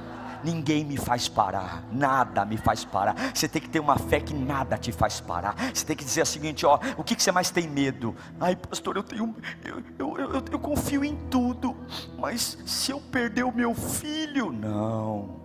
ninguém 0.43 0.83
me 0.83 0.97
faz 0.97 1.27
parar, 1.27 1.83
nada 1.91 2.45
me 2.45 2.57
faz 2.57 2.83
parar. 2.83 3.15
Você 3.33 3.47
tem 3.47 3.61
que 3.61 3.69
ter 3.69 3.79
uma 3.79 3.97
fé 3.97 4.19
que 4.19 4.33
nada 4.33 4.77
te 4.77 4.91
faz 4.91 5.19
parar. 5.19 5.55
Você 5.73 5.85
tem 5.85 5.95
que 5.95 6.03
dizer 6.03 6.21
o 6.21 6.25
seguinte: 6.25 6.65
ó, 6.65 6.79
o 6.97 7.03
que, 7.03 7.15
que 7.15 7.23
você 7.23 7.31
mais 7.31 7.49
tem 7.49 7.67
medo? 7.67 8.15
Ai, 8.39 8.55
pastor, 8.55 8.97
eu 8.97 9.03
tenho, 9.03 9.35
eu, 9.63 9.83
eu, 9.97 10.17
eu, 10.17 10.43
eu 10.51 10.59
confio 10.59 11.03
em 11.03 11.15
tudo, 11.29 11.75
mas 12.17 12.57
se 12.65 12.91
eu 12.91 12.99
perder 12.99 13.43
o 13.43 13.51
meu 13.51 13.73
filho, 13.73 14.51
não, 14.51 15.39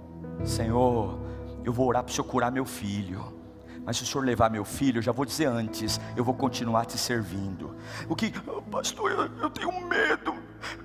Senhor, 0.44 1.18
eu 1.64 1.72
vou 1.72 1.86
orar 1.86 2.02
para 2.02 2.10
o 2.10 2.14
Senhor 2.14 2.26
curar 2.26 2.50
meu 2.50 2.64
filho. 2.64 3.38
Mas 3.84 3.96
se 3.96 4.02
o 4.02 4.06
senhor 4.06 4.22
levar 4.22 4.50
meu 4.50 4.66
filho, 4.66 4.98
eu 4.98 5.02
já 5.02 5.12
vou 5.12 5.24
dizer 5.24 5.46
antes, 5.46 5.98
eu 6.14 6.22
vou 6.22 6.34
continuar 6.34 6.84
te 6.84 6.98
servindo. 6.98 7.74
O 8.06 8.14
que, 8.14 8.30
pastor, 8.70 9.10
eu, 9.10 9.42
eu 9.42 9.48
tenho 9.48 9.72
medo 9.88 10.34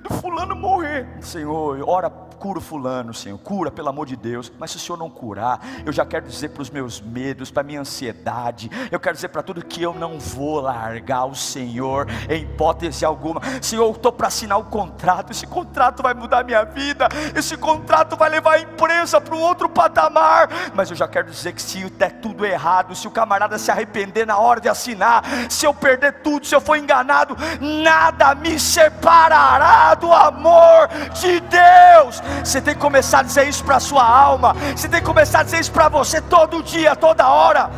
do 0.02 0.14
fulano 0.16 0.56
morrer. 0.56 1.08
Senhor, 1.22 1.84
ora 1.88 2.10
cura 2.10 2.60
o 2.60 2.62
fulano, 2.62 3.14
Senhor, 3.14 3.38
cura 3.38 3.72
pelo 3.72 3.88
amor 3.88 4.06
de 4.06 4.18
Deus. 4.18 4.52
Mas 4.60 4.72
se 4.72 4.78
o 4.78 4.80
Senhor 4.80 4.98
não 4.98 5.10
curar, 5.10 5.62
eu 5.86 5.94
já 5.94 6.06
quero 6.06 6.28
dizer 6.28 6.50
para 6.50 6.62
os 6.62 6.70
meus 6.70 7.00
medos, 7.00 7.50
para 7.50 7.62
a 7.62 7.64
minha 7.64 7.80
ansiedade, 7.80 8.70
eu 8.92 9.00
quero 9.00 9.16
dizer 9.16 9.30
para 9.30 9.42
tudo 9.42 9.64
que 9.64 9.82
eu 9.82 9.94
não 9.94 10.20
vou 10.20 10.60
largar 10.60 11.24
o 11.24 11.36
Senhor 11.36 12.06
em 12.30 12.44
hipótese 12.44 13.06
alguma. 13.06 13.42
Senhor, 13.62 13.86
eu 13.86 13.92
estou 13.92 14.12
para 14.12 14.28
assinar 14.28 14.60
o 14.60 14.66
contrato, 14.66 15.32
esse 15.32 15.48
contrato 15.48 16.04
vai 16.04 16.14
mudar 16.14 16.40
a 16.40 16.44
minha 16.44 16.66
vida, 16.66 17.08
esse 17.34 17.56
contrato 17.56 18.18
vai 18.18 18.30
levar 18.30 18.56
a 18.56 18.60
empresa 18.60 19.22
para 19.22 19.36
um 19.36 19.42
outro 19.42 19.70
patamar. 19.70 20.50
Mas 20.74 20.90
eu 20.90 20.98
já 20.98 21.08
quero 21.08 21.30
dizer 21.32 21.54
que 21.54 21.62
se 21.62 21.90
der 21.92 22.20
tudo 22.20 22.46
errado, 22.46 22.94
se 22.94 23.08
o 23.08 23.12
camarada 23.12 23.58
se 23.58 23.72
arrepender 23.72 24.28
na 24.28 24.38
hora 24.38 24.60
de 24.60 24.68
assinar, 24.68 25.24
se 25.50 25.66
eu 25.66 25.74
perder 25.74 26.22
tudo, 26.22 26.46
se 26.46 26.54
eu 26.54 26.60
for 26.60 26.76
enganado, 26.76 27.38
nada 27.62 28.36
me 28.36 28.60
separará 28.60 29.63
do 29.96 30.12
amor 30.12 30.88
de 31.14 31.40
Deus. 31.40 32.22
Você 32.44 32.62
tem 32.62 32.74
que 32.74 32.80
começar 32.80 33.20
a 33.20 33.24
dizer 33.24 33.48
isso 33.48 33.64
para 33.64 33.78
a 33.78 33.80
sua 33.80 34.04
alma. 34.04 34.54
Você 34.76 34.88
tem 34.88 35.00
que 35.00 35.06
começar 35.06 35.40
a 35.40 35.44
dizer 35.44 35.60
isso 35.60 35.72
para 35.72 35.90
você 35.90 36.22
todo 36.22 36.64
dia, 36.64 36.96
toda 36.96 37.28
hora. 37.28 37.70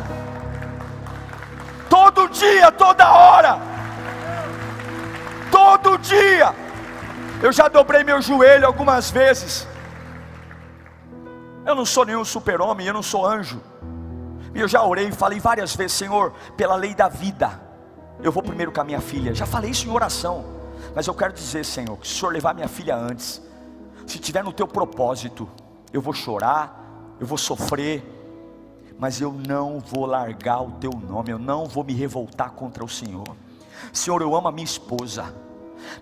Todo 1.88 2.28
dia, 2.28 2.72
toda 2.72 3.12
hora. 3.12 3.58
Todo 5.50 5.98
dia. 5.98 6.54
Eu 7.42 7.52
já 7.52 7.68
dobrei 7.68 8.02
meu 8.02 8.20
joelho 8.20 8.66
algumas 8.66 9.10
vezes. 9.10 9.66
Eu 11.64 11.74
não 11.74 11.84
sou 11.84 12.04
nenhum 12.04 12.24
super-homem, 12.24 12.86
eu 12.86 12.94
não 12.94 13.02
sou 13.02 13.26
anjo. 13.26 13.60
E 14.54 14.60
eu 14.60 14.68
já 14.68 14.82
orei 14.82 15.08
e 15.08 15.12
falei 15.12 15.38
várias 15.38 15.76
vezes, 15.76 15.92
Senhor, 15.92 16.32
pela 16.56 16.76
lei 16.76 16.94
da 16.94 17.08
vida, 17.08 17.60
eu 18.22 18.32
vou 18.32 18.42
primeiro 18.42 18.72
com 18.72 18.80
a 18.80 18.84
minha 18.84 19.00
filha. 19.00 19.34
Já 19.34 19.44
falei 19.44 19.70
isso 19.70 19.86
em 19.86 19.92
oração. 19.92 20.55
Mas 20.96 21.06
eu 21.06 21.12
quero 21.12 21.34
dizer, 21.34 21.62
Senhor, 21.62 21.94
que 21.98 22.08
se 22.08 22.14
o 22.14 22.16
Senhor 22.16 22.32
levar 22.32 22.54
minha 22.54 22.68
filha 22.68 22.96
antes, 22.96 23.42
se 24.06 24.18
tiver 24.18 24.42
no 24.42 24.50
teu 24.50 24.66
propósito, 24.66 25.46
eu 25.92 26.00
vou 26.00 26.14
chorar, 26.14 27.14
eu 27.20 27.26
vou 27.26 27.36
sofrer, 27.36 28.02
mas 28.98 29.20
eu 29.20 29.30
não 29.30 29.78
vou 29.78 30.06
largar 30.06 30.62
o 30.62 30.70
teu 30.70 30.90
nome, 30.92 31.30
eu 31.30 31.38
não 31.38 31.66
vou 31.66 31.84
me 31.84 31.92
revoltar 31.92 32.52
contra 32.52 32.82
o 32.82 32.88
Senhor. 32.88 33.28
Senhor, 33.92 34.22
eu 34.22 34.34
amo 34.34 34.48
a 34.48 34.52
minha 34.52 34.64
esposa, 34.64 35.34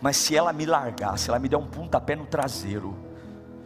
mas 0.01 0.17
se 0.17 0.37
ela 0.37 0.53
me 0.53 0.65
largar, 0.65 1.19
se 1.19 1.29
ela 1.29 1.41
me 1.41 1.49
der 1.49 1.57
um 1.57 1.67
pontapé 1.67 2.15
no 2.15 2.27
traseiro, 2.27 2.95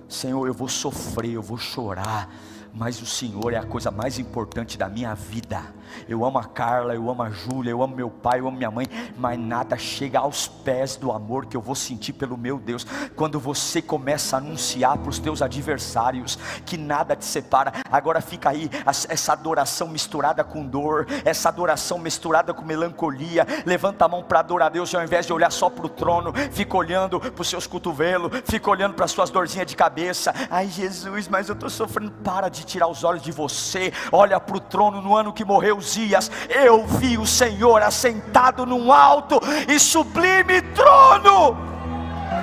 Senhor, 0.09 0.47
eu 0.47 0.55
vou 0.55 0.67
sofrer, 0.67 1.33
eu 1.33 1.43
vou 1.43 1.59
chorar, 1.59 2.31
mas 2.79 3.03
o 3.03 3.07
Senhor 3.07 3.53
é 3.53 3.57
a 3.57 3.67
coisa 3.67 3.91
mais 3.91 4.21
importante 4.21 4.79
da 4.79 4.89
minha 4.89 5.13
vida. 5.13 5.61
Eu 6.09 6.25
amo 6.25 6.39
a 6.39 6.45
Carla, 6.45 6.95
eu 6.95 7.11
amo 7.11 7.23
a 7.23 7.31
Júlia, 7.31 7.71
eu 7.71 7.83
amo 7.83 7.97
meu 7.97 8.09
pai, 8.09 8.39
eu 8.41 8.47
amo 8.47 8.57
minha 8.57 8.71
mãe, 8.71 8.87
mas 9.17 9.39
nada 9.39 9.77
chega 9.77 10.21
aos 10.21 10.47
pés 10.47 10.95
do 10.95 11.11
amor 11.11 11.47
que 11.47 11.57
eu 11.57 11.61
vou 11.61 11.75
sentir 11.75 12.13
pelo 12.13 12.37
meu 12.37 12.59
Deus. 12.59 12.87
Quando 13.17 13.41
você 13.41 13.83
começa 13.83 14.37
a 14.37 14.39
anunciar 14.39 14.97
para 14.99 15.11
os 15.11 15.19
teus 15.19 15.43
adversários 15.43 16.39
que 16.65 16.77
nada 16.77 17.17
te 17.17 17.25
separa, 17.25 17.73
agora 17.91 18.21
fica 18.21 18.51
aí 18.51 18.71
essa 18.85 19.33
adoração 19.33 19.89
misturada 19.89 20.45
com 20.45 20.65
dor, 20.65 21.07
essa 21.25 21.49
adoração 21.49 21.99
misturada 21.99 22.55
com 22.55 22.65
melancolia. 22.65 23.47
Levanta 23.67 24.05
a 24.05 24.09
mão 24.09 24.23
para 24.23 24.41
adorar 24.41 24.69
a 24.69 24.71
Deus, 24.71 24.95
ao 24.95 25.03
invés 25.03 25.27
de 25.27 25.33
olhar 25.33 25.51
só 25.51 25.69
para 25.69 25.87
o 25.87 25.89
trono, 25.89 26.33
fica 26.53 26.77
olhando 26.77 27.19
para 27.19 27.43
os 27.43 27.49
seus 27.49 27.67
cotovelos, 27.67 28.31
fica 28.45 28.71
olhando 28.71 28.95
para 28.95 29.07
as 29.07 29.11
suas 29.11 29.31
dorzinhas 29.31 29.67
de 29.67 29.75
cabeça. 29.75 30.33
Ai 30.51 30.69
Jesus, 30.69 31.27
mas 31.27 31.49
eu 31.49 31.55
estou 31.55 31.71
sofrendo. 31.71 32.13
Para 32.23 32.49
de 32.49 32.68
tirar 32.69 32.87
os 32.87 33.03
olhos 33.03 33.23
de 33.23 33.33
você, 33.33 33.93
olha 34.13 34.39
para 34.39 34.57
o 34.57 34.61
trono 34.61 35.01
no 35.01 35.17
ano 35.17 35.33
que 35.33 35.45
morreu 35.45 35.79
Uzias, 35.79 36.31
eu 36.49 36.87
vi 36.87 37.19
o 37.19 37.27
Senhor 37.27 37.83
assentado 37.83 38.65
num 38.67 38.93
alto 38.93 39.41
e 39.67 39.81
sublime 39.81 40.63
trono. 40.75 41.57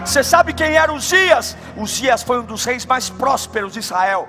Você 0.03 0.23
sabe 0.23 0.53
quem 0.53 0.75
era 0.75 0.91
Uzias? 0.91 1.55
Uzias 1.77 2.23
foi 2.23 2.39
um 2.39 2.43
dos 2.43 2.65
reis 2.65 2.85
mais 2.85 3.09
prósperos 3.09 3.73
de 3.73 3.79
Israel. 3.79 4.27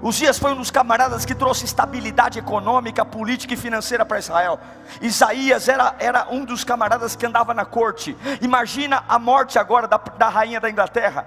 Uzias 0.00 0.38
foi 0.38 0.52
um 0.52 0.56
dos 0.56 0.70
camaradas 0.70 1.24
que 1.24 1.34
trouxe 1.34 1.64
estabilidade 1.64 2.38
econômica, 2.38 3.04
política 3.04 3.54
e 3.54 3.56
financeira 3.56 4.04
para 4.04 4.18
Israel. 4.18 4.60
Isaías 5.00 5.68
era, 5.68 5.94
era 5.98 6.28
um 6.30 6.44
dos 6.44 6.62
camaradas 6.62 7.16
que 7.16 7.26
andava 7.26 7.52
na 7.52 7.64
corte. 7.64 8.16
Imagina 8.40 9.02
a 9.08 9.18
morte 9.18 9.58
agora 9.58 9.88
da, 9.88 9.96
da 9.96 10.28
rainha 10.28 10.60
da 10.60 10.70
Inglaterra 10.70 11.26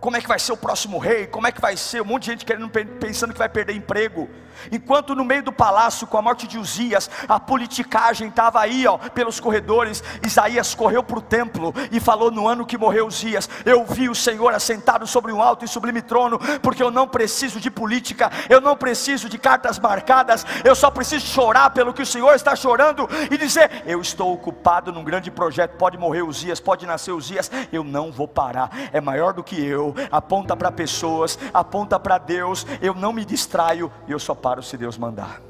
como 0.00 0.16
é 0.16 0.20
que 0.20 0.28
vai 0.28 0.38
ser 0.38 0.52
o 0.52 0.56
próximo 0.56 0.98
rei? 0.98 1.26
Como 1.26 1.46
é 1.46 1.52
que 1.52 1.60
vai 1.60 1.76
ser? 1.76 2.02
Um 2.02 2.04
monte 2.04 2.24
de 2.24 2.30
gente 2.32 2.44
querendo, 2.44 2.70
pensando 2.70 3.32
que 3.32 3.38
vai 3.38 3.48
perder 3.48 3.74
emprego. 3.74 4.28
Enquanto 4.70 5.14
no 5.14 5.24
meio 5.24 5.42
do 5.42 5.52
palácio, 5.52 6.06
com 6.06 6.18
a 6.18 6.22
morte 6.22 6.46
de 6.46 6.58
Uzias, 6.58 7.10
a 7.28 7.38
politicagem 7.38 8.28
estava 8.28 8.60
aí, 8.60 8.86
ó, 8.86 8.98
pelos 8.98 9.40
corredores. 9.40 10.02
Isaías 10.24 10.74
correu 10.74 11.02
para 11.02 11.18
o 11.18 11.22
templo 11.22 11.74
e 11.90 12.00
falou: 12.00 12.30
No 12.30 12.48
ano 12.48 12.66
que 12.66 12.78
morreu 12.78 13.06
Uzias, 13.06 13.48
eu 13.64 13.84
vi 13.84 14.08
o 14.08 14.14
Senhor 14.14 14.52
assentado 14.54 15.06
sobre 15.06 15.32
um 15.32 15.42
alto 15.42 15.64
e 15.64 15.68
sublime 15.68 16.02
trono, 16.02 16.38
porque 16.60 16.82
eu 16.82 16.90
não 16.90 17.06
preciso 17.06 17.60
de 17.60 17.70
política, 17.70 18.30
eu 18.48 18.60
não 18.60 18.76
preciso 18.76 19.28
de 19.28 19.38
cartas 19.38 19.78
marcadas, 19.78 20.44
eu 20.64 20.74
só 20.74 20.90
preciso 20.90 21.26
chorar 21.26 21.70
pelo 21.70 21.92
que 21.92 22.02
o 22.02 22.06
Senhor 22.06 22.34
está 22.34 22.54
chorando 22.54 23.08
e 23.30 23.36
dizer: 23.36 23.82
Eu 23.86 24.00
estou 24.00 24.32
ocupado 24.32 24.92
num 24.92 25.04
grande 25.04 25.30
projeto. 25.30 25.76
Pode 25.76 25.96
morrer 25.96 26.22
Uzias, 26.22 26.60
pode 26.60 26.86
nascer 26.86 27.12
Uzias, 27.12 27.50
eu 27.72 27.84
não 27.84 28.10
vou 28.10 28.28
parar. 28.28 28.70
É 28.92 29.00
maior 29.00 29.32
do 29.32 29.44
que 29.44 29.62
eu. 29.62 29.94
Aponta 30.10 30.56
para 30.56 30.72
pessoas, 30.72 31.38
aponta 31.52 31.98
para 31.98 32.18
Deus. 32.18 32.66
Eu 32.80 32.94
não 32.94 33.12
me 33.12 33.24
distraio, 33.24 33.90
eu 34.06 34.18
só 34.18 34.34
paro 34.34 34.47
paro 34.48 34.62
se 34.62 34.78
Deus 34.78 34.96
mandar. 34.96 35.42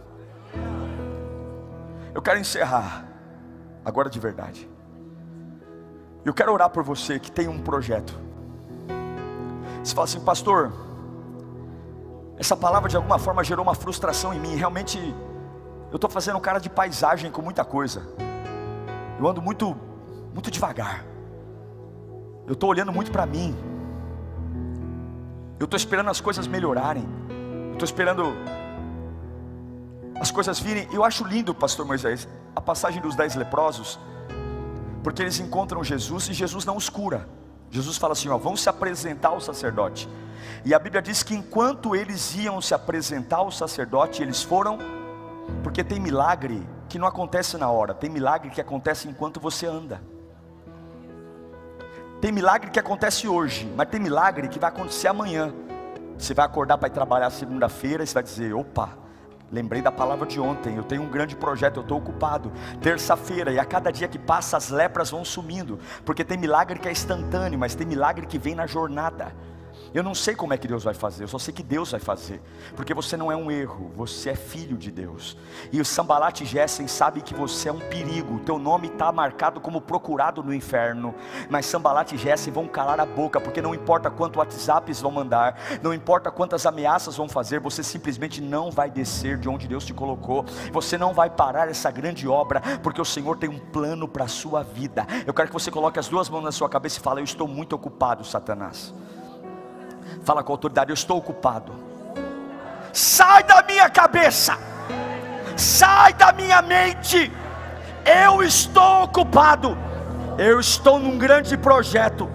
Eu 2.12 2.20
quero 2.20 2.40
encerrar, 2.40 3.06
agora 3.84 4.10
de 4.10 4.18
verdade. 4.18 4.68
Eu 6.24 6.34
quero 6.34 6.52
orar 6.52 6.68
por 6.68 6.82
você 6.82 7.16
que 7.16 7.30
tem 7.30 7.46
um 7.46 7.60
projeto. 7.60 8.18
Você 9.84 9.94
fala 9.94 10.04
assim, 10.04 10.18
pastor, 10.18 10.72
essa 12.36 12.56
palavra 12.56 12.88
de 12.88 12.96
alguma 12.96 13.20
forma 13.20 13.44
gerou 13.44 13.64
uma 13.64 13.74
frustração 13.76 14.34
em 14.34 14.40
mim. 14.40 14.56
Realmente, 14.56 14.98
eu 15.92 15.94
estou 15.94 16.10
fazendo 16.10 16.40
cara 16.40 16.58
de 16.58 16.68
paisagem 16.68 17.30
com 17.30 17.40
muita 17.40 17.64
coisa. 17.64 18.02
Eu 19.16 19.28
ando 19.28 19.40
muito, 19.40 19.76
muito 20.34 20.50
devagar. 20.50 21.04
Eu 22.48 22.54
estou 22.54 22.68
olhando 22.68 22.92
muito 22.92 23.12
para 23.12 23.24
mim. 23.24 23.56
Eu 25.60 25.66
estou 25.66 25.76
esperando 25.76 26.10
as 26.10 26.20
coisas 26.20 26.48
melhorarem. 26.48 27.08
Estou 27.74 27.84
esperando 27.84 28.34
as 30.20 30.30
coisas 30.30 30.58
virem. 30.58 30.88
Eu 30.92 31.04
acho 31.04 31.24
lindo, 31.24 31.54
pastor 31.54 31.86
Moisés, 31.86 32.28
a 32.54 32.60
passagem 32.60 33.00
dos 33.00 33.14
dez 33.14 33.34
leprosos, 33.34 33.98
porque 35.02 35.22
eles 35.22 35.38
encontram 35.38 35.82
Jesus 35.84 36.28
e 36.28 36.32
Jesus 36.32 36.64
não 36.64 36.76
os 36.76 36.88
cura. 36.88 37.28
Jesus 37.70 37.96
fala 37.96 38.12
assim: 38.12 38.28
ó, 38.28 38.36
vão 38.36 38.56
se 38.56 38.68
apresentar 38.68 39.28
ao 39.28 39.40
sacerdote. 39.40 40.08
E 40.64 40.74
a 40.74 40.78
Bíblia 40.78 41.02
diz 41.02 41.22
que 41.22 41.34
enquanto 41.34 41.94
eles 41.94 42.34
iam 42.36 42.60
se 42.60 42.74
apresentar 42.74 43.38
ao 43.38 43.50
sacerdote, 43.50 44.22
eles 44.22 44.42
foram, 44.42 44.78
porque 45.62 45.84
tem 45.84 46.00
milagre 46.00 46.66
que 46.88 46.98
não 46.98 47.06
acontece 47.06 47.56
na 47.56 47.70
hora, 47.70 47.94
tem 47.94 48.08
milagre 48.08 48.50
que 48.50 48.60
acontece 48.60 49.08
enquanto 49.08 49.38
você 49.38 49.66
anda. 49.66 50.00
Tem 52.20 52.32
milagre 52.32 52.70
que 52.70 52.80
acontece 52.80 53.28
hoje, 53.28 53.72
mas 53.76 53.88
tem 53.88 54.00
milagre 54.00 54.48
que 54.48 54.58
vai 54.58 54.70
acontecer 54.70 55.06
amanhã. 55.06 55.52
Você 56.18 56.34
vai 56.34 56.44
acordar 56.44 56.76
para 56.76 56.88
ir 56.88 56.90
trabalhar 56.90 57.30
segunda-feira 57.30 58.02
e 58.02 58.06
você 58.06 58.14
vai 58.14 58.22
dizer: 58.22 58.54
opa, 58.54 58.90
Lembrei 59.50 59.80
da 59.80 59.90
palavra 59.90 60.26
de 60.26 60.38
ontem. 60.38 60.76
Eu 60.76 60.84
tenho 60.84 61.02
um 61.02 61.08
grande 61.08 61.34
projeto, 61.34 61.78
eu 61.78 61.82
estou 61.82 61.98
ocupado. 61.98 62.52
Terça-feira, 62.82 63.50
e 63.50 63.58
a 63.58 63.64
cada 63.64 63.90
dia 63.90 64.06
que 64.06 64.18
passa, 64.18 64.56
as 64.56 64.68
lepras 64.68 65.10
vão 65.10 65.24
sumindo. 65.24 65.78
Porque 66.04 66.22
tem 66.22 66.36
milagre 66.36 66.78
que 66.78 66.88
é 66.88 66.92
instantâneo, 66.92 67.58
mas 67.58 67.74
tem 67.74 67.86
milagre 67.86 68.26
que 68.26 68.38
vem 68.38 68.54
na 68.54 68.66
jornada. 68.66 69.32
Eu 69.94 70.02
não 70.02 70.14
sei 70.14 70.34
como 70.34 70.52
é 70.52 70.58
que 70.58 70.68
Deus 70.68 70.84
vai 70.84 70.94
fazer, 70.94 71.24
eu 71.24 71.28
só 71.28 71.38
sei 71.38 71.52
que 71.54 71.62
Deus 71.62 71.90
vai 71.90 72.00
fazer, 72.00 72.42
porque 72.76 72.92
você 72.92 73.16
não 73.16 73.32
é 73.32 73.36
um 73.36 73.50
erro, 73.50 73.90
você 73.96 74.30
é 74.30 74.34
filho 74.34 74.76
de 74.76 74.90
Deus. 74.90 75.36
E 75.72 75.80
o 75.80 75.84
Sambalat 75.84 76.44
Gessen 76.44 76.86
sabe 76.86 77.22
que 77.22 77.34
você 77.34 77.68
é 77.68 77.72
um 77.72 77.80
perigo, 77.80 78.40
teu 78.40 78.58
nome 78.58 78.88
está 78.88 79.10
marcado 79.10 79.60
como 79.60 79.80
procurado 79.80 80.42
no 80.42 80.52
inferno. 80.52 81.14
Mas 81.48 81.66
Sambalat 81.66 82.16
Gessen 82.16 82.52
vão 82.52 82.68
calar 82.68 83.00
a 83.00 83.06
boca, 83.06 83.40
porque 83.40 83.62
não 83.62 83.74
importa 83.74 84.10
quanto 84.10 84.38
WhatsApps 84.38 85.00
vão 85.00 85.10
mandar, 85.10 85.58
não 85.82 85.94
importa 85.94 86.30
quantas 86.30 86.66
ameaças 86.66 87.16
vão 87.16 87.28
fazer, 87.28 87.60
você 87.60 87.82
simplesmente 87.82 88.40
não 88.40 88.70
vai 88.70 88.90
descer 88.90 89.38
de 89.38 89.48
onde 89.48 89.66
Deus 89.66 89.84
te 89.84 89.94
colocou. 89.94 90.44
Você 90.72 90.98
não 90.98 91.14
vai 91.14 91.30
parar 91.30 91.68
essa 91.68 91.90
grande 91.90 92.28
obra, 92.28 92.60
porque 92.82 93.00
o 93.00 93.04
Senhor 93.04 93.36
tem 93.36 93.48
um 93.48 93.58
plano 93.58 94.06
para 94.06 94.24
a 94.24 94.28
sua 94.28 94.62
vida. 94.62 95.06
Eu 95.26 95.32
quero 95.32 95.48
que 95.48 95.54
você 95.54 95.70
coloque 95.70 95.98
as 95.98 96.08
duas 96.08 96.28
mãos 96.28 96.42
na 96.42 96.52
sua 96.52 96.68
cabeça 96.68 96.98
e 96.98 97.02
fale: 97.02 97.20
Eu 97.20 97.24
estou 97.24 97.48
muito 97.48 97.74
ocupado, 97.74 98.24
Satanás. 98.24 98.92
Fala 100.24 100.42
com 100.42 100.52
autoridade: 100.52 100.90
Eu 100.90 100.94
estou 100.94 101.18
ocupado. 101.18 101.72
Sai 102.92 103.44
da 103.44 103.62
minha 103.62 103.88
cabeça, 103.90 104.58
sai 105.56 106.12
da 106.14 106.32
minha 106.32 106.60
mente. 106.62 107.30
Eu 108.04 108.42
estou 108.42 109.04
ocupado. 109.04 109.76
Eu 110.38 110.60
estou 110.60 110.98
num 110.98 111.18
grande 111.18 111.56
projeto. 111.56 112.28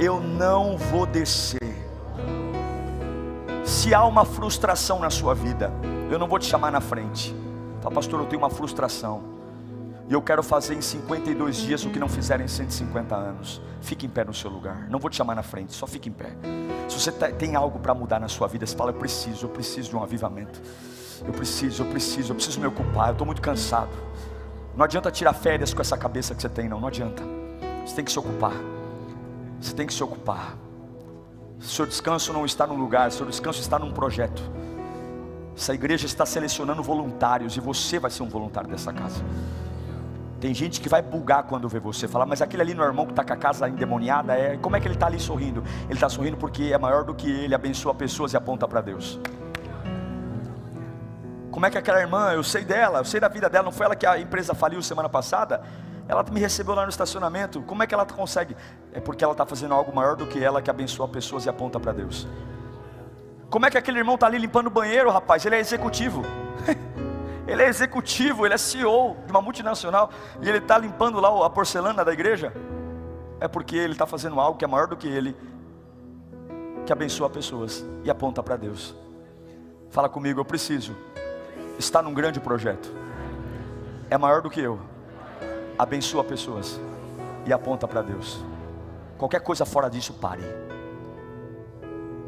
Eu 0.00 0.20
não 0.20 0.76
vou 0.76 1.06
descer. 1.06 1.60
Se 3.64 3.94
há 3.94 4.04
uma 4.04 4.24
frustração 4.24 4.98
na 4.98 5.10
sua 5.10 5.34
vida, 5.34 5.72
eu 6.10 6.18
não 6.18 6.26
vou 6.26 6.38
te 6.38 6.46
chamar 6.46 6.72
na 6.72 6.80
frente. 6.80 7.34
Fala, 7.80 7.94
pastor, 7.94 8.20
eu 8.20 8.26
tenho 8.26 8.42
uma 8.42 8.50
frustração. 8.50 9.33
E 10.08 10.12
eu 10.12 10.20
quero 10.20 10.42
fazer 10.42 10.74
em 10.74 10.82
52 10.82 11.56
dias 11.56 11.84
o 11.84 11.90
que 11.90 11.98
não 11.98 12.08
fizeram 12.08 12.44
em 12.44 12.48
150 12.48 13.14
anos. 13.14 13.60
Fique 13.80 14.04
em 14.04 14.08
pé 14.08 14.24
no 14.24 14.34
seu 14.34 14.50
lugar. 14.50 14.88
Não 14.90 14.98
vou 14.98 15.08
te 15.08 15.16
chamar 15.16 15.34
na 15.34 15.42
frente, 15.42 15.72
só 15.72 15.86
fique 15.86 16.08
em 16.08 16.12
pé. 16.12 16.30
Se 16.88 17.00
você 17.00 17.10
tá, 17.10 17.30
tem 17.30 17.54
algo 17.56 17.78
para 17.78 17.94
mudar 17.94 18.20
na 18.20 18.28
sua 18.28 18.46
vida, 18.46 18.66
você 18.66 18.76
fala: 18.76 18.90
Eu 18.90 18.94
preciso, 18.94 19.46
eu 19.46 19.50
preciso 19.50 19.90
de 19.90 19.96
um 19.96 20.02
avivamento. 20.02 20.60
Eu 21.26 21.32
preciso, 21.32 21.82
eu 21.82 21.86
preciso, 21.86 22.32
eu 22.32 22.34
preciso 22.34 22.60
me 22.60 22.66
ocupar. 22.66 23.08
Eu 23.08 23.12
estou 23.12 23.26
muito 23.26 23.40
cansado. 23.40 23.92
Não 24.76 24.84
adianta 24.84 25.10
tirar 25.10 25.32
férias 25.32 25.72
com 25.72 25.80
essa 25.80 25.96
cabeça 25.96 26.34
que 26.34 26.42
você 26.42 26.48
tem, 26.48 26.68
não. 26.68 26.80
Não 26.80 26.88
adianta. 26.88 27.22
Você 27.86 27.94
tem 27.94 28.04
que 28.04 28.12
se 28.12 28.18
ocupar. 28.18 28.54
Você 29.60 29.74
tem 29.74 29.86
que 29.86 29.94
se 29.94 30.02
ocupar. 30.02 30.58
Seu 31.60 31.86
descanso 31.86 32.30
não 32.32 32.44
está 32.44 32.66
num 32.66 32.76
lugar, 32.76 33.10
seu 33.10 33.24
descanso 33.24 33.60
está 33.60 33.78
num 33.78 33.90
projeto. 33.90 34.42
Essa 35.56 35.72
igreja 35.72 36.04
está 36.04 36.26
selecionando 36.26 36.82
voluntários 36.82 37.56
e 37.56 37.60
você 37.60 37.98
vai 37.98 38.10
ser 38.10 38.22
um 38.22 38.28
voluntário 38.28 38.68
dessa 38.68 38.92
casa. 38.92 39.24
Tem 40.44 40.52
gente 40.52 40.78
que 40.78 40.90
vai 40.90 41.00
bugar 41.00 41.44
quando 41.44 41.66
vê 41.70 41.80
você, 41.80 42.06
falar, 42.06 42.26
mas 42.26 42.42
aquele 42.42 42.60
ali 42.60 42.74
no 42.74 42.84
irmão 42.84 43.06
que 43.06 43.12
está 43.12 43.24
com 43.24 43.32
a 43.32 43.36
casa 43.36 43.66
endemoniada, 43.66 44.34
é, 44.34 44.58
como 44.58 44.76
é 44.76 44.78
que 44.78 44.86
ele 44.86 44.92
está 44.92 45.06
ali 45.06 45.18
sorrindo? 45.18 45.64
Ele 45.84 45.94
está 45.94 46.06
sorrindo 46.06 46.36
porque 46.36 46.64
é 46.64 46.76
maior 46.76 47.02
do 47.02 47.14
que 47.14 47.30
ele, 47.30 47.54
abençoa 47.54 47.94
pessoas 47.94 48.34
e 48.34 48.36
aponta 48.36 48.68
para 48.68 48.82
Deus. 48.82 49.18
Como 51.50 51.64
é 51.64 51.70
que 51.70 51.78
aquela 51.78 51.98
irmã, 51.98 52.30
eu 52.34 52.42
sei 52.42 52.62
dela, 52.62 52.98
eu 52.98 53.06
sei 53.06 53.20
da 53.20 53.28
vida 53.28 53.48
dela, 53.48 53.64
não 53.64 53.72
foi 53.72 53.86
ela 53.86 53.96
que 53.96 54.04
a 54.04 54.20
empresa 54.20 54.52
faliu 54.52 54.82
semana 54.82 55.08
passada? 55.08 55.62
Ela 56.06 56.22
me 56.30 56.38
recebeu 56.38 56.74
lá 56.74 56.82
no 56.82 56.90
estacionamento. 56.90 57.62
Como 57.62 57.82
é 57.82 57.86
que 57.86 57.94
ela 57.94 58.04
consegue? 58.04 58.54
É 58.92 59.00
porque 59.00 59.24
ela 59.24 59.32
está 59.32 59.46
fazendo 59.46 59.72
algo 59.72 59.96
maior 59.96 60.14
do 60.14 60.26
que 60.26 60.44
ela 60.44 60.60
que 60.60 60.68
abençoa 60.68 61.08
pessoas 61.08 61.46
e 61.46 61.48
aponta 61.48 61.80
para 61.80 61.92
Deus. 61.92 62.28
Como 63.48 63.64
é 63.64 63.70
que 63.70 63.78
aquele 63.78 63.96
irmão 63.96 64.16
está 64.16 64.26
ali 64.26 64.36
limpando 64.36 64.66
o 64.66 64.70
banheiro, 64.70 65.10
rapaz? 65.10 65.46
Ele 65.46 65.56
é 65.56 65.60
executivo. 65.60 66.22
Ele 67.46 67.62
é 67.62 67.68
executivo, 67.68 68.46
ele 68.46 68.54
é 68.54 68.58
CEO 68.58 69.16
de 69.26 69.30
uma 69.30 69.42
multinacional 69.42 70.10
e 70.40 70.48
ele 70.48 70.58
está 70.58 70.78
limpando 70.78 71.20
lá 71.20 71.46
a 71.46 71.50
porcelana 71.50 72.04
da 72.04 72.12
igreja. 72.12 72.52
É 73.40 73.48
porque 73.48 73.76
ele 73.76 73.92
está 73.92 74.06
fazendo 74.06 74.40
algo 74.40 74.58
que 74.58 74.64
é 74.64 74.68
maior 74.68 74.86
do 74.86 74.96
que 74.96 75.06
ele, 75.06 75.36
que 76.86 76.92
abençoa 76.92 77.28
pessoas 77.28 77.84
e 78.02 78.10
aponta 78.10 78.42
para 78.42 78.56
Deus. 78.56 78.94
Fala 79.90 80.08
comigo, 80.08 80.40
eu 80.40 80.44
preciso 80.44 80.96
estar 81.78 82.02
num 82.02 82.14
grande 82.14 82.40
projeto. 82.40 82.92
É 84.08 84.16
maior 84.16 84.40
do 84.40 84.50
que 84.50 84.60
eu. 84.60 84.80
Abençoa 85.78 86.24
pessoas 86.24 86.80
e 87.46 87.52
aponta 87.52 87.86
para 87.86 88.02
Deus. 88.02 88.44
Qualquer 89.18 89.40
coisa 89.40 89.64
fora 89.64 89.88
disso, 89.88 90.14
pare 90.14 90.42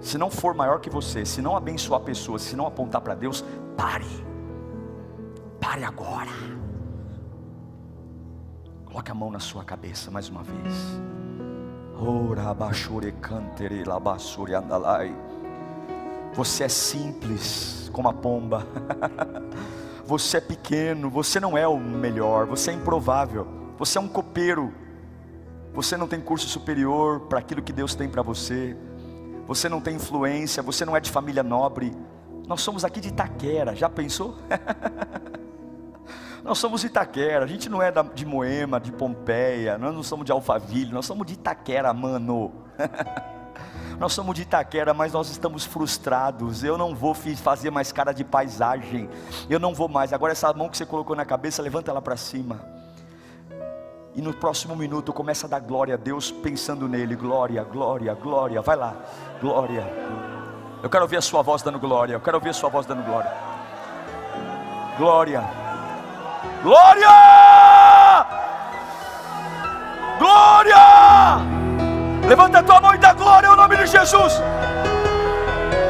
se 0.00 0.18
não 0.18 0.30
for 0.30 0.54
maior 0.54 0.80
que 0.80 0.88
você, 0.88 1.24
se 1.24 1.42
não 1.42 1.56
abençoar 1.56 2.00
pessoas, 2.00 2.42
se 2.42 2.54
não 2.54 2.66
apontar 2.66 3.00
para 3.00 3.14
Deus, 3.14 3.44
pare. 3.76 4.25
Pare 5.76 5.84
agora. 5.84 6.30
Coloque 8.86 9.10
a 9.10 9.14
mão 9.14 9.30
na 9.30 9.38
sua 9.38 9.62
cabeça 9.62 10.10
mais 10.10 10.26
uma 10.30 10.42
vez. 10.42 10.74
Você 16.32 16.64
é 16.64 16.68
simples 16.70 17.90
como 17.92 18.08
a 18.08 18.14
pomba. 18.14 18.66
Você 20.06 20.38
é 20.38 20.40
pequeno, 20.40 21.10
você 21.10 21.40
não 21.40 21.58
é 21.58 21.66
o 21.66 21.76
melhor, 21.76 22.46
você 22.46 22.70
é 22.70 22.74
improvável. 22.74 23.44
Você 23.76 23.98
é 23.98 24.00
um 24.00 24.06
copeiro. 24.06 24.72
Você 25.74 25.96
não 25.96 26.06
tem 26.06 26.20
curso 26.20 26.46
superior 26.46 27.22
para 27.22 27.40
aquilo 27.40 27.60
que 27.60 27.72
Deus 27.72 27.96
tem 27.96 28.08
para 28.08 28.22
você 28.22 28.76
você 29.48 29.68
não 29.68 29.80
tem 29.80 29.96
influência, 29.96 30.62
você 30.62 30.84
não 30.84 30.96
é 30.96 31.00
de 31.00 31.10
família 31.10 31.42
nobre. 31.42 31.92
Nós 32.48 32.62
somos 32.62 32.84
aqui 32.84 33.00
de 33.00 33.08
Itaquera, 33.08 33.76
já 33.76 33.88
pensou? 33.88 34.36
nós 36.42 36.58
somos 36.58 36.84
Itaquera, 36.84 37.44
a 37.44 37.48
gente 37.48 37.68
não 37.68 37.82
é 37.82 37.92
de 38.14 38.24
Moema, 38.24 38.80
de 38.80 38.92
Pompeia, 38.92 39.76
nós 39.78 39.94
não 39.94 40.02
somos 40.02 40.24
de 40.24 40.32
Alphaville, 40.32 40.92
nós 40.92 41.06
somos 41.06 41.26
de 41.26 41.34
Itaquera, 41.34 41.92
mano. 41.92 42.52
nós 43.98 44.12
somos 44.12 44.34
de 44.34 44.42
Itaquera, 44.42 44.94
mas 44.94 45.12
nós 45.12 45.30
estamos 45.30 45.64
frustrados. 45.64 46.62
Eu 46.62 46.78
não 46.78 46.94
vou 46.94 47.14
fazer 47.14 47.70
mais 47.70 47.92
cara 47.92 48.12
de 48.12 48.24
paisagem, 48.24 49.08
eu 49.48 49.58
não 49.58 49.74
vou 49.74 49.88
mais. 49.88 50.12
Agora, 50.12 50.32
essa 50.32 50.52
mão 50.52 50.68
que 50.68 50.76
você 50.76 50.86
colocou 50.86 51.16
na 51.16 51.24
cabeça, 51.24 51.62
levanta 51.62 51.90
ela 51.90 52.02
para 52.02 52.16
cima. 52.16 52.60
E 54.14 54.22
no 54.22 54.32
próximo 54.32 54.74
minuto 54.74 55.12
começa 55.12 55.46
a 55.46 55.50
dar 55.50 55.60
glória 55.60 55.92
a 55.94 55.98
Deus 55.98 56.30
pensando 56.30 56.88
nele. 56.88 57.14
Glória, 57.14 57.62
glória, 57.62 58.14
glória. 58.14 58.62
Vai 58.62 58.76
lá. 58.76 58.96
Glória. 59.42 59.86
Eu 60.82 60.88
quero 60.88 61.04
ouvir 61.04 61.18
a 61.18 61.20
sua 61.20 61.42
voz 61.42 61.60
dando 61.60 61.78
glória. 61.78 62.14
Eu 62.14 62.20
quero 62.20 62.38
ouvir 62.38 62.48
a 62.48 62.54
sua 62.54 62.70
voz 62.70 62.86
dando 62.86 63.02
glória. 63.02 63.30
Glória. 64.96 65.65
Glória! 66.66 68.26
Glória! 70.18 70.76
Levanta 72.26 72.58
a 72.58 72.62
tua 72.64 72.80
mão 72.80 72.92
e 72.92 72.98
dá 72.98 73.12
glória 73.12 73.48
ao 73.48 73.56
nome 73.56 73.76
de 73.76 73.86
Jesus. 73.86 74.42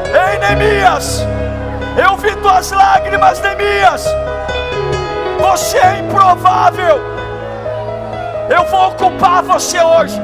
Ei, 0.05 0.39
Neemias, 0.39 1.27
eu 1.97 2.15
vi 2.19 2.37
tuas 2.43 2.71
lágrimas, 2.73 3.41
Neemias. 3.41 4.05
Você 5.41 5.79
é 5.79 6.01
improvável. 6.01 7.01
Eu 8.51 8.67
vou 8.67 8.89
ocupar 8.89 9.43
você 9.45 9.81
hoje. 9.81 10.21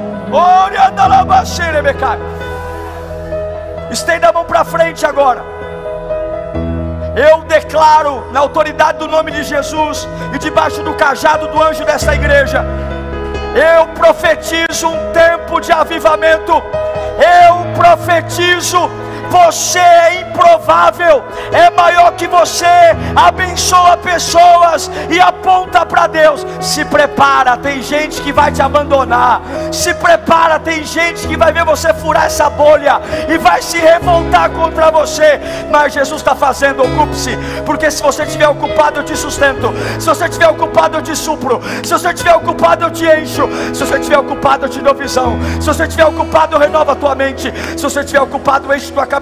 Estenda 3.90 4.28
a 4.28 4.32
mão 4.34 4.44
para 4.44 4.66
frente 4.66 5.06
agora. 5.06 5.51
Eu 7.14 7.42
declaro, 7.42 8.30
na 8.32 8.40
autoridade 8.40 8.98
do 8.98 9.06
nome 9.06 9.30
de 9.30 9.42
Jesus 9.42 10.08
e 10.34 10.38
debaixo 10.38 10.82
do 10.82 10.94
cajado 10.94 11.46
do 11.48 11.62
anjo 11.62 11.84
desta 11.84 12.14
igreja, 12.14 12.64
eu 13.54 13.88
profetizo 13.88 14.88
um 14.88 15.12
tempo 15.12 15.60
de 15.60 15.70
avivamento. 15.70 16.52
Eu 16.52 17.72
profetizo 17.74 18.90
você 19.32 19.78
é 19.78 20.20
improvável, 20.20 21.24
é 21.50 21.70
maior 21.70 22.12
que 22.12 22.26
você, 22.26 22.66
abençoa 23.16 23.96
pessoas 23.96 24.90
e 25.08 25.18
aponta 25.18 25.86
para 25.86 26.06
Deus. 26.06 26.46
Se 26.60 26.84
prepara, 26.84 27.56
tem 27.56 27.82
gente 27.82 28.20
que 28.20 28.30
vai 28.30 28.52
te 28.52 28.60
abandonar. 28.60 29.40
Se 29.72 29.94
prepara, 29.94 30.58
tem 30.58 30.84
gente 30.84 31.26
que 31.26 31.34
vai 31.34 31.50
ver 31.50 31.64
você 31.64 31.94
furar 31.94 32.26
essa 32.26 32.50
bolha 32.50 33.00
e 33.26 33.38
vai 33.38 33.62
se 33.62 33.78
revoltar 33.78 34.50
contra 34.50 34.90
você. 34.90 35.40
Mas 35.70 35.94
Jesus 35.94 36.20
está 36.20 36.36
fazendo, 36.36 36.82
ocupe-se, 36.82 37.34
porque 37.64 37.90
se 37.90 38.02
você 38.02 38.24
estiver 38.24 38.48
ocupado, 38.48 39.00
eu 39.00 39.04
te 39.04 39.16
sustento. 39.16 39.72
Se 39.98 40.06
você 40.06 40.26
estiver 40.26 40.48
ocupado, 40.48 40.98
eu 40.98 41.02
te 41.02 41.16
supro. 41.16 41.58
Se 41.82 41.90
você 41.90 42.08
estiver 42.10 42.34
ocupado, 42.34 42.84
eu 42.84 42.90
te 42.90 43.06
encho. 43.06 43.48
Se 43.72 43.82
você 43.82 43.96
estiver 43.96 44.18
ocupado, 44.18 44.66
eu 44.66 44.68
te 44.68 44.80
dou 44.80 44.94
visão. 44.94 45.38
Se 45.58 45.66
você 45.66 45.84
estiver 45.84 46.04
ocupado, 46.04 46.56
eu 46.56 46.60
renovo 46.60 46.90
a 46.90 46.94
tua 46.94 47.14
mente. 47.14 47.50
Se 47.78 47.82
você 47.82 48.00
estiver 48.00 48.20
ocupado, 48.20 48.70
eu 48.70 48.76
encho 48.76 48.92
tua 48.92 49.06
cabeça 49.06 49.21